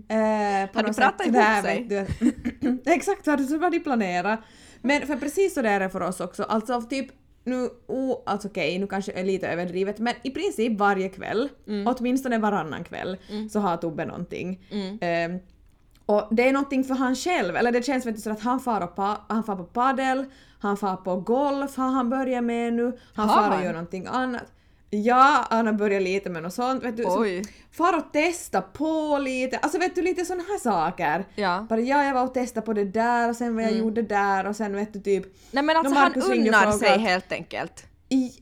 Eh, 0.08 0.70
på 0.72 0.78
har 0.78 0.82
de 0.82 0.94
pratat 0.94 1.26
ihop 1.26 1.62
sig? 1.62 2.06
Exakt, 2.94 3.24
så 3.24 3.58
var 3.58 3.70
de 3.70 3.80
planerat. 3.80 4.40
Men 4.82 5.06
för 5.06 5.16
precis 5.16 5.54
så 5.54 5.62
där 5.62 5.70
är 5.70 5.80
det 5.80 5.90
för 5.90 6.02
oss 6.02 6.20
också, 6.20 6.42
alltså 6.42 6.82
typ 6.82 7.06
nu, 7.44 7.68
oh, 7.86 8.18
alltså 8.26 8.48
okej, 8.48 8.68
okay, 8.68 8.78
nu 8.78 8.86
kanske 8.86 9.12
är 9.12 9.24
lite 9.24 9.48
överdrivet, 9.48 9.98
men 9.98 10.14
i 10.22 10.30
princip 10.30 10.78
varje 10.78 11.08
kväll, 11.08 11.48
mm. 11.66 11.86
åtminstone 11.86 12.38
varannan 12.38 12.84
kväll, 12.84 13.16
mm. 13.30 13.48
så 13.48 13.60
har 13.60 13.76
Tobbe 13.76 14.04
någonting. 14.04 14.60
Mm. 14.70 14.98
Eh, 15.34 15.40
och 16.06 16.28
det 16.30 16.48
är 16.48 16.52
någonting 16.52 16.84
för 16.84 16.94
han 16.94 17.16
själv, 17.16 17.56
eller 17.56 17.72
det 17.72 17.84
känns 17.84 18.06
vet 18.06 18.24
du, 18.24 18.30
att 18.30 18.40
han 18.40 18.60
far, 18.60 18.86
på, 18.86 19.16
han 19.28 19.44
far 19.44 19.56
på 19.56 19.64
padel, 19.64 20.24
han 20.58 20.76
far 20.76 20.96
på 20.96 21.16
golf 21.16 21.76
har 21.76 21.88
han 21.88 22.10
börjat 22.10 22.44
med 22.44 22.72
nu, 22.72 22.98
han 23.14 23.28
far 23.28 23.58
och 23.58 23.64
gör 23.64 23.72
någonting 23.72 24.06
annat. 24.06 24.52
Ja, 24.90 25.46
han 25.50 25.66
har 25.66 25.72
börjat 25.72 26.02
lite 26.02 26.30
med 26.30 26.42
något 26.42 26.54
sånt. 26.54 26.84
Vet 26.84 26.96
du, 26.96 27.04
Oj. 27.06 27.42
far 27.72 27.96
och 27.96 28.12
testa 28.12 28.62
på 28.62 29.18
lite, 29.18 29.58
alltså 29.58 29.78
vet 29.78 29.94
du 29.94 30.02
lite 30.02 30.24
såna 30.24 30.42
här 30.42 30.58
saker. 30.58 31.24
Ja. 31.34 31.66
Bara 31.68 31.80
ja, 31.80 32.04
jag 32.04 32.14
var 32.14 32.24
och 32.24 32.34
testade 32.34 32.66
på 32.66 32.72
det 32.72 32.84
där 32.84 33.28
och 33.28 33.36
sen 33.36 33.54
vad 33.54 33.64
jag 33.64 33.70
mm. 33.70 33.84
gjorde 33.84 34.02
där 34.02 34.46
och 34.46 34.56
sen 34.56 34.76
vet 34.76 34.92
du 34.92 35.00
typ... 35.00 35.24
Nej 35.50 35.64
men 35.64 35.76
alltså 35.76 35.94
han 35.94 36.14
unnar 36.14 36.72
sig 36.72 36.98
helt 36.98 37.32
enkelt. 37.32 37.84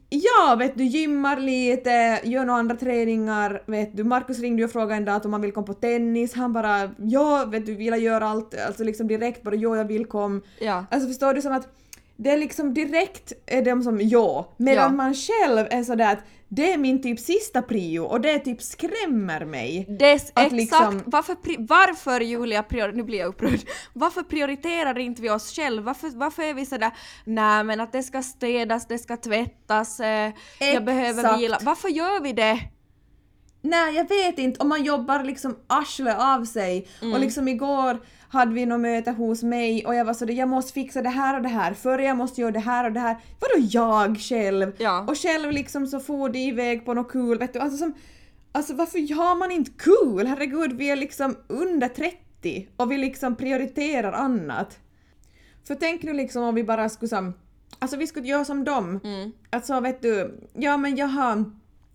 Ja, 0.09 0.57
vet 0.59 0.79
du, 0.79 0.85
gymmar 0.85 1.37
lite, 1.37 2.21
gör 2.25 2.45
några 2.45 2.61
andra 2.61 2.77
träningar, 2.77 3.63
vet 3.67 3.97
du. 3.97 4.05
Markus 4.05 4.39
ringde 4.39 4.65
och 4.65 4.71
frågade 4.71 4.95
en 4.95 5.05
dag 5.05 5.27
om 5.27 5.33
han 5.33 5.43
vill 5.43 5.53
komma 5.53 5.67
på 5.67 5.75
tennis, 5.75 6.35
han 6.35 6.53
bara 6.53 6.91
ja, 6.99 7.45
vet 7.45 7.67
du, 7.67 7.75
vill 7.75 7.87
jag 7.87 7.99
göra 7.99 8.29
allt, 8.29 8.55
alltså 8.67 8.85
liksom 8.85 9.09
direkt 9.09 9.43
bara 9.43 9.55
ja, 9.55 9.77
jag 9.77 9.85
vill 9.85 10.07
komma. 10.07 10.41
Ja. 10.61 10.85
Alltså 10.91 11.09
förstår 11.09 11.35
du 11.35 11.43
som 11.43 11.53
att 11.53 11.69
det 12.17 12.31
är 12.31 12.37
liksom 12.37 12.75
direkt 12.75 13.33
är 13.47 13.63
de 13.63 13.83
som 13.83 14.01
ja, 14.01 14.53
medan 14.57 14.85
Ja. 14.85 14.97
man 14.97 15.15
själv 15.15 15.67
är 15.71 15.83
sådär 15.83 16.13
att 16.13 16.19
det 16.49 16.73
är 16.73 16.79
min 16.79 17.03
typ 17.03 17.21
sista 17.21 17.63
prio 17.63 18.01
och 18.01 18.21
det 18.21 18.39
typ 18.39 18.63
skrämmer 18.63 19.45
mig. 19.45 19.87
Att 20.35 20.45
exakt, 20.47 20.53
liksom- 20.53 21.03
varför, 21.07 21.37
varför 21.59 22.21
Julia, 22.21 22.63
prior- 22.63 22.93
nu 22.93 23.03
blir 23.03 23.19
jag 23.19 23.29
upprörd, 23.29 23.61
varför 23.93 24.23
prioriterar 24.23 24.99
inte 24.99 25.23
vi 25.23 25.31
oss 25.31 25.57
själva? 25.57 25.83
Varför, 25.87 26.11
varför 26.11 26.43
är 26.43 26.55
vi 26.55 26.67
sådär, 26.67 26.91
nej 27.25 27.65
men 27.65 27.81
att 27.81 27.93
det 27.93 28.03
ska 28.03 28.23
städas, 28.23 28.87
det 28.87 28.99
ska 28.99 29.17
tvättas, 29.17 30.01
eh, 30.01 30.33
jag 30.61 30.85
behöver 30.85 31.23
vila. 31.39 31.59
Varför 31.63 31.89
gör 31.89 32.21
vi 32.23 32.33
det? 32.33 32.59
Nej, 33.61 33.95
jag 33.95 34.09
vet 34.09 34.39
inte. 34.39 34.61
Om 34.61 34.69
man 34.69 34.85
jobbar 34.85 35.25
liksom 35.25 35.57
arsle 35.67 36.17
av 36.17 36.45
sig. 36.45 36.89
Och 37.01 37.21
liksom 37.21 37.49
igår 37.49 37.99
hade 38.29 38.55
vi 38.55 38.67
något 38.67 38.81
möte 38.81 39.11
hos 39.11 39.43
mig 39.43 39.87
och 39.87 39.95
jag 39.95 40.05
var 40.05 40.15
sådär, 40.15 40.35
jag 40.35 40.49
måste 40.49 40.73
fixa 40.73 41.03
det 41.03 41.09
här 41.09 41.37
och 41.37 41.43
det 41.43 41.49
här, 41.49 41.75
för 41.75 41.99
jag 41.99 42.17
måste 42.17 42.41
göra 42.41 42.51
det 42.51 42.59
här 42.59 42.85
och 42.85 42.93
det 42.93 43.01
här. 43.01 43.17
Vadå 43.41 43.67
jag 43.71 44.19
själv? 44.19 44.73
Ja. 44.79 45.05
Och 45.09 45.19
själv 45.19 45.53
liksom 45.53 45.87
så 45.87 46.01
for 46.01 46.29
de 46.29 46.39
iväg 46.39 46.85
på 46.85 46.95
något 46.95 47.13
kul, 47.13 47.39
vet 47.39 47.53
du. 47.53 47.59
Alltså, 47.59 47.79
som, 47.79 47.95
alltså 48.53 48.75
varför 48.75 49.15
har 49.15 49.35
man 49.35 49.51
inte 49.51 49.71
kul? 49.71 50.27
Herregud, 50.27 50.73
vi 50.73 50.91
är 50.91 50.97
liksom 50.97 51.37
under 51.49 51.89
30 51.89 52.69
och 52.77 52.91
vi 52.91 52.99
liksom 52.99 53.37
prioriterar 53.37 54.13
annat. 54.13 54.79
För 55.67 55.75
tänk 55.75 56.03
nu 56.03 56.13
liksom 56.13 56.43
om 56.43 56.55
vi 56.55 56.65
bara 56.65 56.89
skulle 56.89 57.09
som, 57.09 57.35
alltså 57.79 57.97
vi 57.97 58.07
skulle 58.07 58.27
göra 58.27 58.45
som 58.45 58.65
dem. 58.65 59.01
Mm. 59.05 59.33
Alltså 59.51 59.81
vet 59.81 60.03
du, 60.03 60.41
ja 60.55 60.77
men 60.77 60.97
jag 60.97 61.07
har 61.07 61.45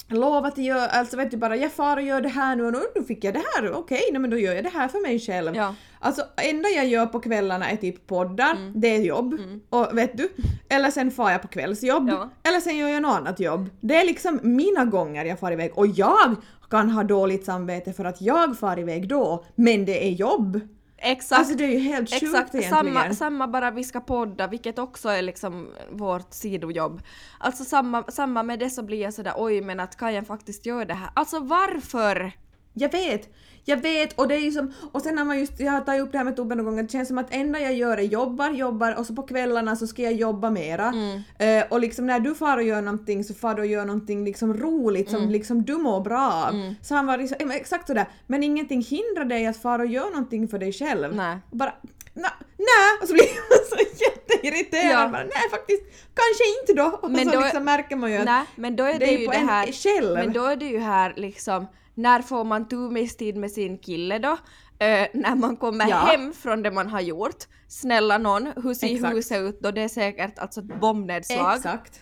lovat 0.07 0.53
att 0.53 0.57
göra, 0.57 0.85
alltså 0.87 1.17
vet 1.17 1.31
du 1.31 1.37
bara 1.37 1.55
jag 1.55 1.71
far 1.71 1.97
och 1.97 2.03
gör 2.03 2.21
det 2.21 2.29
här 2.29 2.55
nu 2.55 2.65
och 2.65 2.73
nu 2.95 3.03
fick 3.03 3.23
jag 3.23 3.33
det 3.33 3.43
här, 3.55 3.73
okej 3.73 4.01
nej 4.11 4.21
men 4.21 4.29
då 4.29 4.37
gör 4.37 4.53
jag 4.53 4.63
det 4.63 4.69
här 4.69 4.87
för 4.87 5.01
mig 5.01 5.19
själv. 5.19 5.55
Ja. 5.55 5.75
Alltså 5.99 6.23
enda 6.37 6.69
jag 6.69 6.87
gör 6.87 7.05
på 7.05 7.19
kvällarna 7.19 7.69
är 7.69 7.75
typ 7.75 8.07
poddar, 8.07 8.71
det 8.75 8.95
är 8.95 9.01
jobb. 9.01 9.35
Och 9.69 9.97
vet 9.97 10.17
du, 10.17 10.29
eller 10.69 10.91
sen 10.91 11.11
far 11.11 11.31
jag 11.31 11.41
på 11.41 11.47
kvällsjobb. 11.47 12.09
Ja. 12.09 12.29
Eller 12.43 12.59
sen 12.59 12.77
gör 12.77 12.89
jag 12.89 13.01
något 13.01 13.15
annat 13.15 13.39
jobb. 13.39 13.69
Det 13.81 13.95
är 13.95 14.05
liksom 14.05 14.39
mina 14.43 14.85
gånger 14.85 15.25
jag 15.25 15.39
far 15.39 15.51
iväg 15.51 15.71
och 15.75 15.87
jag 15.87 16.35
kan 16.69 16.89
ha 16.89 17.03
dåligt 17.03 17.45
samvete 17.45 17.93
för 17.93 18.05
att 18.05 18.21
jag 18.21 18.59
far 18.59 18.79
iväg 18.79 19.07
då, 19.07 19.45
men 19.55 19.85
det 19.85 20.07
är 20.07 20.11
jobb. 20.11 20.59
Exakt. 21.05 21.39
Alltså 21.39 21.55
det 21.55 21.63
är 21.63 21.69
ju 21.71 21.79
helt 21.79 22.09
sjukt 22.09 22.23
Exakt, 22.23 22.55
egentligen. 22.55 22.69
samma, 22.85 23.13
samma 23.13 23.47
bara 23.47 23.71
vi 23.71 23.83
ska 23.83 23.99
podda, 23.99 24.47
vilket 24.47 24.79
också 24.79 25.09
är 25.09 25.21
liksom 25.21 25.69
vårt 25.91 26.33
sidojobb. 26.33 27.01
Alltså 27.39 27.63
samma, 27.63 28.03
samma 28.03 28.43
med 28.43 28.59
det 28.59 28.69
så 28.69 28.83
blir 28.83 29.01
jag 29.01 29.13
sådär 29.13 29.33
oj 29.37 29.61
men 29.61 29.79
att 29.79 29.97
kan 29.97 30.13
jag 30.13 30.27
faktiskt 30.27 30.65
göra 30.65 30.85
det 30.85 30.93
här? 30.93 31.09
Alltså 31.13 31.39
varför? 31.39 32.31
Jag 32.73 32.91
vet, 32.91 33.29
jag 33.65 33.77
vet 33.77 34.13
och 34.19 34.27
det 34.27 34.35
är 34.35 34.39
ju 34.39 34.51
som, 34.51 34.73
och 34.91 35.01
sen 35.01 35.15
när 35.15 35.23
man 35.23 35.39
just, 35.39 35.59
jag 35.59 35.71
har 35.71 35.81
tagit 35.81 36.01
upp 36.01 36.11
det 36.11 36.17
här 36.17 36.25
med 36.25 36.35
Tobbe 36.35 36.55
någon 36.55 36.65
gång, 36.65 36.75
det 36.85 36.91
känns 36.91 37.07
som 37.07 37.17
att 37.17 37.27
enda 37.33 37.59
jag 37.59 37.73
gör 37.73 37.97
är 37.97 38.01
jobbar, 38.01 38.49
jobbar 38.49 38.95
och 38.99 39.05
så 39.05 39.15
på 39.15 39.21
kvällarna 39.23 39.75
så 39.75 39.87
ska 39.87 40.01
jag 40.01 40.13
jobba 40.13 40.49
mera. 40.49 40.93
Eh, 41.39 41.63
och 41.69 41.79
liksom 41.79 42.07
när 42.07 42.19
du 42.19 42.35
far 42.35 42.57
och 42.57 42.63
gör 42.63 42.81
någonting 42.81 43.23
så 43.23 43.33
far 43.33 43.55
du 43.55 43.61
och 43.61 43.67
gör 43.67 43.85
någonting 43.85 44.25
liksom 44.25 44.53
roligt 44.53 45.09
som 45.09 45.29
liksom 45.29 45.63
du 45.63 45.77
mår 45.77 46.01
bra 46.01 46.31
av. 46.47 46.73
Så 46.81 46.95
han 46.95 47.05
var 47.05 47.17
liksom, 47.17 47.51
exakt 47.51 47.87
sådär, 47.87 48.05
men 48.27 48.43
ingenting 48.43 48.81
hindrar 48.81 49.25
dig 49.25 49.45
att 49.47 49.57
fara 49.57 49.81
och 49.81 49.87
göra 49.87 50.09
någonting 50.09 50.47
för 50.47 50.59
dig 50.59 50.73
själv. 50.73 51.15
Nej. 51.15 51.37
Och 51.51 51.57
bara 51.57 51.73
nej, 52.13 52.31
nej, 52.57 52.99
och 53.01 53.07
så 53.07 53.13
blir 53.13 53.23
man 53.49 53.59
så 53.69 54.03
jätteirriterad. 54.03 54.91
Ja. 55.05 55.09
Bara, 55.11 55.23
nej 55.23 55.49
faktiskt, 55.51 55.83
kanske 56.13 56.43
inte 56.61 56.73
då. 56.73 56.99
Och 57.01 57.11
Men 57.11 57.25
så 57.25 57.31
då- 57.31 57.39
liksom 57.39 57.63
märker 57.63 57.95
man 57.95 58.11
ju 58.11 58.17
att 58.17 58.25
Nej, 58.25 58.43
men 58.55 58.75
då 58.75 58.83
är 58.83 58.93
det, 58.93 58.99
det 58.99 59.13
är 59.15 59.19
ju 59.19 59.25
på 59.25 59.31
det 59.31 59.37
en 59.37 59.49
här... 59.49 59.71
själv. 59.71 60.13
Men 60.13 60.33
då 60.33 60.45
är 60.45 60.55
det 60.55 60.65
ju 60.65 60.79
här 60.79 61.13
liksom, 61.15 61.67
när 61.95 62.21
får 62.21 62.43
man 62.43 62.67
tumistid 62.67 63.37
med 63.37 63.51
sin 63.51 63.77
kille 63.77 64.19
då? 64.19 64.31
Eh, 64.79 65.07
när 65.13 65.35
man 65.35 65.57
kommer 65.57 65.89
Ja. 65.89 65.95
hem 65.97 66.33
från 66.33 66.63
det 66.63 66.71
man 66.71 66.89
har 66.89 67.01
gjort. 67.01 67.43
Snälla 67.67 68.17
någon, 68.17 68.47
hur 68.63 68.73
ser 68.73 68.95
Exakt. 68.95 69.15
huset 69.15 69.41
ut 69.41 69.59
då? 69.61 69.71
Det 69.71 69.81
är 69.81 69.87
säkert 69.87 70.39
alltså 70.39 70.59
ett 70.61 70.79
bombnedslag. 70.79 71.55
Exakt. 71.55 71.99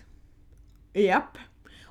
Japp. 0.93 1.37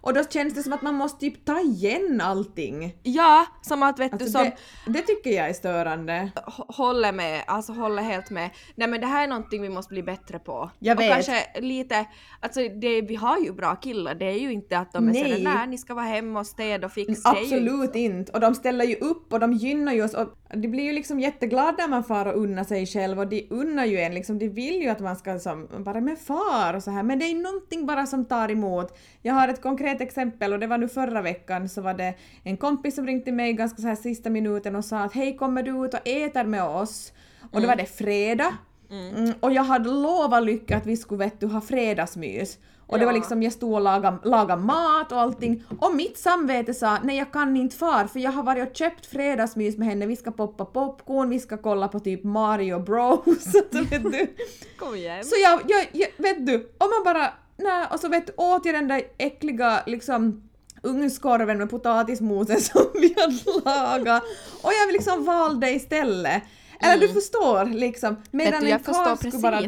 Och 0.01 0.15
då 0.15 0.25
känns 0.25 0.55
det 0.55 0.63
som 0.63 0.73
att 0.73 0.83
man 0.83 0.95
måste 0.95 1.21
typ 1.21 1.45
ta 1.45 1.61
igen 1.61 2.21
allting. 2.21 2.97
Ja, 3.03 3.47
som 3.63 3.83
att 3.83 3.99
vet 3.99 4.13
Alltså 4.13 4.27
du 4.27 4.33
som... 4.33 4.45
det, 4.45 4.93
det 4.93 5.01
tycker 5.03 5.31
jag 5.31 5.49
är 5.49 5.53
störande. 5.53 6.31
Håller 6.69 7.13
med, 7.13 7.43
alltså 7.47 7.73
håller 7.73 8.03
helt 8.03 8.31
med. 8.31 8.51
Nej 8.75 8.89
men 8.89 9.01
det 9.01 9.07
här 9.07 9.25
är 9.25 9.29
någonting 9.29 9.63
vi 9.63 9.69
måste 9.69 9.95
bli 9.95 10.03
bättre 10.03 10.39
på. 10.39 10.71
Jag 10.79 10.97
och 10.97 11.03
vet. 11.03 11.13
kanske 11.13 11.61
lite, 11.61 12.07
alltså 12.41 12.61
det, 12.61 13.03
vi 13.03 13.15
har 13.15 13.39
ju 13.39 13.53
bra 13.53 13.77
killar, 13.77 14.15
det 14.15 14.25
är 14.25 14.39
ju 14.39 14.53
inte 14.53 14.79
att 14.79 14.93
de 14.93 15.09
är 15.09 15.13
Nej. 15.13 15.23
sådär 15.23 15.45
nej 15.45 15.67
ni 15.67 15.79
ska 15.79 15.95
vara 15.95 16.05
hemma 16.05 16.41
och 16.41 16.47
städa 16.47 16.87
och 16.87 16.93
fixa. 16.93 17.29
Absolut 17.29 17.95
inte. 17.95 18.33
Och 18.33 18.41
de 18.41 18.55
ställer 18.55 18.85
ju 18.85 18.95
upp 18.95 19.33
och 19.33 19.41
de 19.41 19.53
gynnar 19.53 19.93
ju 19.93 20.05
oss. 20.05 20.15
Och 20.15 20.27
det 20.55 20.69
blir 20.69 20.85
ju 20.85 20.93
liksom 20.93 21.21
jätteglada 21.21 21.77
när 21.79 21.89
man 21.89 22.05
far 22.05 22.27
och 22.27 22.43
unnar 22.43 22.65
sig 22.65 22.87
själv 22.87 23.19
och 23.19 23.27
de 23.27 23.47
unnar 23.51 23.85
ju 23.85 23.99
en 23.99 24.15
liksom. 24.15 24.39
De 24.39 24.49
vill 24.49 24.83
ju 24.83 24.89
att 24.89 25.01
man 25.01 25.17
ska 25.17 25.39
som, 25.39 25.69
bara 25.79 26.01
med 26.01 26.19
far 26.19 26.75
och 26.75 26.83
så 26.83 26.91
här. 26.91 27.03
Men 27.03 27.19
det 27.19 27.25
är 27.25 27.35
någonting 27.35 27.87
bara 27.87 28.07
som 28.07 28.25
tar 28.25 28.51
emot. 28.51 28.99
Jag 29.23 29.35
har 29.35 29.49
ett 29.49 29.63
konkret 29.63 29.90
exempel 30.01 30.53
och 30.53 30.59
det 30.59 30.67
var 30.67 30.79
nu 30.79 30.89
förra 30.89 31.23
veckan 31.23 31.69
så 31.69 31.81
var 31.81 31.95
det 31.95 32.15
en 32.45 32.57
kompis 32.57 32.95
som 32.95 33.07
ringde 33.07 33.25
till 33.25 33.35
mig 33.35 33.53
ganska 33.53 33.83
så 33.83 33.89
här 33.89 33.95
sista 33.95 34.31
minuten 34.31 34.77
och 34.77 34.85
sa 34.85 34.99
att 34.99 35.13
hej 35.13 35.37
kommer 35.37 35.63
du 35.63 35.85
ut 35.85 35.95
och 35.95 36.09
äter 36.09 36.45
med 36.45 36.65
oss? 36.65 37.13
Och 37.53 37.61
då 37.61 37.67
var 37.67 37.77
det 37.77 37.87
fredag. 37.87 38.55
Mm, 38.91 39.35
och 39.41 39.53
jag 39.53 39.63
hade 39.63 39.91
lovat 39.91 40.45
Lycka 40.45 40.77
att 40.77 40.87
vi 40.87 40.97
skulle 40.97 41.25
vet 41.25 41.41
du, 41.41 41.47
ha 41.47 41.61
fredagsmys. 41.61 42.59
Och 42.91 42.99
det 42.99 43.07
var 43.07 43.13
liksom, 43.13 43.43
jag 43.43 43.53
stod 43.53 43.75
och 43.75 43.81
lagade, 43.81 44.19
lagade 44.25 44.63
mat 44.63 45.13
och 45.13 45.21
allting. 45.21 45.65
Och 45.79 45.95
mitt 45.95 46.19
samvete 46.19 46.75
sa 46.75 46.99
nej 47.03 47.19
jag 47.19 47.33
kan 47.33 47.57
inte 47.57 47.77
far 47.77 48.07
för 48.07 48.21
jag 48.21 48.33
har 48.33 48.43
varit 48.43 48.69
och 48.71 48.77
köpt 48.77 49.07
fredagsmys 49.07 49.77
med 49.79 49.89
henne. 49.89 50.07
Vi 50.07 50.17
ska 50.17 50.31
poppa 50.31 50.65
popcorn, 50.65 51.31
vi 51.31 51.41
ska 51.41 51.57
kolla 51.57 51.89
på 51.89 52.01
typ 52.01 52.25
Mario 52.25 52.79
Bros. 52.79 53.25
så 53.73 53.85
vet 53.85 54.03
du. 54.03 54.37
Kom 54.77 54.95
igen. 54.95 55.25
Så 55.25 55.35
jag, 55.43 55.61
jag, 55.69 55.87
jag, 55.93 56.09
vet 56.17 56.47
du, 56.47 56.55
om 56.55 56.91
man 56.91 57.15
bara, 57.15 57.33
nej, 57.63 57.87
och 57.91 58.01
så 58.01 58.09
vet 58.09 58.41
åt 58.41 58.65
jag 58.65 58.75
den 58.75 58.89
där 58.89 59.03
äckliga 59.19 59.83
liksom 59.87 60.51
ugnskorven 60.83 61.59
med 61.59 61.71
potatismosen 61.71 62.61
som 62.61 62.87
vi 62.95 63.17
hade 63.19 63.65
lagat 63.65 64.23
och 64.63 64.73
jag 64.73 64.93
liksom 64.93 65.25
valde 65.25 65.71
istället. 65.71 66.43
Eller 66.81 67.09
du 67.09 67.09
förstår 67.09 67.65
liksom. 67.65 68.17
Medan 68.31 68.61
du, 68.61 68.71
en 68.71 68.79
karl 68.79 69.17
skulle 69.17 69.39
bara... 69.39 69.63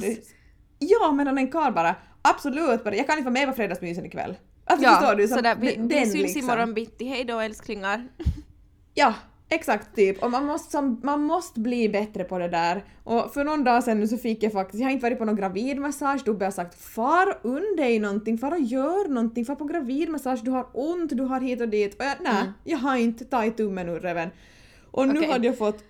Ja, 0.79 1.13
medan 1.13 1.39
en 1.39 1.51
karl 1.51 1.73
bara 1.73 1.95
absolut 2.23 2.85
bara, 2.85 2.95
jag 2.95 3.07
kan 3.07 3.19
inte 3.19 3.31
vara 3.31 3.33
med 3.33 3.49
på 3.49 3.55
fredagsmysen 3.55 4.07
ikväll. 4.07 4.37
Alltså 4.65 4.89
förstår 4.89 5.15
du? 5.15 5.29
så 5.29 5.41
där, 5.41 5.57
vi, 5.57 5.75
den 5.77 5.89
vi 5.89 5.95
syns 5.95 6.15
liksom. 6.15 6.43
imorgon 6.43 6.75
bitti, 6.75 7.05
hej 7.05 7.25
då 7.25 7.41
älsklingar. 7.41 8.09
Ja, 8.95 9.15
exakt 9.55 9.97
typ. 9.97 10.23
Och 10.23 10.31
man 10.31 10.45
måste, 10.45 10.81
man 11.03 11.23
måste 11.23 11.61
bli 11.61 11.89
bättre 11.89 12.25
på 12.25 12.39
det 12.39 12.49
där. 12.49 12.85
Och 13.05 13.35
för 13.35 13.45
någon 13.45 13.65
dag 13.65 13.85
sedan 13.85 14.01
nu 14.01 14.09
så 14.09 14.19
fick 14.19 14.43
jag 14.43 14.53
faktiskt, 14.53 14.81
jag 14.81 14.87
har 14.87 14.93
inte 14.93 15.03
varit 15.03 15.19
på 15.19 15.25
någon 15.25 15.37
gravidmassage, 15.37 16.25
Tobbe 16.25 16.45
har 16.45 16.53
sagt 16.53 16.75
far 16.83 17.39
unn 17.43 17.77
dig 17.77 17.99
någonting, 17.99 18.39
far 18.39 18.53
och 18.53 18.61
gör 18.61 19.09
någonting, 19.09 19.45
far 19.45 19.55
på 19.55 19.65
gravidmassage, 19.65 20.41
du 20.45 20.51
har 20.51 20.67
ont, 20.73 21.17
du 21.17 21.23
har 21.23 21.41
hit 21.41 21.61
och 21.61 21.69
dit. 21.69 21.95
Och 21.95 22.05
jag, 22.05 22.17
nej, 22.21 22.45
jag 22.65 22.79
har 22.79 22.97
inte 22.97 23.25
tagit 23.25 23.57
tummen 23.57 23.89
ur 23.89 24.01
reven. 24.01 24.29
Och 24.91 25.09
nu 25.09 25.19
Okej. 25.19 25.31
hade 25.31 25.47
jag 25.47 25.59
fått 25.59 25.85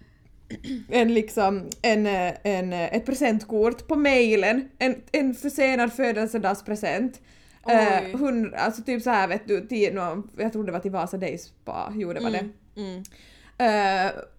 en 0.88 1.14
liksom, 1.14 1.68
en, 1.82 2.06
eh, 2.06 2.32
en, 2.42 2.72
eh, 2.72 2.94
ett 2.94 3.06
presentkort 3.06 3.88
på 3.88 3.96
mailen, 3.96 4.68
en, 4.78 4.94
en 5.12 5.34
försenad 5.34 5.92
födelsedagspresent. 5.92 7.20
Eh, 7.68 8.18
hundra, 8.18 8.58
alltså 8.58 8.82
typ 8.82 9.02
så 9.02 9.10
här 9.10 9.28
vet 9.28 9.48
du, 9.48 9.66
till, 9.66 9.94
nå- 9.94 10.22
jag 10.36 10.52
tror 10.52 10.64
det 10.64 10.72
var 10.72 10.78
till 10.80 10.90
Vasa 10.90 11.16
Days 11.16 11.42
Spa, 11.42 11.92
jo 11.96 12.12
det 12.12 12.20
var 12.20 12.30
det. 12.30 12.48
Mm. 12.76 13.02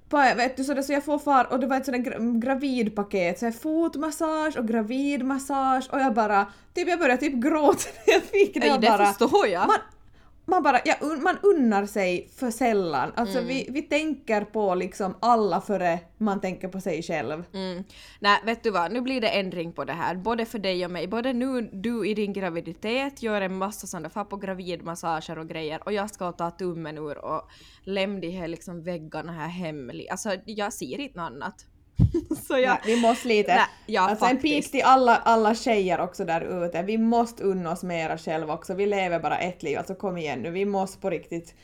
På, 0.09 0.17
vet 0.17 0.57
du, 0.57 0.63
så, 0.63 0.73
det, 0.73 0.83
så 0.83 0.93
jag 0.93 1.05
får 1.05 1.19
far 1.19 1.47
och 1.51 1.59
det 1.59 1.67
var 1.67 1.77
ett 1.77 1.85
sådant 1.85 2.05
gra 2.05 2.17
gravidpaket, 2.19 3.39
så 3.39 3.51
fotmassage 3.51 4.57
och 4.57 4.67
gravidmassage 4.67 5.89
och 5.91 5.99
jag 5.99 6.13
bara, 6.13 6.45
typ 6.73 6.87
jag 6.87 6.99
började 6.99 7.21
typ 7.21 7.33
gråta 7.33 7.89
när 8.05 8.13
jag 8.13 8.23
fick 8.23 8.53
det. 8.53 8.59
Nej, 8.59 8.79
det 8.79 8.87
bara, 8.87 9.05
förstår 9.05 9.47
jag. 9.47 9.67
man, 9.67 9.77
man 10.45 10.63
bara, 10.63 10.79
ja, 10.85 10.95
man 11.23 11.37
unnar 11.43 11.85
sig 11.85 12.29
för 12.35 12.51
sällan. 12.51 13.11
Alltså 13.15 13.37
Mm. 13.37 13.47
vi, 13.47 13.67
vi 13.69 13.81
tänker 13.81 14.41
på 14.41 14.75
liksom 14.75 15.15
alla 15.19 15.61
före 15.61 15.99
man 16.17 16.41
tänker 16.41 16.67
på 16.67 16.81
sig 16.81 17.03
själv. 17.03 17.43
Mm. 17.53 17.83
Nej, 18.19 18.39
vet 18.45 18.63
du 18.63 18.71
vad, 18.71 18.91
nu 18.91 19.01
blir 19.01 19.21
det 19.21 19.27
ändring 19.27 19.73
på 19.73 19.83
det 19.85 19.93
här, 19.93 20.15
både 20.15 20.45
för 20.45 20.59
dig 20.59 20.85
och 20.85 20.91
mig. 20.91 21.07
Både 21.07 21.33
nu 21.33 21.61
du 21.73 22.07
i 22.07 22.13
din 22.13 22.33
graviditet 22.33 23.23
gör 23.23 23.41
en 23.41 23.57
massa 23.57 23.87
sådana, 23.87 24.09
far 24.09 24.25
på 24.25 24.37
gravidmassager 24.37 25.37
och 25.37 25.49
grejer 25.49 25.79
och 25.85 25.93
jag 25.93 26.09
ska 26.09 26.31
ta 26.31 26.51
tummen 26.51 26.97
ur 26.97 27.25
och 27.25 27.49
lämna 27.83 28.19
de 28.19 28.29
här 28.29 28.47
liksom 28.47 28.83
väggarna 28.83 29.31
här 29.31 29.47
hemligt. 29.47 30.11
Alltså 30.11 30.29
jag 30.45 30.73
ser 30.73 30.99
inte 30.99 31.19
något 31.19 31.31
annat. 31.31 31.65
så 32.47 32.57
jag, 32.57 32.69
Nej, 32.69 32.79
vi 32.85 33.01
måste 33.01 33.27
lite. 33.27 33.55
Nej, 33.55 33.65
ja, 33.85 34.01
alltså 34.01 34.25
faktiskt. 34.25 34.43
en 34.45 34.61
pik 34.61 34.71
till 34.71 34.83
alla, 34.83 35.15
alla 35.15 35.55
tjejer 35.55 35.99
också 35.99 36.25
där 36.25 36.65
ute. 36.65 36.81
Vi 36.83 36.97
måste 36.97 37.43
unna 37.43 37.71
oss 37.71 37.83
mera 37.83 38.17
själva 38.17 38.53
också. 38.53 38.73
Vi 38.73 38.85
lever 38.85 39.19
bara 39.19 39.37
ett 39.37 39.63
liv, 39.63 39.77
alltså 39.77 39.95
kom 39.95 40.17
igen 40.17 40.41
nu. 40.41 40.51
Vi 40.51 40.65
måste 40.65 41.01
på 41.01 41.09
riktigt 41.09 41.55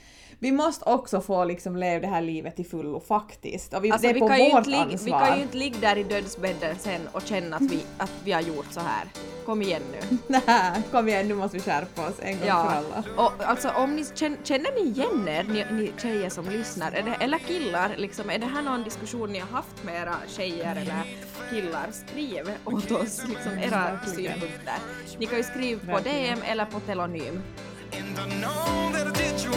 vi 0.41 0.51
måste 0.51 0.85
också 0.85 1.21
få 1.21 1.45
liksom 1.45 1.75
leva 1.75 1.99
det 1.99 2.07
här 2.07 2.21
livet 2.21 2.55
till 2.55 2.65
fullo 2.65 2.99
faktiskt. 2.99 3.73
Och 3.73 3.83
vi, 3.83 3.91
alltså, 3.91 4.07
det 4.07 4.09
är 4.09 4.13
vi 4.13 4.19
på 4.19 4.27
vårt 4.27 4.65
ligga, 4.67 4.81
ansvar. 4.81 5.19
Vi 5.19 5.27
kan 5.27 5.37
ju 5.37 5.43
inte 5.43 5.57
ligga 5.57 5.79
där 5.79 5.97
i 5.97 6.03
dödsbädden 6.03 6.75
sen 6.79 7.01
och 7.11 7.21
känna 7.21 7.55
att 7.55 7.61
vi, 7.61 7.83
att 7.97 8.11
vi 8.23 8.31
har 8.31 8.41
gjort 8.41 8.71
så 8.71 8.79
här. 8.79 9.07
Kom 9.45 9.61
igen 9.61 9.81
nu. 9.91 10.17
Nej, 10.47 10.81
kom 10.91 11.07
igen 11.07 11.27
nu 11.27 11.35
måste 11.35 11.57
vi 11.57 11.63
skärpa 11.63 12.07
oss 12.07 12.15
en 12.19 12.39
gång 12.39 12.47
ja. 12.47 12.63
för 12.63 12.77
alla. 12.77 13.23
Och 13.23 13.33
alltså 13.43 13.69
om 13.69 13.95
ni 13.95 14.05
känner, 14.15 14.37
känner 14.43 14.83
ni 14.83 14.89
igen 14.89 15.27
er, 15.27 15.43
ni, 15.43 15.65
ni 15.71 15.91
tjejer 16.01 16.29
som 16.29 16.49
lyssnar, 16.49 16.91
det, 16.91 17.15
eller 17.19 17.37
killar, 17.37 17.95
liksom, 17.97 18.29
är 18.29 18.37
det 18.37 18.45
här 18.45 18.61
någon 18.61 18.83
diskussion 18.83 19.29
ni 19.29 19.39
har 19.39 19.47
haft 19.47 19.83
med 19.83 20.01
era 20.01 20.15
tjejer 20.27 20.71
eller 20.75 21.03
killar? 21.49 21.87
Skriv 21.91 22.51
åt 22.65 22.91
oss 22.91 23.23
liksom, 23.27 23.59
era 23.59 23.99
synpunkter. 24.05 24.79
Ni 25.17 25.25
kan 25.25 25.37
ju 25.37 25.43
skriva 25.43 25.93
på 25.93 25.99
DM 25.99 26.39
eller 26.45 26.65
på 26.65 26.79
telonym. 26.79 27.41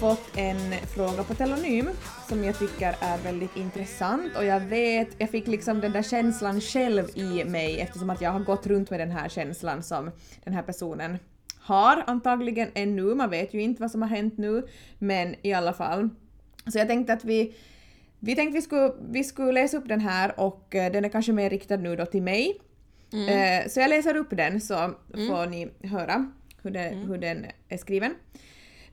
fått 0.00 0.36
en 0.36 0.72
fråga 0.94 1.24
på 1.24 1.34
telonym 1.34 1.88
som 2.28 2.44
jag 2.44 2.58
tycker 2.58 2.96
är 3.00 3.18
väldigt 3.18 3.56
intressant 3.56 4.36
och 4.36 4.44
jag 4.44 4.60
vet, 4.60 5.08
jag 5.18 5.30
fick 5.30 5.46
liksom 5.46 5.80
den 5.80 5.92
där 5.92 6.02
känslan 6.02 6.60
själv 6.60 7.04
i 7.14 7.44
mig 7.44 7.80
eftersom 7.80 8.10
att 8.10 8.20
jag 8.20 8.30
har 8.30 8.40
gått 8.40 8.66
runt 8.66 8.90
med 8.90 9.00
den 9.00 9.10
här 9.10 9.28
känslan 9.28 9.82
som 9.82 10.10
den 10.44 10.54
här 10.54 10.62
personen 10.62 11.18
har 11.60 12.04
antagligen 12.06 12.68
ännu, 12.74 13.14
man 13.14 13.30
vet 13.30 13.54
ju 13.54 13.62
inte 13.62 13.82
vad 13.82 13.90
som 13.90 14.02
har 14.02 14.08
hänt 14.08 14.38
nu, 14.38 14.66
men 14.98 15.34
i 15.42 15.52
alla 15.52 15.72
fall. 15.72 16.08
Så 16.72 16.78
jag 16.78 16.88
tänkte 16.88 17.12
att 17.12 17.24
vi 17.24 17.54
vi 18.20 18.36
tänkte 18.36 18.54
vi 18.54 18.62
skulle, 18.62 18.92
vi 19.10 19.24
skulle 19.24 19.52
läsa 19.52 19.76
upp 19.76 19.88
den 19.88 20.00
här 20.00 20.40
och 20.40 20.74
eh, 20.74 20.92
den 20.92 21.04
är 21.04 21.08
kanske 21.08 21.32
mer 21.32 21.50
riktad 21.50 21.76
nu 21.76 21.96
då 21.96 22.06
till 22.06 22.22
mig. 22.22 22.60
Mm. 23.12 23.28
Eh, 23.28 23.68
så 23.68 23.80
jag 23.80 23.90
läser 23.90 24.16
upp 24.16 24.30
den 24.30 24.60
så 24.60 24.74
mm. 24.74 25.28
får 25.28 25.46
ni 25.46 25.68
höra 25.82 26.30
hur, 26.62 26.70
det, 26.70 26.80
mm. 26.88 27.08
hur 27.08 27.18
den 27.18 27.46
är 27.68 27.76
skriven. 27.76 28.14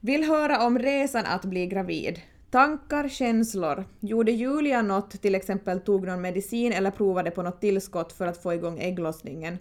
Vill 0.05 0.23
höra 0.23 0.65
om 0.65 0.79
resan 0.79 1.25
att 1.25 1.45
bli 1.45 1.67
gravid. 1.67 2.21
Tankar, 2.49 3.09
känslor. 3.09 3.85
Gjorde 3.99 4.31
Julia 4.31 4.81
något, 4.81 5.21
till 5.21 5.35
exempel 5.35 5.79
tog 5.79 6.07
någon 6.07 6.21
medicin 6.21 6.71
eller 6.73 6.91
provade 6.91 7.31
på 7.31 7.41
något 7.41 7.61
tillskott 7.61 8.13
för 8.13 8.27
att 8.27 8.43
få 8.43 8.53
igång 8.53 8.79
ägglossningen? 8.79 9.57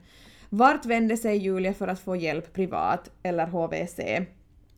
Vart 0.48 0.86
vände 0.86 1.16
sig 1.16 1.36
Julia 1.36 1.74
för 1.74 1.88
att 1.88 2.00
få 2.00 2.16
hjälp 2.16 2.52
privat 2.52 3.10
eller 3.22 3.46
HVC? 3.46 4.00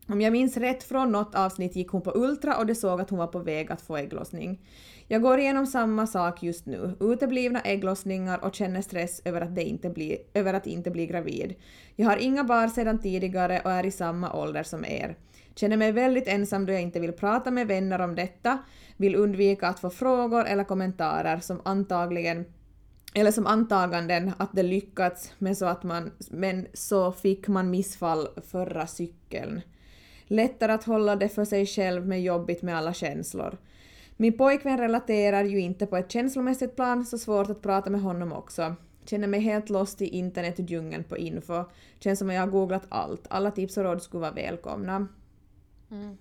Om 0.07 0.21
jag 0.21 0.31
minns 0.31 0.57
rätt 0.57 0.83
från 0.83 1.11
något 1.11 1.35
avsnitt 1.35 1.75
gick 1.75 1.89
hon 1.89 2.01
på 2.01 2.11
Ultra 2.15 2.57
och 2.57 2.65
det 2.65 2.75
såg 2.75 3.01
att 3.01 3.09
hon 3.09 3.19
var 3.19 3.27
på 3.27 3.39
väg 3.39 3.71
att 3.71 3.81
få 3.81 3.97
ägglossning. 3.97 4.61
Jag 5.07 5.21
går 5.21 5.39
igenom 5.39 5.67
samma 5.67 6.07
sak 6.07 6.43
just 6.43 6.65
nu, 6.65 6.95
uteblivna 6.99 7.61
ägglossningar 7.61 8.43
och 8.43 8.55
känner 8.55 8.81
stress 8.81 9.21
över 9.25 9.41
att, 9.41 9.55
det 9.55 9.63
inte 9.63 9.89
bli, 9.89 10.17
över 10.33 10.53
att 10.53 10.67
inte 10.67 10.91
bli 10.91 11.05
gravid. 11.05 11.55
Jag 11.95 12.09
har 12.09 12.17
inga 12.17 12.43
barn 12.43 12.69
sedan 12.69 13.01
tidigare 13.01 13.61
och 13.63 13.71
är 13.71 13.85
i 13.85 13.91
samma 13.91 14.33
ålder 14.33 14.63
som 14.63 14.85
er. 14.85 15.15
Känner 15.55 15.77
mig 15.77 15.91
väldigt 15.91 16.27
ensam 16.27 16.65
då 16.65 16.73
jag 16.73 16.81
inte 16.81 16.99
vill 16.99 17.11
prata 17.11 17.51
med 17.51 17.67
vänner 17.67 18.01
om 18.01 18.15
detta, 18.15 18.57
vill 18.97 19.15
undvika 19.15 19.67
att 19.67 19.79
få 19.79 19.89
frågor 19.89 20.45
eller 20.45 20.63
kommentarer 20.63 21.39
som 21.39 21.61
antagligen 21.65 22.45
eller 23.13 23.31
som 23.31 23.47
antaganden 23.47 24.31
att 24.37 24.49
det 24.53 24.63
lyckats 24.63 25.33
men 25.37 25.55
så, 25.55 25.65
att 25.65 25.83
man, 25.83 26.11
men 26.29 26.67
så 26.73 27.11
fick 27.11 27.47
man 27.47 27.69
missfall 27.69 28.27
förra 28.51 28.87
cykeln. 28.87 29.61
Lättare 30.27 30.71
att 30.71 30.83
hålla 30.83 31.15
det 31.15 31.29
för 31.29 31.45
sig 31.45 31.65
själv 31.65 32.07
men 32.07 32.23
jobbigt 32.23 32.61
med 32.61 32.77
alla 32.77 32.93
känslor. 32.93 33.57
Min 34.17 34.37
pojkvän 34.37 34.77
relaterar 34.77 35.43
ju 35.43 35.59
inte 35.59 35.85
på 35.85 35.97
ett 35.97 36.11
känslomässigt 36.11 36.75
plan, 36.75 37.05
så 37.05 37.17
svårt 37.17 37.49
att 37.49 37.61
prata 37.61 37.89
med 37.89 38.01
honom 38.01 38.33
också. 38.33 38.75
Känner 39.05 39.27
mig 39.27 39.39
helt 39.39 39.69
lost 39.69 40.01
i 40.01 40.07
internetdjungeln 40.07 41.03
på 41.03 41.17
info. 41.17 41.63
Känns 41.99 42.19
som 42.19 42.29
att 42.29 42.35
jag 42.35 42.41
har 42.41 42.47
googlat 42.47 42.85
allt. 42.89 43.27
Alla 43.29 43.51
tips 43.51 43.77
och 43.77 43.83
råd 43.83 44.01
skulle 44.01 44.21
vara 44.21 44.31
välkomna. 44.31 45.07
Mm. 45.91 46.17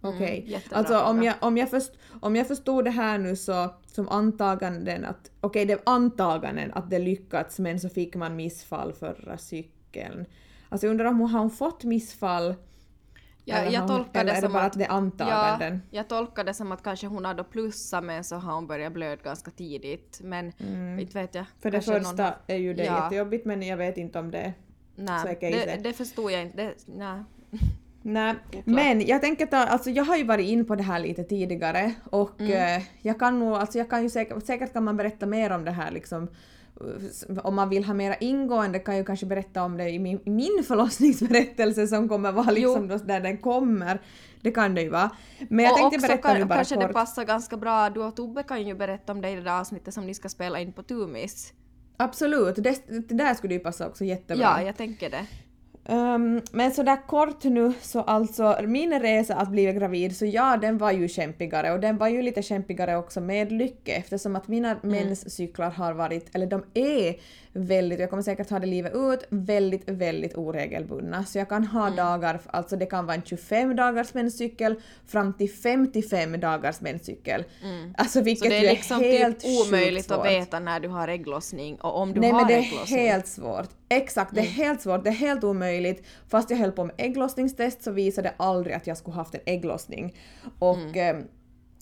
Okej, 0.00 0.44
okay. 0.46 0.54
mm, 0.54 0.60
alltså 0.70 1.00
om 1.00 1.22
jag, 1.22 1.34
om, 1.40 1.56
jag 1.56 1.70
först, 1.70 1.92
om 2.20 2.36
jag 2.36 2.48
förstod 2.48 2.84
det 2.84 2.90
här 2.90 3.18
nu 3.18 3.36
så 3.36 3.74
som 3.86 4.08
antaganden 4.08 5.04
att, 5.04 5.30
okej 5.40 5.48
okay, 5.48 5.64
det 5.64 5.72
är 5.72 5.80
antaganden 5.84 6.72
att 6.74 6.90
det 6.90 6.98
lyckats 6.98 7.58
men 7.58 7.80
så 7.80 7.88
fick 7.88 8.16
man 8.16 8.36
missfall 8.36 8.92
förra 8.92 9.38
cykeln. 9.38 10.26
Alltså 10.68 10.86
jag 10.86 10.90
undrar 10.90 11.04
om 11.04 11.18
hon 11.18 11.30
har 11.30 11.48
fått 11.48 11.84
missfall 11.84 12.54
Ja, 13.48 13.64
jag 13.64 13.88
tolkar 13.88 14.24
det, 14.24 14.40
som 14.40 14.52
bara 14.52 14.62
att, 14.62 14.78
det 14.78 14.86
antaganden? 14.86 15.82
Ja, 15.90 15.96
jag 15.96 16.08
tolkar 16.08 16.44
det 16.44 16.54
som 16.54 16.72
att 16.72 16.82
kanske 16.82 17.06
hon 17.06 17.24
har 17.24 17.34
då 17.34 17.44
plussat 17.44 18.04
men 18.04 18.24
så 18.24 18.36
har 18.36 18.54
hon 18.54 18.66
börjat 18.66 18.92
blöda 18.92 19.22
ganska 19.22 19.50
tidigt. 19.50 20.20
Men 20.22 20.52
mm. 20.58 20.98
inte 20.98 21.20
vet 21.20 21.34
jag. 21.34 21.44
För 21.60 21.70
det 21.70 21.80
första 21.80 22.22
någon... 22.22 22.32
är 22.46 22.56
ju 22.56 22.74
det 22.74 22.84
ja. 22.84 23.04
jättejobbigt 23.04 23.46
men 23.46 23.62
jag 23.62 23.76
vet 23.76 23.96
inte 23.96 24.18
om 24.18 24.30
det 24.30 24.38
är 24.38 24.54
nej, 24.94 25.20
så 25.20 25.26
det, 25.40 25.80
det 25.82 25.92
förstod 25.92 26.32
jag 26.32 26.42
inte. 26.42 26.56
Det, 26.56 26.74
nej. 26.86 27.24
Nej, 28.08 28.34
men 28.64 29.06
jag 29.06 29.20
tänker 29.20 29.44
att 29.44 29.54
alltså 29.54 29.90
jag 29.90 30.04
har 30.04 30.16
ju 30.16 30.24
varit 30.24 30.46
in 30.46 30.64
på 30.64 30.74
det 30.74 30.82
här 30.82 30.98
lite 30.98 31.24
tidigare 31.24 31.94
och 32.10 32.40
mm. 32.40 32.76
eh, 32.76 32.82
jag 33.02 33.18
kan 33.18 33.38
nog, 33.38 33.54
alltså 33.54 33.78
jag 33.78 33.90
kan 33.90 34.02
ju 34.02 34.10
säkert, 34.10 34.46
säkert 34.46 34.72
kan 34.72 34.84
man 34.84 34.96
berätta 34.96 35.26
mer 35.26 35.50
om 35.50 35.64
det 35.64 35.70
här 35.70 35.90
liksom 35.90 36.28
om 37.42 37.54
man 37.54 37.68
vill 37.68 37.84
ha 37.84 37.94
mera 37.94 38.14
ingående 38.14 38.78
kan 38.78 38.96
jag 38.96 39.06
kanske 39.06 39.26
berätta 39.26 39.62
om 39.62 39.76
det 39.76 39.90
i 39.90 39.98
min, 39.98 40.20
min 40.24 40.64
förlossningsberättelse 40.64 41.86
som 41.86 42.08
kommer 42.08 42.32
vara 42.32 42.50
liksom 42.50 42.88
då 42.88 42.96
där 42.96 43.20
den 43.20 43.38
kommer. 43.38 44.00
Det 44.40 44.50
kan 44.50 44.74
det 44.74 44.82
ju 44.82 44.88
vara. 44.88 45.10
Men 45.48 45.64
jag 45.64 45.72
och 45.72 45.78
tänkte 45.78 46.08
berätta 46.08 46.28
kan, 46.28 46.38
nu 46.38 46.44
bara 46.44 46.54
kanske 46.54 46.74
kort. 46.74 46.86
det 46.88 46.92
passar 46.92 47.24
ganska 47.24 47.56
bra, 47.56 47.90
du 47.90 48.00
och 48.00 48.16
Tobbe 48.16 48.42
kan 48.42 48.66
ju 48.66 48.74
berätta 48.74 49.12
om 49.12 49.20
det 49.20 49.30
i 49.30 49.34
det 49.34 49.42
där 49.42 49.60
avsnittet 49.60 49.94
som 49.94 50.06
ni 50.06 50.14
ska 50.14 50.28
spela 50.28 50.60
in 50.60 50.72
på 50.72 50.82
Tumis. 50.82 51.52
Absolut, 51.96 52.56
det, 52.56 52.82
det 53.08 53.14
där 53.14 53.34
skulle 53.34 53.54
ju 53.54 53.60
passa 53.60 53.86
också 53.86 54.04
jättebra. 54.04 54.44
Ja, 54.44 54.62
jag 54.62 54.76
tänker 54.76 55.10
det. 55.10 55.26
Um, 55.90 56.42
men 56.52 56.72
sådär 56.72 57.06
kort 57.06 57.44
nu 57.44 57.72
så 57.82 58.00
alltså 58.00 58.56
min 58.66 59.00
resa 59.00 59.34
att 59.34 59.48
bli 59.48 59.64
gravid 59.64 60.16
så 60.16 60.26
ja 60.26 60.56
den 60.56 60.78
var 60.78 60.92
ju 60.92 61.08
kämpigare 61.08 61.72
och 61.72 61.80
den 61.80 61.98
var 61.98 62.08
ju 62.08 62.22
lite 62.22 62.42
kämpigare 62.42 62.96
också 62.96 63.20
med 63.20 63.52
Lycke 63.52 63.92
eftersom 63.92 64.36
att 64.36 64.48
mina 64.48 64.70
mm. 64.70 64.80
menscyklar 64.90 65.70
har 65.70 65.92
varit, 65.92 66.34
eller 66.34 66.46
de 66.46 66.64
är 66.74 67.14
väldigt, 67.66 68.00
jag 68.00 68.10
kommer 68.10 68.22
säkert 68.22 68.50
ha 68.50 68.58
det 68.58 68.66
livet 68.66 68.92
ut, 68.94 69.26
väldigt, 69.28 69.88
väldigt 69.88 70.36
oregelbundna. 70.36 71.24
Så 71.24 71.38
jag 71.38 71.48
kan 71.48 71.64
ha 71.64 71.86
mm. 71.86 71.96
dagar, 71.96 72.40
alltså 72.46 72.76
det 72.76 72.86
kan 72.86 73.06
vara 73.06 73.16
en 73.16 73.22
25 73.22 73.76
dagars 73.76 74.14
menscykel 74.14 74.74
fram 75.06 75.32
till 75.32 75.50
55 75.50 76.40
dagars 76.40 76.80
menscykel. 76.80 77.44
Mm. 77.62 77.94
Alltså 77.98 78.20
vilket 78.20 78.44
Så 78.44 78.48
det 78.48 78.66
är 78.66 78.70
liksom 78.72 79.04
är 79.04 79.18
helt 79.18 79.40
typ 79.40 79.66
omöjligt 79.66 80.10
att 80.10 80.26
veta 80.26 80.60
när 80.60 80.80
du 80.80 80.88
har 80.88 81.08
ägglossning 81.08 81.76
och 81.76 81.96
om 81.96 82.12
du 82.12 82.20
Nej, 82.20 82.30
har 82.30 82.40
ägglossning. 82.40 82.70
Nej 82.70 82.80
men 82.80 82.96
det 82.96 83.00
är 83.00 83.12
helt 83.12 83.26
svårt. 83.26 83.68
Exakt, 83.88 84.34
det 84.34 84.40
är 84.40 84.44
mm. 84.44 84.54
helt 84.54 84.82
svårt, 84.82 85.04
det 85.04 85.10
är 85.10 85.14
helt 85.14 85.44
omöjligt. 85.44 86.06
Fast 86.28 86.50
jag 86.50 86.58
höll 86.58 86.72
på 86.72 86.84
med 86.84 86.94
ägglossningstest 86.98 87.82
så 87.82 87.90
visade 87.90 88.28
det 88.28 88.34
aldrig 88.44 88.76
att 88.76 88.86
jag 88.86 88.96
skulle 88.96 89.16
haft 89.16 89.34
en 89.34 89.40
ägglossning. 89.46 90.14
Och 90.58 90.96
mm. 90.96 91.24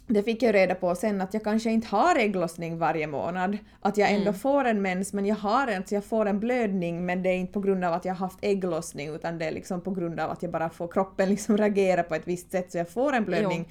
Det 0.06 0.22
fick 0.22 0.42
jag 0.42 0.54
reda 0.54 0.74
på 0.74 0.94
sen 0.94 1.20
att 1.20 1.34
jag 1.34 1.44
kanske 1.44 1.70
inte 1.70 1.86
har 1.86 2.16
ägglossning 2.16 2.78
varje 2.78 3.06
månad. 3.06 3.58
Att 3.80 3.96
jag 3.96 4.10
ändå 4.10 4.28
mm. 4.28 4.34
får 4.34 4.64
en 4.64 4.82
mens 4.82 5.12
men 5.12 5.26
jag 5.26 5.36
har 5.36 5.66
en, 5.66 5.86
så 5.86 5.94
jag 5.94 6.04
får 6.04 6.26
en 6.26 6.40
blödning 6.40 7.06
men 7.06 7.22
det 7.22 7.28
är 7.28 7.36
inte 7.36 7.52
på 7.52 7.60
grund 7.60 7.84
av 7.84 7.92
att 7.92 8.04
jag 8.04 8.14
har 8.14 8.18
haft 8.18 8.38
ägglossning 8.42 9.14
utan 9.14 9.38
det 9.38 9.44
är 9.44 9.52
liksom 9.52 9.80
på 9.80 9.90
grund 9.90 10.20
av 10.20 10.30
att 10.30 10.42
jag 10.42 10.52
bara 10.52 10.70
får 10.70 10.88
kroppen 10.88 11.28
liksom 11.30 11.56
reagera 11.56 12.02
på 12.02 12.14
ett 12.14 12.28
visst 12.28 12.50
sätt 12.50 12.72
så 12.72 12.78
jag 12.78 12.90
får 12.90 13.12
en 13.12 13.24
blödning. 13.24 13.68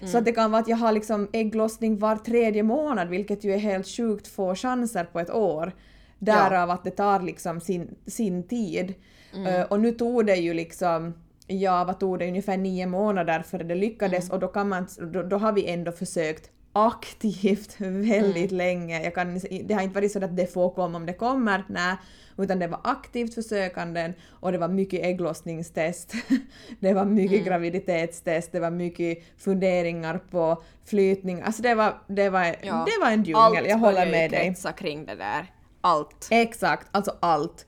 Mm. 0.00 0.12
Så 0.12 0.18
att 0.18 0.24
det 0.24 0.32
kan 0.32 0.50
vara 0.50 0.62
att 0.62 0.68
jag 0.68 0.76
har 0.76 0.92
liksom 0.92 1.28
ägglossning 1.32 1.98
var 1.98 2.16
tredje 2.16 2.62
månad 2.62 3.08
vilket 3.08 3.44
ju 3.44 3.52
är 3.52 3.58
helt 3.58 3.88
sjukt 3.88 4.28
få 4.28 4.54
chanser 4.54 5.04
på 5.04 5.20
ett 5.20 5.30
år. 5.30 5.72
Därav 6.18 6.68
ja. 6.68 6.74
att 6.74 6.84
det 6.84 6.90
tar 6.90 7.20
liksom 7.20 7.60
sin, 7.60 7.94
sin 8.06 8.48
tid. 8.48 8.94
Mm. 9.34 9.54
Uh, 9.54 9.62
och 9.62 9.80
nu 9.80 9.92
tog 9.92 10.26
det 10.26 10.36
ju 10.36 10.54
liksom 10.54 11.14
ja, 11.50 11.84
vad 11.84 12.00
tog 12.00 12.18
det, 12.18 12.28
ungefär 12.28 12.56
nio 12.56 12.86
månader 12.86 13.42
före 13.42 13.62
det 13.62 13.74
lyckades 13.74 14.24
mm. 14.24 14.34
och 14.34 14.40
då, 14.40 14.48
kan 14.48 14.68
man, 14.68 14.86
då, 15.12 15.22
då, 15.22 15.38
har 15.38 15.52
vi 15.52 15.66
ändå 15.66 15.92
försökt 15.92 16.50
aktivt 16.72 17.76
väldigt 17.80 18.52
mm. 18.52 18.56
länge. 18.56 19.02
Jag 19.02 19.14
kan, 19.14 19.40
det 19.64 19.74
har 19.74 19.82
inte 19.82 19.94
varit 19.94 20.12
så 20.12 20.24
att 20.24 20.36
det 20.36 20.46
får 20.46 20.70
komma 20.70 20.96
om 20.96 21.06
det 21.06 21.12
kommer, 21.12 21.64
nej, 21.68 21.96
utan 22.38 22.58
det 22.58 22.66
var 22.66 22.80
aktivt 22.84 23.34
försökanden 23.34 24.14
och 24.30 24.52
det 24.52 24.58
var 24.58 24.68
mycket 24.68 25.04
ägglossningstest, 25.04 26.14
det 26.80 26.94
var 26.94 27.04
mycket 27.04 27.38
mm. 27.38 27.44
graviditetstest, 27.44 28.52
det 28.52 28.60
var 28.60 28.70
mycket 28.70 29.18
funderingar 29.38 30.20
på 30.30 30.62
flytning. 30.84 31.42
Alltså 31.42 31.62
det 31.62 31.74
var, 31.74 32.02
det 32.06 32.30
var, 32.30 32.44
ja. 32.44 32.86
det 32.86 33.04
var 33.04 33.10
en 33.10 33.24
djungel, 33.24 33.66
jag 33.66 33.78
håller 33.78 34.10
med 34.10 34.30
dig. 34.30 34.54
Allt 34.64 34.76
kring 34.76 35.04
det 35.04 35.14
där. 35.14 35.46
Allt. 35.80 36.28
Exakt, 36.30 36.88
alltså 36.90 37.16
allt. 37.20 37.66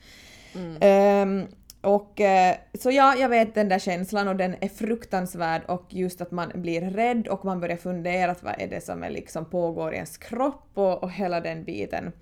Mm. 0.55 1.39
Um, 1.41 1.47
och 1.83 2.21
eh, 2.21 2.57
så 2.75 2.91
ja, 2.91 3.15
jag 3.17 3.29
vet 3.29 3.55
den 3.55 3.69
där 3.69 3.79
känslan 3.79 4.29
och 4.29 4.37
den 4.37 4.55
är 4.61 4.69
fruktansvärd 4.69 5.63
och 5.69 5.87
just 5.89 6.21
att 6.21 6.31
man 6.31 6.53
blir 6.55 6.81
rädd 6.81 7.29
och 7.29 7.45
man 7.45 7.61
börjar 7.61 7.77
fundera 7.77 8.35
vad 8.41 8.55
är 8.59 8.69
det 8.69 8.81
som 8.81 9.03
är 9.03 9.11
liksom 9.11 9.45
pågår 9.45 9.93
i 9.93 9.95
ens 9.95 10.19
kropp 10.19 10.71
och, 10.75 11.03
och 11.03 11.11
hela 11.11 11.41
den 11.41 11.65
biten. 11.65 12.13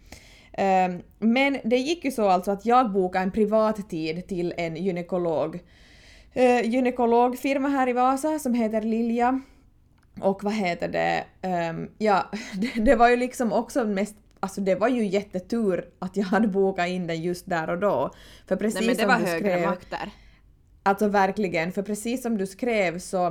Um, 0.59 1.03
men 1.19 1.59
det 1.65 1.77
gick 1.77 2.05
ju 2.05 2.11
så 2.11 2.29
alltså 2.29 2.51
att 2.51 2.67
jag 2.67 2.93
bokade 2.93 3.23
en 3.23 3.31
privat 3.31 3.91
tid 3.91 4.29
till 4.29 4.55
en 4.57 4.77
gynekolog. 4.77 5.55
Uh, 6.37 6.63
gynekologfirma 6.63 7.69
här 7.69 7.89
i 7.89 7.93
Vasa 7.93 8.39
som 8.39 8.55
heter 8.55 8.83
Lilja. 8.83 9.41
Och 10.21 10.45
vad 10.45 10.53
heter 10.53 10.89
det, 10.89 11.25
um, 11.71 11.91
ja, 11.99 12.31
det, 12.55 12.85
det, 12.85 12.97
var 12.97 13.09
ju 13.09 13.17
liksom 13.17 13.53
också 13.53 13.85
mest 13.85 14.17
Alltså 14.41 14.61
det 14.61 14.75
var 14.75 14.89
ju 14.89 15.07
jättetur 15.07 15.85
att 15.99 16.17
jag 16.17 16.25
hade 16.25 16.49
bokat 16.49 16.89
in 16.89 17.07
den 17.07 17.23
just 17.23 17.49
där 17.49 17.71
och 17.71 17.79
då. 17.79 18.11
För 18.47 18.57
precis 18.57 18.81
Nej, 18.81 18.87
men 18.87 18.97
det 18.97 19.07
var 19.07 19.19
du 19.19 19.25
högre 19.25 19.51
skrev, 19.51 19.69
makter. 19.69 20.11
Alltså 20.83 21.09
verkligen, 21.09 21.73
för 21.73 21.83
precis 21.83 22.23
som 22.23 22.39
du 22.39 22.47
skrev 22.47 22.99
så 22.99 23.27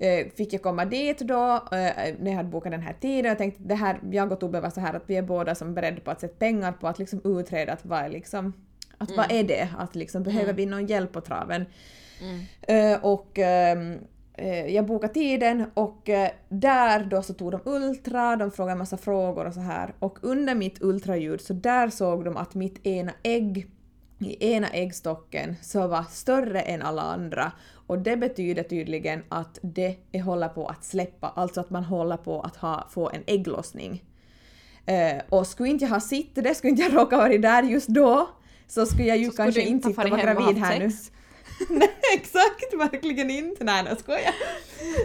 eh, 0.00 0.26
fick 0.36 0.52
jag 0.52 0.62
komma 0.62 0.84
dit 0.84 1.18
då 1.18 1.54
eh, 1.54 2.14
när 2.18 2.26
jag 2.26 2.36
hade 2.36 2.48
bokat 2.48 2.72
den 2.72 2.82
här 2.82 2.96
tiden. 3.00 3.24
Jag 3.24 3.38
tänkte 3.38 3.62
det 3.62 3.74
här, 3.74 4.00
jag 4.10 4.32
och 4.32 4.40
Tobbe 4.40 4.60
var 4.60 4.70
så 4.70 4.80
här 4.80 4.94
att 4.94 5.04
vi 5.06 5.16
är 5.16 5.22
båda 5.22 5.54
som 5.54 5.74
beredda 5.74 6.00
på 6.00 6.10
att 6.10 6.20
sätta 6.20 6.34
pengar 6.34 6.72
på 6.72 6.88
att 6.88 6.98
liksom 6.98 7.20
utreda 7.24 7.72
att 7.72 7.86
vad 7.86 8.04
är 8.04 8.08
liksom, 8.08 8.52
att 8.98 9.08
mm. 9.08 9.16
vad 9.16 9.32
är 9.32 9.44
det? 9.44 9.68
Att 9.78 9.94
liksom 9.94 10.22
behöver 10.22 10.44
mm. 10.44 10.56
vi 10.56 10.66
någon 10.66 10.86
hjälp 10.86 11.12
på 11.12 11.20
traven? 11.20 11.66
Mm. 12.20 12.40
Eh, 12.62 13.04
och 13.04 13.38
ehm, 13.38 13.92
eh, 13.92 13.98
jag 14.68 14.86
bokade 14.86 15.14
tiden 15.14 15.64
och 15.74 16.08
eh, 16.08 16.30
där 16.48 17.04
då 17.04 17.22
så 17.22 17.34
tog 17.34 17.50
de 17.50 17.60
ultra, 17.64 18.36
de 18.36 18.50
frågade 18.50 18.72
en 18.72 18.78
massa 18.78 18.96
frågor 18.96 19.44
och 19.44 19.54
så 19.54 19.60
här 19.60 19.94
och 19.98 20.18
under 20.22 20.54
mitt 20.54 20.82
ultraljud 20.82 21.40
så 21.40 21.52
där 21.52 21.90
såg 21.90 22.24
de 22.24 22.36
att 22.36 22.54
mitt 22.54 22.86
ena 22.86 23.12
ägg 23.22 23.66
i 24.18 24.52
ena 24.52 24.68
äggstocken 24.68 25.56
så 25.62 25.86
var 25.86 26.04
större 26.10 26.60
än 26.60 26.82
alla 26.82 27.02
andra 27.02 27.52
och 27.86 27.98
det 27.98 28.16
betyder 28.16 28.62
tydligen 28.62 29.22
att 29.28 29.58
det 29.62 29.96
är 30.12 30.22
håller 30.22 30.48
på 30.48 30.66
att 30.66 30.84
släppa, 30.84 31.28
alltså 31.36 31.60
att 31.60 31.70
man 31.70 31.84
håller 31.84 32.16
på 32.16 32.40
att 32.40 32.56
ha, 32.56 32.88
få 32.90 33.10
en 33.10 33.22
ägglossning. 33.26 34.04
Eh, 34.86 35.22
och 35.28 35.46
skulle 35.46 35.68
inte 35.68 35.84
jag 35.84 35.90
ha 35.90 36.00
sett 36.00 36.34
det, 36.34 36.54
skulle 36.54 36.70
inte 36.70 36.82
jag 36.82 36.94
råka 36.94 37.16
vara 37.16 37.38
där 37.38 37.62
just 37.62 37.88
då, 37.88 38.28
så 38.66 38.86
skulle 38.86 39.08
jag 39.08 39.18
ju 39.18 39.30
så 39.30 39.36
kanske 39.36 39.62
inte 39.62 39.88
sitta 39.88 40.02
och 40.02 40.10
vara 40.10 40.22
gravid 40.22 40.58
här 40.58 40.78
nu. 40.78 40.90
Nej 41.68 41.90
exakt, 42.14 42.74
verkligen 42.78 43.30
inte. 43.30 43.64
Nej 43.64 43.84
jag 43.88 43.98
skojar. 43.98 44.34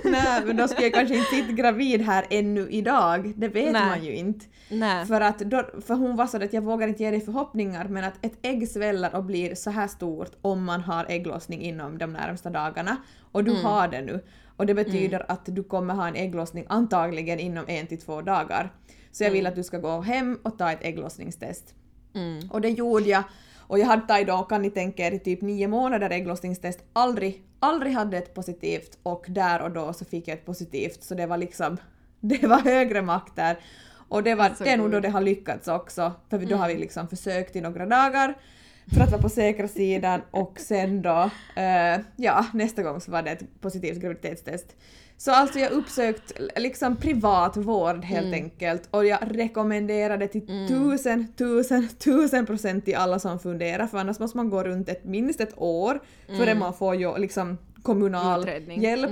Nej 0.04 0.42
men 0.46 0.58
då 0.58 0.68
skulle 0.68 0.84
jag 0.84 0.94
kanske 0.94 1.16
inte 1.16 1.30
sitta 1.30 1.52
gravid 1.52 2.02
här 2.02 2.26
ännu 2.30 2.70
idag. 2.70 3.34
Det 3.36 3.48
vet 3.48 3.74
Nej. 3.74 3.86
man 3.86 4.06
ju 4.06 4.16
inte. 4.16 4.46
Nej. 4.70 5.06
För 5.06 5.22
att 5.22 5.40
då, 5.40 5.64
för 5.88 5.94
hon 5.94 6.16
var 6.16 6.28
så 6.28 6.44
att 6.44 6.54
jag 6.54 6.62
vågar 6.62 6.88
inte 6.88 7.04
ge 7.04 7.12
dig 7.12 7.22
förhoppningar 7.22 7.86
men 7.86 8.04
att 8.04 8.26
ett 8.26 8.38
ägg 8.42 8.70
sväller 8.70 9.16
och 9.16 9.24
blir 9.24 9.56
så 9.56 9.70
här 9.70 9.88
stort 9.88 10.32
om 10.42 10.64
man 10.64 10.82
har 10.82 11.06
ägglossning 11.10 11.62
inom 11.62 11.98
de 11.98 12.14
närmsta 12.14 12.50
dagarna. 12.50 12.98
Och 13.32 13.44
du 13.44 13.52
mm. 13.52 13.66
har 13.66 13.88
det 13.88 14.02
nu. 14.02 14.24
Och 14.58 14.66
det 14.66 14.74
betyder 14.74 15.18
mm. 15.18 15.26
att 15.30 15.46
du 15.46 15.64
kommer 15.64 15.94
ha 15.94 16.08
en 16.08 16.16
ägglossning 16.16 16.66
antagligen 16.70 17.40
inom 17.40 17.66
en 17.68 17.88
till 17.88 18.02
två 18.02 18.22
dagar. 18.22 18.74
Så 19.12 19.24
jag 19.24 19.32
vill 19.32 19.40
mm. 19.40 19.50
att 19.50 19.56
du 19.56 19.64
ska 19.64 19.78
gå 19.78 20.02
hem 20.02 20.40
och 20.44 20.58
ta 20.58 20.72
ett 20.72 20.80
ägglossningstest. 20.82 21.74
Mm. 22.16 22.50
Och 22.50 22.62
det 22.62 22.70
gjorde 22.70 23.10
jag 23.10 23.24
och 23.70 23.80
jag 23.80 23.86
hade 23.86 24.08
tagit 24.08 24.28
då, 24.28 24.38
kan 24.38 24.62
ni 24.62 24.70
tänka 24.70 25.08
er, 25.08 25.18
typ 25.18 25.42
nio 25.42 25.68
månader 25.68 26.10
ägglossningstest, 26.10 26.80
aldrig, 26.94 27.44
aldrig 27.60 27.94
hade 27.94 28.18
ett 28.18 28.34
positivt 28.34 28.98
och 29.04 29.26
där 29.28 29.62
och 29.62 29.72
då 29.72 29.94
så 29.94 30.06
fick 30.06 30.28
jag 30.28 30.38
ett 30.38 30.46
positivt 30.46 31.04
så 31.04 31.16
det 31.16 31.26
var 31.26 31.38
liksom, 31.38 31.78
det 32.20 32.48
var 32.48 32.60
högre 32.60 33.02
makter. 33.02 33.60
Och 34.10 34.24
det, 34.24 34.36
var, 34.36 34.52
det 34.60 34.70
är 34.70 34.78
nog 34.78 34.92
då 34.92 35.00
det 35.00 35.10
har 35.10 35.22
lyckats 35.22 35.68
också, 35.68 36.14
för 36.30 36.38
då 36.38 36.46
mm. 36.46 36.60
har 36.60 36.68
vi 36.68 36.74
mm. 36.74 36.82
liksom 36.82 37.08
försökt 37.08 37.56
i 37.56 37.62
några 37.62 37.86
dagar 37.86 38.38
för 38.94 39.02
att 39.02 39.12
vara 39.12 39.22
på 39.22 39.30
säkra 39.30 39.68
sidan 39.68 40.22
och 40.32 40.60
sen 40.60 41.02
då, 41.02 41.30
uh, 41.58 42.04
ja, 42.16 42.46
nästa 42.54 42.84
gång 42.84 43.02
så 43.02 43.12
var 43.12 43.22
det 43.22 43.32
ett 43.32 43.62
positivt 43.62 43.98
graviditetstest. 43.98 44.76
Så 45.22 45.32
alltså 45.32 45.60
jag 45.60 45.72
uppsökt 45.72 46.40
liksom 46.56 46.96
privat 46.96 47.58
vård 47.58 48.04
helt 48.04 48.28
mm. 48.28 48.44
enkelt 48.44 48.88
och 48.92 49.06
jag 49.06 49.20
rekommenderar 49.22 50.18
det 50.18 50.28
till 50.28 50.50
mm. 50.50 50.68
tusen, 50.68 51.34
tusen, 51.38 51.88
tusen 51.88 52.46
procent 52.46 52.86
till 52.86 52.96
alla 52.96 53.20
som 53.20 53.40
funderar 53.40 53.88
för 53.88 53.98
annars 53.98 54.20
måste 54.20 54.38
man 54.38 54.50
gå 54.50 54.64
runt 54.64 54.90
ett, 54.90 55.04
minst 55.06 55.42
ett 55.42 55.54
år 55.58 56.00
mm. 56.28 56.40
före 56.40 56.56
man 56.56 56.74
får 56.74 56.96
ju 56.96 57.18
liksom 57.18 57.58
kommunal 57.82 58.42
Utredning. 58.42 58.82
hjälp. 58.82 59.12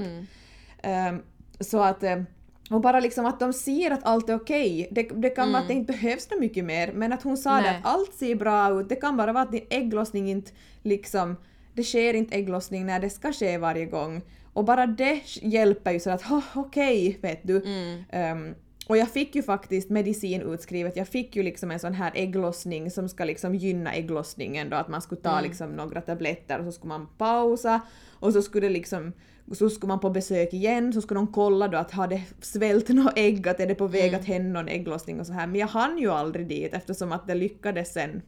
Um, 0.84 1.22
så 1.60 1.84
att 1.84 2.04
eh, 2.04 2.22
och 2.70 2.82
bara 2.82 3.00
liksom 3.00 3.26
att 3.26 3.40
de 3.40 3.54
ser 3.54 3.92
att 3.92 4.04
allt 4.04 4.30
är 4.30 4.36
okej. 4.36 4.88
Okay. 4.92 5.04
Det, 5.04 5.22
det 5.22 5.30
kan 5.30 5.44
mm. 5.44 5.54
vara 5.54 5.62
att 5.62 5.68
det 5.68 5.74
inte 5.74 5.94
behövs 5.94 6.28
så 6.30 6.40
mycket 6.40 6.66
mer 6.66 6.92
men 6.94 7.14
att 7.14 7.24
hon 7.24 7.38
sa 7.38 7.54
Nej. 7.54 7.64
det 7.64 7.70
att 7.70 7.86
allt 7.96 8.14
ser 8.14 8.36
bra 8.36 8.82
ut. 8.82 8.90
Det 8.90 8.96
kan 8.96 9.18
bara 9.18 9.34
vara 9.34 9.44
att 9.44 9.52
din 9.52 9.66
ägglossning 9.70 10.30
inte 10.30 10.52
liksom 10.84 11.36
det 11.74 11.84
sker 11.84 12.14
inte 12.14 12.36
ägglossning 12.36 12.86
när 12.86 13.00
det 13.00 13.10
ska 13.10 13.34
ske 13.34 13.58
varje 13.58 13.86
gång. 13.86 14.22
Och 14.58 14.66
bara 14.66 14.88
det 14.88 15.22
hjälper 15.42 15.92
ju 15.92 16.00
så 16.00 16.10
att 16.10 16.22
oh, 16.22 16.44
okej, 16.56 17.08
okay, 17.08 17.22
vet 17.22 17.40
du. 17.44 17.62
Mm. 17.62 18.48
Um, 18.48 18.56
och 18.88 18.98
jag 18.98 19.10
fick 19.10 19.36
ju 19.36 19.44
faktiskt 19.44 19.90
medicin 19.90 20.42
utskrivet, 20.42 20.96
jag 20.96 21.08
fick 21.08 21.36
ju 21.36 21.44
liksom 21.44 21.72
en 21.72 21.80
sån 21.80 21.94
här 21.94 22.12
ägglossning 22.16 22.92
som 22.92 23.10
ska 23.10 23.26
liksom 23.26 23.56
gynna 23.56 23.94
ägglossningen 23.94 24.70
då 24.70 24.78
att 24.78 24.88
man 24.88 25.02
skulle 25.02 25.22
ta 25.22 25.32
mm. 25.32 25.44
liksom 25.44 25.70
några 25.76 26.02
tabletter 26.02 26.60
och 26.60 26.66
så 26.66 26.72
skulle 26.72 26.90
man 26.90 27.08
pausa 27.18 27.82
och 28.20 28.34
så 28.34 28.42
skulle 28.42 28.68
det 28.68 28.74
liksom 28.74 29.14
så 29.54 29.70
skulle 29.70 29.88
man 29.88 30.00
på 30.00 30.10
besök 30.10 30.54
igen 30.54 30.94
så 30.94 31.02
skulle 31.02 31.20
de 31.20 31.28
kolla 31.28 31.68
då 31.68 31.78
att 31.78 31.92
har 31.92 32.08
det 32.08 32.22
svällt 32.42 32.90
något 32.90 33.14
ägg, 33.16 33.48
att 33.48 33.60
är 33.60 33.68
det 33.68 33.76
på 33.76 33.88
väg 33.88 34.08
mm. 34.08 34.20
att 34.20 34.26
hända 34.26 34.60
någon 34.60 34.70
ägglossning 34.70 35.20
och 35.20 35.28
så 35.28 35.34
här 35.34 35.48
men 35.48 35.60
jag 35.60 35.68
hann 35.68 35.98
ju 35.98 36.12
aldrig 36.12 36.48
dit 36.48 36.74
eftersom 36.74 37.12
att 37.12 37.28
det 37.28 37.36
lyckades 37.36 37.94
sen 37.94 38.22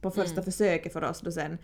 på 0.00 0.10
första 0.10 0.40
mm. 0.40 0.44
försöket 0.44 0.92
för 0.92 1.04
oss 1.04 1.20
då 1.20 1.32
sen 1.32 1.58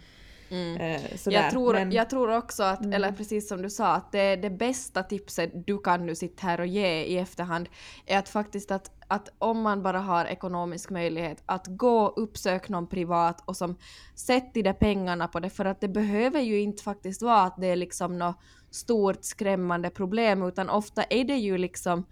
Mm. 0.52 0.76
Eh, 0.80 1.00
jag, 1.26 1.50
tror, 1.50 1.74
men... 1.74 1.92
jag 1.92 2.10
tror 2.10 2.36
också 2.36 2.62
att, 2.62 2.80
mm. 2.80 2.92
eller 2.92 3.12
precis 3.12 3.48
som 3.48 3.62
du 3.62 3.70
sa, 3.70 3.94
att 3.94 4.12
det, 4.12 4.36
det 4.36 4.50
bästa 4.50 5.02
tipset 5.02 5.66
du 5.66 5.78
kan 5.78 6.06
nu 6.06 6.14
sitta 6.14 6.46
här 6.46 6.60
och 6.60 6.66
ge 6.66 7.02
i 7.02 7.18
efterhand 7.18 7.68
är 8.06 8.18
att 8.18 8.28
faktiskt 8.28 8.70
att, 8.70 8.90
att 9.08 9.28
om 9.38 9.62
man 9.62 9.82
bara 9.82 9.98
har 9.98 10.24
ekonomisk 10.24 10.90
möjlighet 10.90 11.42
att 11.46 11.66
gå 11.66 12.02
och 12.02 12.22
uppsöka 12.22 12.66
någon 12.68 12.86
privat 12.86 13.42
och 13.44 13.56
som 13.56 13.76
sätter 14.14 14.62
de 14.62 14.74
pengarna 14.74 15.28
på 15.28 15.40
det 15.40 15.50
för 15.50 15.64
att 15.64 15.80
det 15.80 15.88
behöver 15.88 16.40
ju 16.40 16.60
inte 16.60 16.82
faktiskt 16.82 17.22
vara 17.22 17.42
att 17.42 17.56
det 17.56 17.66
är 17.66 17.76
liksom 17.76 18.18
något 18.18 18.36
stort 18.70 19.24
skrämmande 19.24 19.90
problem 19.90 20.42
utan 20.42 20.70
ofta 20.70 21.02
är 21.02 21.24
det 21.24 21.36
ju 21.36 21.58
liksom 21.58 22.04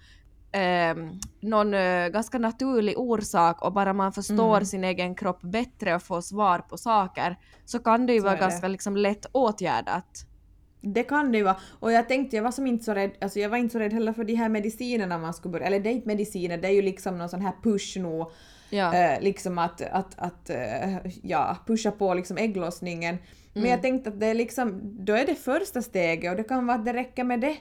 eh, 0.53 0.95
någon 1.41 1.75
eh, 1.75 2.09
ganska 2.09 2.39
naturlig 2.39 2.99
orsak 2.99 3.63
och 3.63 3.73
bara 3.73 3.93
man 3.93 4.13
förstår 4.13 4.57
mm. 4.57 4.65
sin 4.65 4.85
egen 4.85 5.15
kropp 5.15 5.43
bättre 5.43 5.95
och 5.95 6.03
får 6.03 6.21
svar 6.21 6.59
på 6.59 6.79
saker 6.79 7.37
så 7.65 7.79
kan 7.79 8.07
det 8.07 8.13
ju 8.13 8.21
så 8.21 8.27
vara 8.27 8.37
ganska 8.37 8.69
liksom 8.69 8.97
lätt 8.97 9.27
åtgärdat. 9.33 10.27
Det 10.83 11.03
kan 11.03 11.33
det 11.33 11.39
ju 11.39 11.45
vara. 11.45 11.57
Och 11.81 11.93
jag 11.93 12.09
tänkte, 12.09 12.37
jag 12.37 12.43
var 12.43 12.51
som 12.51 12.67
inte 12.67 12.85
så 12.85 12.95
rädd, 12.95 13.11
alltså 13.21 13.39
jag 13.39 13.49
var 13.49 13.57
inte 13.57 13.73
så 13.73 13.79
rädd 13.79 13.93
heller 13.93 14.13
för 14.13 14.25
de 14.25 14.35
här 14.35 14.49
medicinerna 14.49 15.19
man 15.19 15.35
skulle 15.35 15.53
börja, 15.53 15.67
eller 15.67 15.81
det 15.81 15.91
är 15.91 15.93
inte 15.93 16.09
mediciner, 16.09 16.59
det 16.59 16.69
är 16.69 16.73
ju 16.73 16.83
liksom 16.83 17.19
någon 17.19 17.29
sån 17.29 17.41
här 17.41 17.53
push 17.63 17.99
nu. 17.99 18.25
Ja. 18.71 18.95
Eh, 18.95 19.21
liksom 19.21 19.59
att, 19.59 19.83
att, 19.83 20.15
att 20.17 20.51
eh, 20.51 20.97
ja, 21.23 21.57
pusha 21.67 21.91
på 21.91 22.15
liksom 22.15 22.37
ägglossningen. 22.37 23.19
Men 23.53 23.63
mm. 23.63 23.71
jag 23.71 23.83
tänkte 23.83 24.11
att 24.11 24.21
det 24.21 24.27
är 24.27 24.35
liksom, 24.35 24.81
då 25.05 25.13
är 25.13 25.27
det 25.27 25.35
första 25.35 25.83
steget 25.83 26.31
och 26.31 26.37
det 26.37 26.45
kan 26.45 26.67
vara 26.67 26.79
att 26.79 26.85
det 26.85 26.93
räcker 26.93 27.25
med 27.25 27.41
det. 27.41 27.57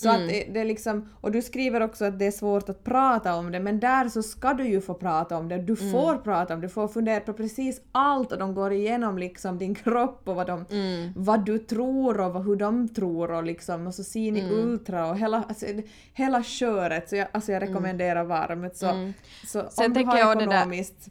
Så 0.00 0.08
mm. 0.08 0.22
att 0.22 0.28
det, 0.28 0.46
det 0.52 0.64
liksom, 0.64 1.08
och 1.20 1.32
du 1.32 1.42
skriver 1.42 1.80
också 1.80 2.04
att 2.04 2.18
det 2.18 2.26
är 2.26 2.30
svårt 2.30 2.68
att 2.68 2.84
prata 2.84 3.34
om 3.34 3.52
det 3.52 3.60
men 3.60 3.80
där 3.80 4.08
så 4.08 4.22
ska 4.22 4.54
du 4.54 4.68
ju 4.68 4.80
få 4.80 4.94
prata 4.94 5.36
om 5.36 5.48
det. 5.48 5.58
Du 5.58 5.76
mm. 5.80 5.92
får 5.92 6.16
prata 6.16 6.54
om 6.54 6.60
det, 6.60 6.66
du 6.66 6.70
får 6.70 6.88
fundera 6.88 7.20
på 7.20 7.32
precis 7.32 7.80
allt 7.92 8.32
och 8.32 8.38
de 8.38 8.54
går 8.54 8.72
igenom 8.72 9.18
liksom 9.18 9.58
din 9.58 9.74
kropp 9.74 10.28
och 10.28 10.34
vad, 10.34 10.46
de, 10.46 10.64
mm. 10.70 11.12
vad 11.16 11.46
du 11.46 11.58
tror 11.58 12.20
och 12.20 12.32
vad, 12.32 12.44
hur 12.44 12.56
de 12.56 12.88
tror 12.88 13.30
och 13.30 13.44
liksom 13.44 13.86
och 13.86 13.94
så 13.94 14.04
ser 14.04 14.32
ni 14.32 14.40
mm. 14.40 14.52
ultra 14.52 15.10
och 15.10 15.18
hela, 15.18 15.44
alltså, 15.48 15.66
hela 16.14 16.42
köret. 16.42 17.08
Så 17.08 17.16
jag, 17.16 17.28
alltså 17.32 17.52
jag 17.52 17.62
mm. 17.62 17.68
rekommenderar 17.68 18.24
varmt. 18.24 18.76
Så, 18.76 18.86
mm. 18.86 19.12
så 19.46 19.66
Sen 19.70 19.86
om 19.86 19.92
du 19.92 20.04
har 20.04 20.36
ekonomiskt 20.36 21.08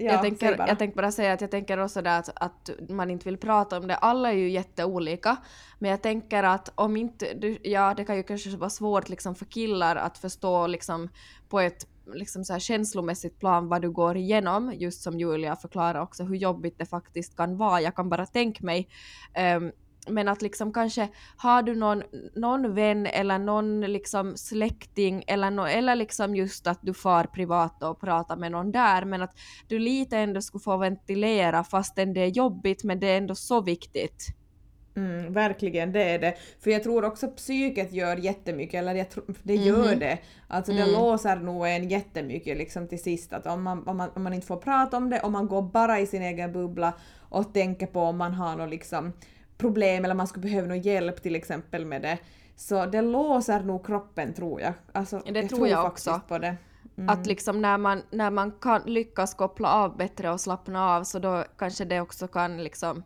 Ja, 0.00 0.12
jag, 0.12 0.22
tänker, 0.22 0.64
jag 0.68 0.78
tänkte 0.78 0.96
bara 0.96 1.12
säga 1.12 1.32
att 1.32 1.40
jag 1.40 1.50
tänker 1.50 1.78
också 1.78 2.02
där 2.02 2.18
att, 2.18 2.28
att, 2.34 2.70
man 2.88 3.10
inte 3.10 3.24
vill 3.24 3.36
prata 3.36 3.78
om 3.78 3.88
det. 3.88 3.96
Alla 3.96 4.32
är 4.32 4.36
ju 4.36 4.50
jätteolika. 4.50 5.36
Men 5.78 5.90
jag 5.90 6.02
tänker 6.02 6.42
att 6.42 6.72
om 6.74 6.96
inte... 6.96 7.34
Du, 7.34 7.58
ja, 7.62 7.94
det 7.96 8.04
kan 8.04 8.16
ju 8.16 8.22
kanske 8.22 8.56
vara 8.56 8.70
svårt 8.70 9.08
liksom 9.08 9.34
för 9.34 9.44
killar 9.44 9.96
att 9.96 10.18
förstå 10.18 10.66
liksom 10.66 11.08
på 11.48 11.60
ett 11.60 11.86
liksom 12.14 12.44
så 12.44 12.52
här 12.52 12.60
känslomässigt 12.60 13.38
plan 13.38 13.68
vad 13.68 13.82
du 13.82 13.90
går 13.90 14.16
igenom, 14.16 14.72
just 14.74 15.02
som 15.02 15.20
Julia 15.20 15.56
förklarar 15.56 16.00
också 16.00 16.24
hur 16.24 16.36
jobbigt 16.36 16.78
det 16.78 16.86
faktiskt 16.86 17.36
kan 17.36 17.56
vara. 17.56 17.80
Jag 17.80 17.96
kan 17.96 18.08
bara 18.08 18.26
tänka 18.26 18.64
mig 18.64 18.88
um, 19.56 19.72
men 20.08 20.28
att 20.28 20.42
liksom 20.42 20.72
kanske 20.72 21.08
har 21.36 21.62
du 21.62 21.74
någon, 21.74 22.02
någon 22.34 22.74
vän 22.74 23.06
eller 23.06 23.38
någon 23.38 23.80
liksom 23.80 24.36
släkting 24.36 25.24
eller, 25.26 25.50
no, 25.50 25.66
eller 25.66 25.94
liksom 25.94 26.36
just 26.36 26.66
att 26.66 26.78
du 26.82 26.94
far 26.94 27.24
privat 27.24 27.82
och 27.82 28.00
pratar 28.00 28.36
med 28.36 28.52
någon 28.52 28.72
där 28.72 29.04
men 29.04 29.22
att 29.22 29.38
du 29.68 29.78
lite 29.78 30.18
ändå 30.18 30.40
skulle 30.42 30.62
få 30.62 30.76
ventilera 30.76 31.64
fastän 31.64 32.14
det 32.14 32.20
är 32.20 32.26
jobbigt 32.28 32.84
men 32.84 33.00
det 33.00 33.06
är 33.06 33.18
ändå 33.18 33.34
så 33.34 33.60
viktigt. 33.60 34.26
Mm, 34.96 35.32
verkligen, 35.32 35.92
det 35.92 36.02
är 36.02 36.18
det. 36.18 36.34
För 36.60 36.70
jag 36.70 36.82
tror 36.82 37.04
också 37.04 37.28
psyket 37.28 37.92
gör 37.92 38.16
jättemycket, 38.16 38.78
eller 38.78 39.04
tror, 39.04 39.24
det 39.42 39.54
gör 39.54 39.86
mm. 39.86 39.98
det. 39.98 40.18
Alltså 40.48 40.72
det 40.72 40.82
mm. 40.82 40.92
låser 40.92 41.36
nog 41.36 41.68
en 41.68 41.88
jättemycket 41.88 42.56
liksom 42.56 42.88
till 42.88 43.02
sist 43.02 43.32
att 43.32 43.46
om 43.46 43.62
man, 43.62 43.88
om, 43.88 43.96
man, 43.96 44.10
om 44.14 44.22
man 44.22 44.32
inte 44.32 44.46
får 44.46 44.56
prata 44.56 44.96
om 44.96 45.10
det, 45.10 45.20
om 45.20 45.32
man 45.32 45.46
går 45.46 45.62
bara 45.62 46.00
i 46.00 46.06
sin 46.06 46.22
egen 46.22 46.52
bubbla 46.52 46.92
och 47.18 47.54
tänker 47.54 47.86
på 47.86 48.00
om 48.00 48.16
man 48.16 48.34
har 48.34 48.56
något 48.56 48.70
liksom 48.70 49.12
problem 49.60 50.04
eller 50.04 50.14
man 50.14 50.26
skulle 50.26 50.42
behöva 50.42 50.68
någon 50.68 50.80
hjälp 50.80 51.22
till 51.22 51.36
exempel 51.36 51.86
med 51.86 52.02
det. 52.02 52.18
Så 52.56 52.86
det 52.86 53.02
låser 53.02 53.60
nog 53.60 53.86
kroppen 53.86 54.34
tror 54.34 54.60
jag. 54.60 54.72
Alltså, 54.92 55.22
det 55.26 55.40
jag 55.40 55.50
tror 55.50 55.68
jag 55.68 55.86
också. 55.86 56.20
På 56.28 56.38
det. 56.38 56.56
Mm. 56.96 57.08
Att 57.08 57.26
liksom 57.26 57.62
när 57.62 57.78
man, 57.78 58.02
när 58.10 58.30
man 58.30 58.52
kan 58.52 58.82
lyckas 58.86 59.34
koppla 59.34 59.72
av 59.72 59.96
bättre 59.96 60.30
och 60.30 60.40
slappna 60.40 60.96
av 60.96 61.04
så 61.04 61.18
då 61.18 61.44
kanske 61.58 61.84
det 61.84 62.00
också 62.00 62.28
kan 62.28 62.64
liksom 62.64 63.02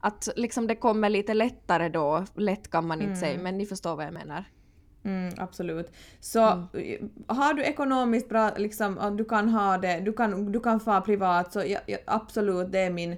att 0.00 0.28
liksom 0.36 0.66
det 0.66 0.76
kommer 0.76 1.10
lite 1.10 1.34
lättare 1.34 1.88
då, 1.88 2.24
lätt 2.34 2.70
kan 2.70 2.86
man 2.86 2.98
inte 2.98 3.06
mm. 3.06 3.20
säga, 3.20 3.38
men 3.42 3.58
ni 3.58 3.66
förstår 3.66 3.96
vad 3.96 4.06
jag 4.06 4.12
menar. 4.12 4.44
Mm, 5.04 5.34
absolut. 5.38 5.92
Så 6.20 6.42
mm. 6.42 7.10
har 7.26 7.54
du 7.54 7.62
ekonomiskt 7.62 8.28
bra, 8.28 8.50
liksom, 8.56 9.16
du 9.16 9.24
kan 9.24 9.48
ha 9.48 9.78
det, 9.78 10.00
du 10.00 10.12
kan, 10.12 10.52
du 10.52 10.60
kan 10.60 10.80
få 10.80 11.00
privat, 11.00 11.52
så 11.52 11.62
ja, 11.66 11.80
ja, 11.86 11.98
absolut, 12.06 12.72
det 12.72 12.78
är 12.78 12.90
min 12.90 13.16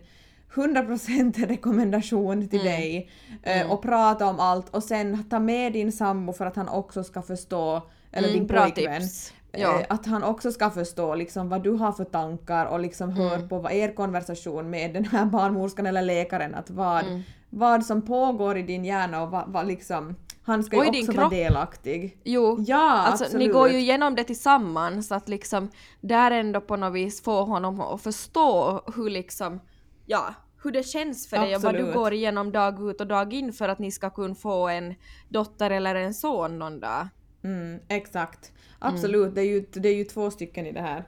100% 0.55 1.46
rekommendation 1.46 2.48
till 2.48 2.61
mm. 2.61 2.72
dig. 2.72 3.11
Uh, 3.46 3.72
och 3.72 3.82
prata 3.82 4.26
om 4.26 4.40
allt 4.40 4.68
och 4.74 4.82
sen 4.82 5.24
ta 5.24 5.38
med 5.38 5.72
din 5.72 5.92
sambo 5.92 6.32
för 6.32 6.46
att 6.46 6.57
han 6.57 6.68
också 6.68 7.05
ska 7.05 7.22
förstå, 7.22 7.82
eller 8.12 8.28
mm, 8.28 8.38
din 8.40 8.48
pojkvän. 8.48 9.03
Tips. 9.03 9.32
Ja. 9.53 9.80
Eh, 9.80 9.86
att 9.88 10.07
han 10.07 10.22
också 10.22 10.53
ska 10.53 10.70
förstå 10.70 11.14
liksom 11.14 11.48
vad 11.48 11.62
du 11.62 11.70
har 11.70 11.92
för 11.92 12.05
tankar 12.05 12.66
och 12.66 12.80
liksom 12.80 13.11
hör 13.11 13.34
mm. 13.34 13.48
på 13.48 13.70
er 13.70 13.94
konversation 13.94 14.70
med 14.70 14.94
den 14.94 15.05
här 15.05 15.24
barnmorskan 15.24 15.86
eller 15.86 16.03
läkaren 16.03 16.55
att 16.55 16.70
vad, 16.70 17.05
mm. 17.05 17.22
vad 17.51 17.86
som 17.86 18.03
pågår 18.03 18.57
i 18.57 18.62
din 18.62 18.84
hjärna 18.84 19.22
och 19.22 19.30
vad, 19.30 19.44
vad 19.46 19.66
liksom 19.66 20.16
han 20.42 20.64
ska 20.64 20.84
ju 20.84 21.01
också 21.01 21.12
vara 21.12 21.28
delaktig. 21.28 22.18
Jo, 22.24 22.64
ja, 22.66 22.90
alltså 22.90 23.24
absolut. 23.24 23.46
ni 23.46 23.53
går 23.53 23.68
ju 23.68 23.78
igenom 23.78 24.14
det 24.14 24.24
tillsammans 24.24 25.12
att 25.12 25.28
liksom 25.28 25.68
där 26.01 26.30
ändå 26.30 26.61
på 26.61 26.76
något 26.76 26.92
vis 26.92 27.22
få 27.22 27.44
honom 27.44 27.80
att 27.80 28.03
förstå 28.03 28.80
hur 28.96 29.11
liksom, 29.11 29.61
ja, 30.11 30.35
hur 30.63 30.71
det 30.71 30.83
känns 30.83 31.29
för 31.29 31.39
dig 31.39 31.57
och 31.57 31.63
vad 31.63 31.75
du 31.75 31.93
går 31.93 32.13
igenom 32.13 32.53
dag 32.53 32.91
ut 32.91 33.01
och 33.01 33.07
dag 33.07 33.33
in 33.33 33.53
för 33.53 33.69
att 33.69 33.79
ni 33.79 33.91
ska 33.91 34.11
kunna 34.11 34.35
få 34.35 34.69
en 34.69 34.95
dotter 35.29 35.71
eller 35.71 35.95
en 35.95 36.15
son 36.15 36.59
någon 36.59 36.81
dag. 36.81 37.09
Mm, 37.43 37.81
exakt. 37.89 38.53
Absolut, 38.79 39.23
mm. 39.23 39.35
det, 39.35 39.41
är 39.41 39.45
ju, 39.45 39.67
det 39.73 39.89
är 39.89 39.95
ju 39.95 40.05
två 40.05 40.31
stycken 40.31 40.67
i 40.67 40.73
det 40.73 40.81
här. 40.81 41.05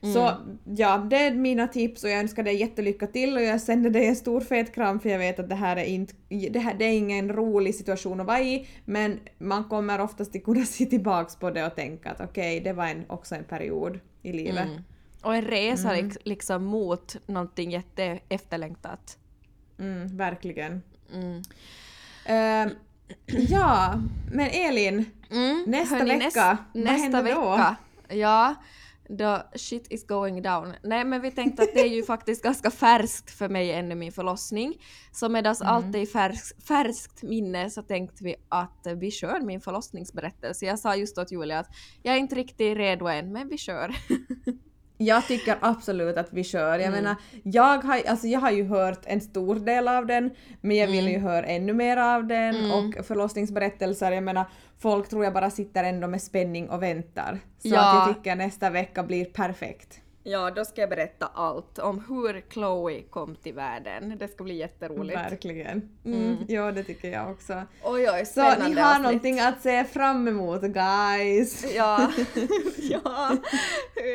Mm. 0.00 0.14
Så 0.14 0.32
ja, 0.64 0.98
det 1.10 1.16
är 1.16 1.34
mina 1.34 1.68
tips 1.68 2.04
och 2.04 2.10
jag 2.10 2.20
önskar 2.20 2.42
dig 2.42 2.56
jättelycka 2.56 3.06
till 3.06 3.36
och 3.36 3.42
jag 3.42 3.60
sänder 3.60 3.90
dig 3.90 4.06
en 4.06 4.16
stor 4.16 4.40
fet 4.40 4.74
kram 4.74 5.00
för 5.00 5.08
jag 5.08 5.18
vet 5.18 5.38
att 5.38 5.48
det 5.48 5.54
här 5.54 5.76
är, 5.76 5.84
inte, 5.84 6.14
det 6.28 6.58
här, 6.58 6.74
det 6.78 6.84
är 6.84 6.92
ingen 6.92 7.32
rolig 7.32 7.74
situation 7.74 8.20
att 8.20 8.26
vara 8.26 8.40
i 8.40 8.68
men 8.84 9.20
man 9.38 9.64
kommer 9.64 10.00
oftast 10.00 10.36
att 10.36 10.44
kunna 10.44 10.64
se 10.64 10.86
tillbaks 10.86 11.36
på 11.36 11.50
det 11.50 11.66
och 11.66 11.74
tänka 11.74 12.10
att 12.10 12.20
okej, 12.20 12.60
okay, 12.60 12.60
det 12.60 12.72
var 12.72 12.86
en, 12.86 13.04
också 13.08 13.34
en 13.34 13.44
period 13.44 14.00
i 14.22 14.32
livet. 14.32 14.66
Mm. 14.66 14.82
Och 15.26 15.36
en 15.36 15.42
resa 15.42 15.96
mm. 15.96 16.16
liksom 16.24 16.64
mot 16.64 17.16
någonting 17.26 17.70
jätte 17.70 18.18
efterlängtat. 18.28 19.18
Mm, 19.78 20.16
verkligen. 20.16 20.82
Uh, 21.12 22.72
ja, 23.48 24.02
men 24.32 24.50
Elin, 24.50 25.04
Mm. 25.30 25.64
Nästa 25.66 25.96
Hörrni, 25.96 26.18
vecka, 26.18 26.58
näst, 26.72 26.86
vad 26.86 27.00
händer 27.00 27.22
vecka, 27.22 27.76
då? 28.08 28.14
Ja, 28.16 28.54
då 29.08 29.42
shit 29.54 29.92
is 29.92 30.06
going 30.06 30.42
down. 30.42 30.74
Nej 30.82 31.04
men 31.04 31.20
vi 31.22 31.30
tänkte 31.30 31.62
att 31.62 31.74
det 31.74 31.80
är 31.80 31.94
ju 31.94 32.02
faktiskt 32.06 32.42
ganska 32.42 32.70
färskt 32.70 33.30
för 33.30 33.48
mig 33.48 33.72
ännu 33.72 33.94
min 33.94 34.12
förlossning. 34.12 34.74
Så 35.12 35.28
medan 35.28 35.54
mm. 35.60 35.68
allt 35.74 35.94
är 35.94 35.98
i 35.98 36.06
färskt, 36.06 36.66
färskt 36.66 37.22
minne 37.22 37.70
så 37.70 37.82
tänkte 37.82 38.24
vi 38.24 38.36
att 38.48 38.86
vi 38.96 39.10
kör 39.10 39.40
min 39.40 39.60
förlossningsberättelse. 39.60 40.66
Jag 40.66 40.78
sa 40.78 40.96
just 40.96 41.18
åt 41.18 41.32
Julia 41.32 41.58
att 41.58 41.68
jag 42.02 42.14
är 42.14 42.18
inte 42.18 42.34
riktigt 42.34 42.76
redo 42.76 43.06
än 43.06 43.32
men 43.32 43.48
vi 43.48 43.58
kör. 43.58 43.96
Jag 44.98 45.26
tycker 45.26 45.56
absolut 45.60 46.16
att 46.16 46.32
vi 46.32 46.44
kör. 46.44 46.78
Jag 46.78 46.80
mm. 46.80 46.92
menar, 46.92 47.16
jag 47.42 47.84
har, 47.84 48.02
alltså 48.08 48.26
jag 48.26 48.40
har 48.40 48.50
ju 48.50 48.64
hört 48.64 49.02
en 49.04 49.20
stor 49.20 49.54
del 49.54 49.88
av 49.88 50.06
den, 50.06 50.30
men 50.60 50.76
jag 50.76 50.86
vill 50.86 51.08
mm. 51.08 51.12
ju 51.12 51.18
höra 51.18 51.46
ännu 51.46 51.72
mer 51.72 51.96
av 51.96 52.26
den 52.26 52.56
mm. 52.56 52.70
och 52.70 53.06
förlossningsberättelser, 53.06 54.12
jag 54.12 54.24
menar, 54.24 54.44
folk 54.78 55.08
tror 55.08 55.24
jag 55.24 55.32
bara 55.32 55.50
sitter 55.50 55.84
ändå 55.84 56.08
med 56.08 56.22
spänning 56.22 56.68
och 56.68 56.82
väntar. 56.82 57.40
Så 57.58 57.68
ja. 57.68 57.80
att 57.80 58.08
jag 58.08 58.16
tycker 58.16 58.36
nästa 58.36 58.70
vecka 58.70 59.02
blir 59.02 59.24
perfekt. 59.24 60.00
Ja, 60.28 60.50
då 60.50 60.64
ska 60.64 60.80
jag 60.80 60.90
berätta 60.90 61.26
allt 61.34 61.78
om 61.78 62.04
hur 62.08 62.44
Chloe 62.50 63.02
kom 63.02 63.36
till 63.36 63.54
världen. 63.54 64.18
Det 64.18 64.28
ska 64.28 64.44
bli 64.44 64.54
jätteroligt. 64.54 65.18
Verkligen. 65.18 65.90
Mm. 66.04 66.22
mm. 66.22 66.36
Ja, 66.48 66.72
det 66.72 66.82
tycker 66.82 67.08
jag 67.08 67.30
också. 67.30 67.62
Oj, 67.82 68.10
oj, 68.10 68.26
Så 68.26 68.40
ni 68.40 68.48
har 68.48 68.90
avsnitt. 68.90 69.02
någonting 69.02 69.40
att 69.40 69.62
se 69.62 69.84
fram 69.84 70.28
emot, 70.28 70.62
guys. 70.62 71.74
Ja, 71.74 72.10
ja, 72.78 73.36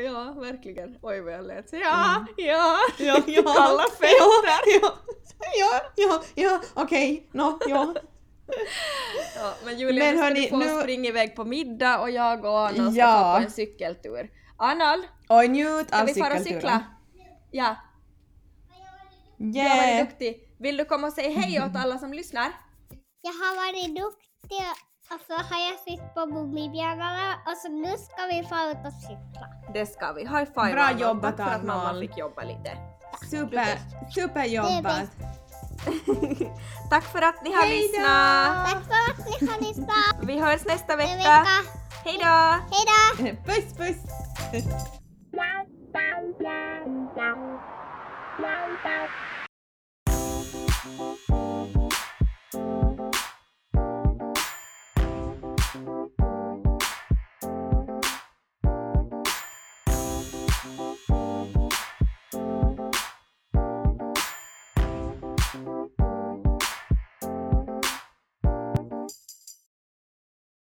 ja, 0.03 0.34
verkligen. 0.38 0.97
Oj, 1.01 1.22
vad 1.22 1.34
jag 1.34 1.47
lät. 1.47 1.74
Ja, 1.74 2.16
mm. 2.16 2.28
ja, 2.38 2.78
ja, 2.99 3.22
ja. 3.28 3.43
Kalla 3.43 3.84
fötter. 3.84 4.82
Ja, 4.82 4.93
ja, 5.59 5.82
ja, 5.95 6.24
ja, 6.36 6.62
okej, 6.74 7.14
okay. 7.14 7.41
no, 7.41 7.59
ja. 7.68 7.93
Ja, 9.36 9.53
men 9.66 9.80
Julia, 9.80 10.05
men 10.05 10.18
hörni, 10.18 10.39
du 10.39 10.47
ska 10.47 10.59
få 10.59 10.76
nu... 10.76 10.82
springa 10.82 11.09
iväg 11.09 11.36
på 11.36 11.45
middag 11.45 11.99
och 11.99 12.09
jag 12.09 12.45
och 12.45 12.68
Anna 12.68 12.91
ska 12.91 12.99
ja. 12.99 13.34
få 13.34 13.39
på 13.39 13.45
en 13.45 13.51
cykeltur. 13.51 14.30
Anal! 14.57 15.03
Och 15.32 15.49
njut 15.49 15.93
av 15.93 16.05
cykelturen. 16.07 16.07
Ska 16.07 16.13
vi 16.13 16.21
fara 16.21 16.36
och 16.39 16.41
cykla? 16.41 16.84
Ja. 17.51 17.63
Yeah. 17.63 17.77
Jag 19.38 19.69
har 19.69 19.77
varit 19.77 20.09
duktig. 20.09 20.55
Vill 20.59 20.77
du 20.77 20.86
komma 20.86 21.07
och 21.07 21.13
säga 21.13 21.39
hej 21.39 21.61
åt 21.63 21.75
alla 21.75 21.97
som 21.97 22.13
lyssnar? 22.13 22.51
Jag 23.21 23.32
har 23.32 23.55
varit 23.55 23.95
duktig 23.95 24.65
och 25.13 25.21
så 25.27 25.34
har 25.34 25.59
jag 25.69 25.79
sytt 25.79 26.13
på 26.13 26.25
Mummibjörnarna 26.25 27.36
och 27.47 27.57
så 27.57 27.69
nu 27.69 27.97
ska 27.97 28.25
vi 28.25 28.43
få 28.49 28.55
ut 28.71 28.86
och 28.88 28.93
cykla. 29.01 29.47
Det 29.73 29.86
ska 29.86 30.13
vi. 30.13 30.21
High 30.21 30.45
five 30.55 30.73
Bra 30.73 30.91
jobbat 30.91 31.38
Tack 31.38 31.47
för 31.47 31.55
att 31.55 31.63
mamma 31.63 31.99
fick 31.99 32.17
jobba 32.17 32.43
lite. 32.43 32.77
Super, 33.29 33.67
superjobbat. 34.15 35.09
Tack 36.89 37.03
för 37.03 37.21
att 37.21 37.43
ni 37.43 37.53
har 37.53 37.63
Hejdå! 37.63 37.82
lyssnat. 37.82 38.69
Tack 38.69 38.84
för 38.84 39.01
att 39.11 39.41
ni 39.41 39.47
har 39.47 39.59
lyssnat. 39.59 40.27
Vi 40.27 40.39
hörs 40.39 40.65
nästa 40.65 40.95
vecka. 40.95 41.15
vecka. 41.15 41.45
Hejdå! 42.05 42.63
Hejdå! 42.71 43.38
Puss 43.45 43.73
puss! 43.77 45.01
Wow, 45.94 46.34
wow, 46.39 47.60
wow, 48.39 48.78
wow. 48.86 49.10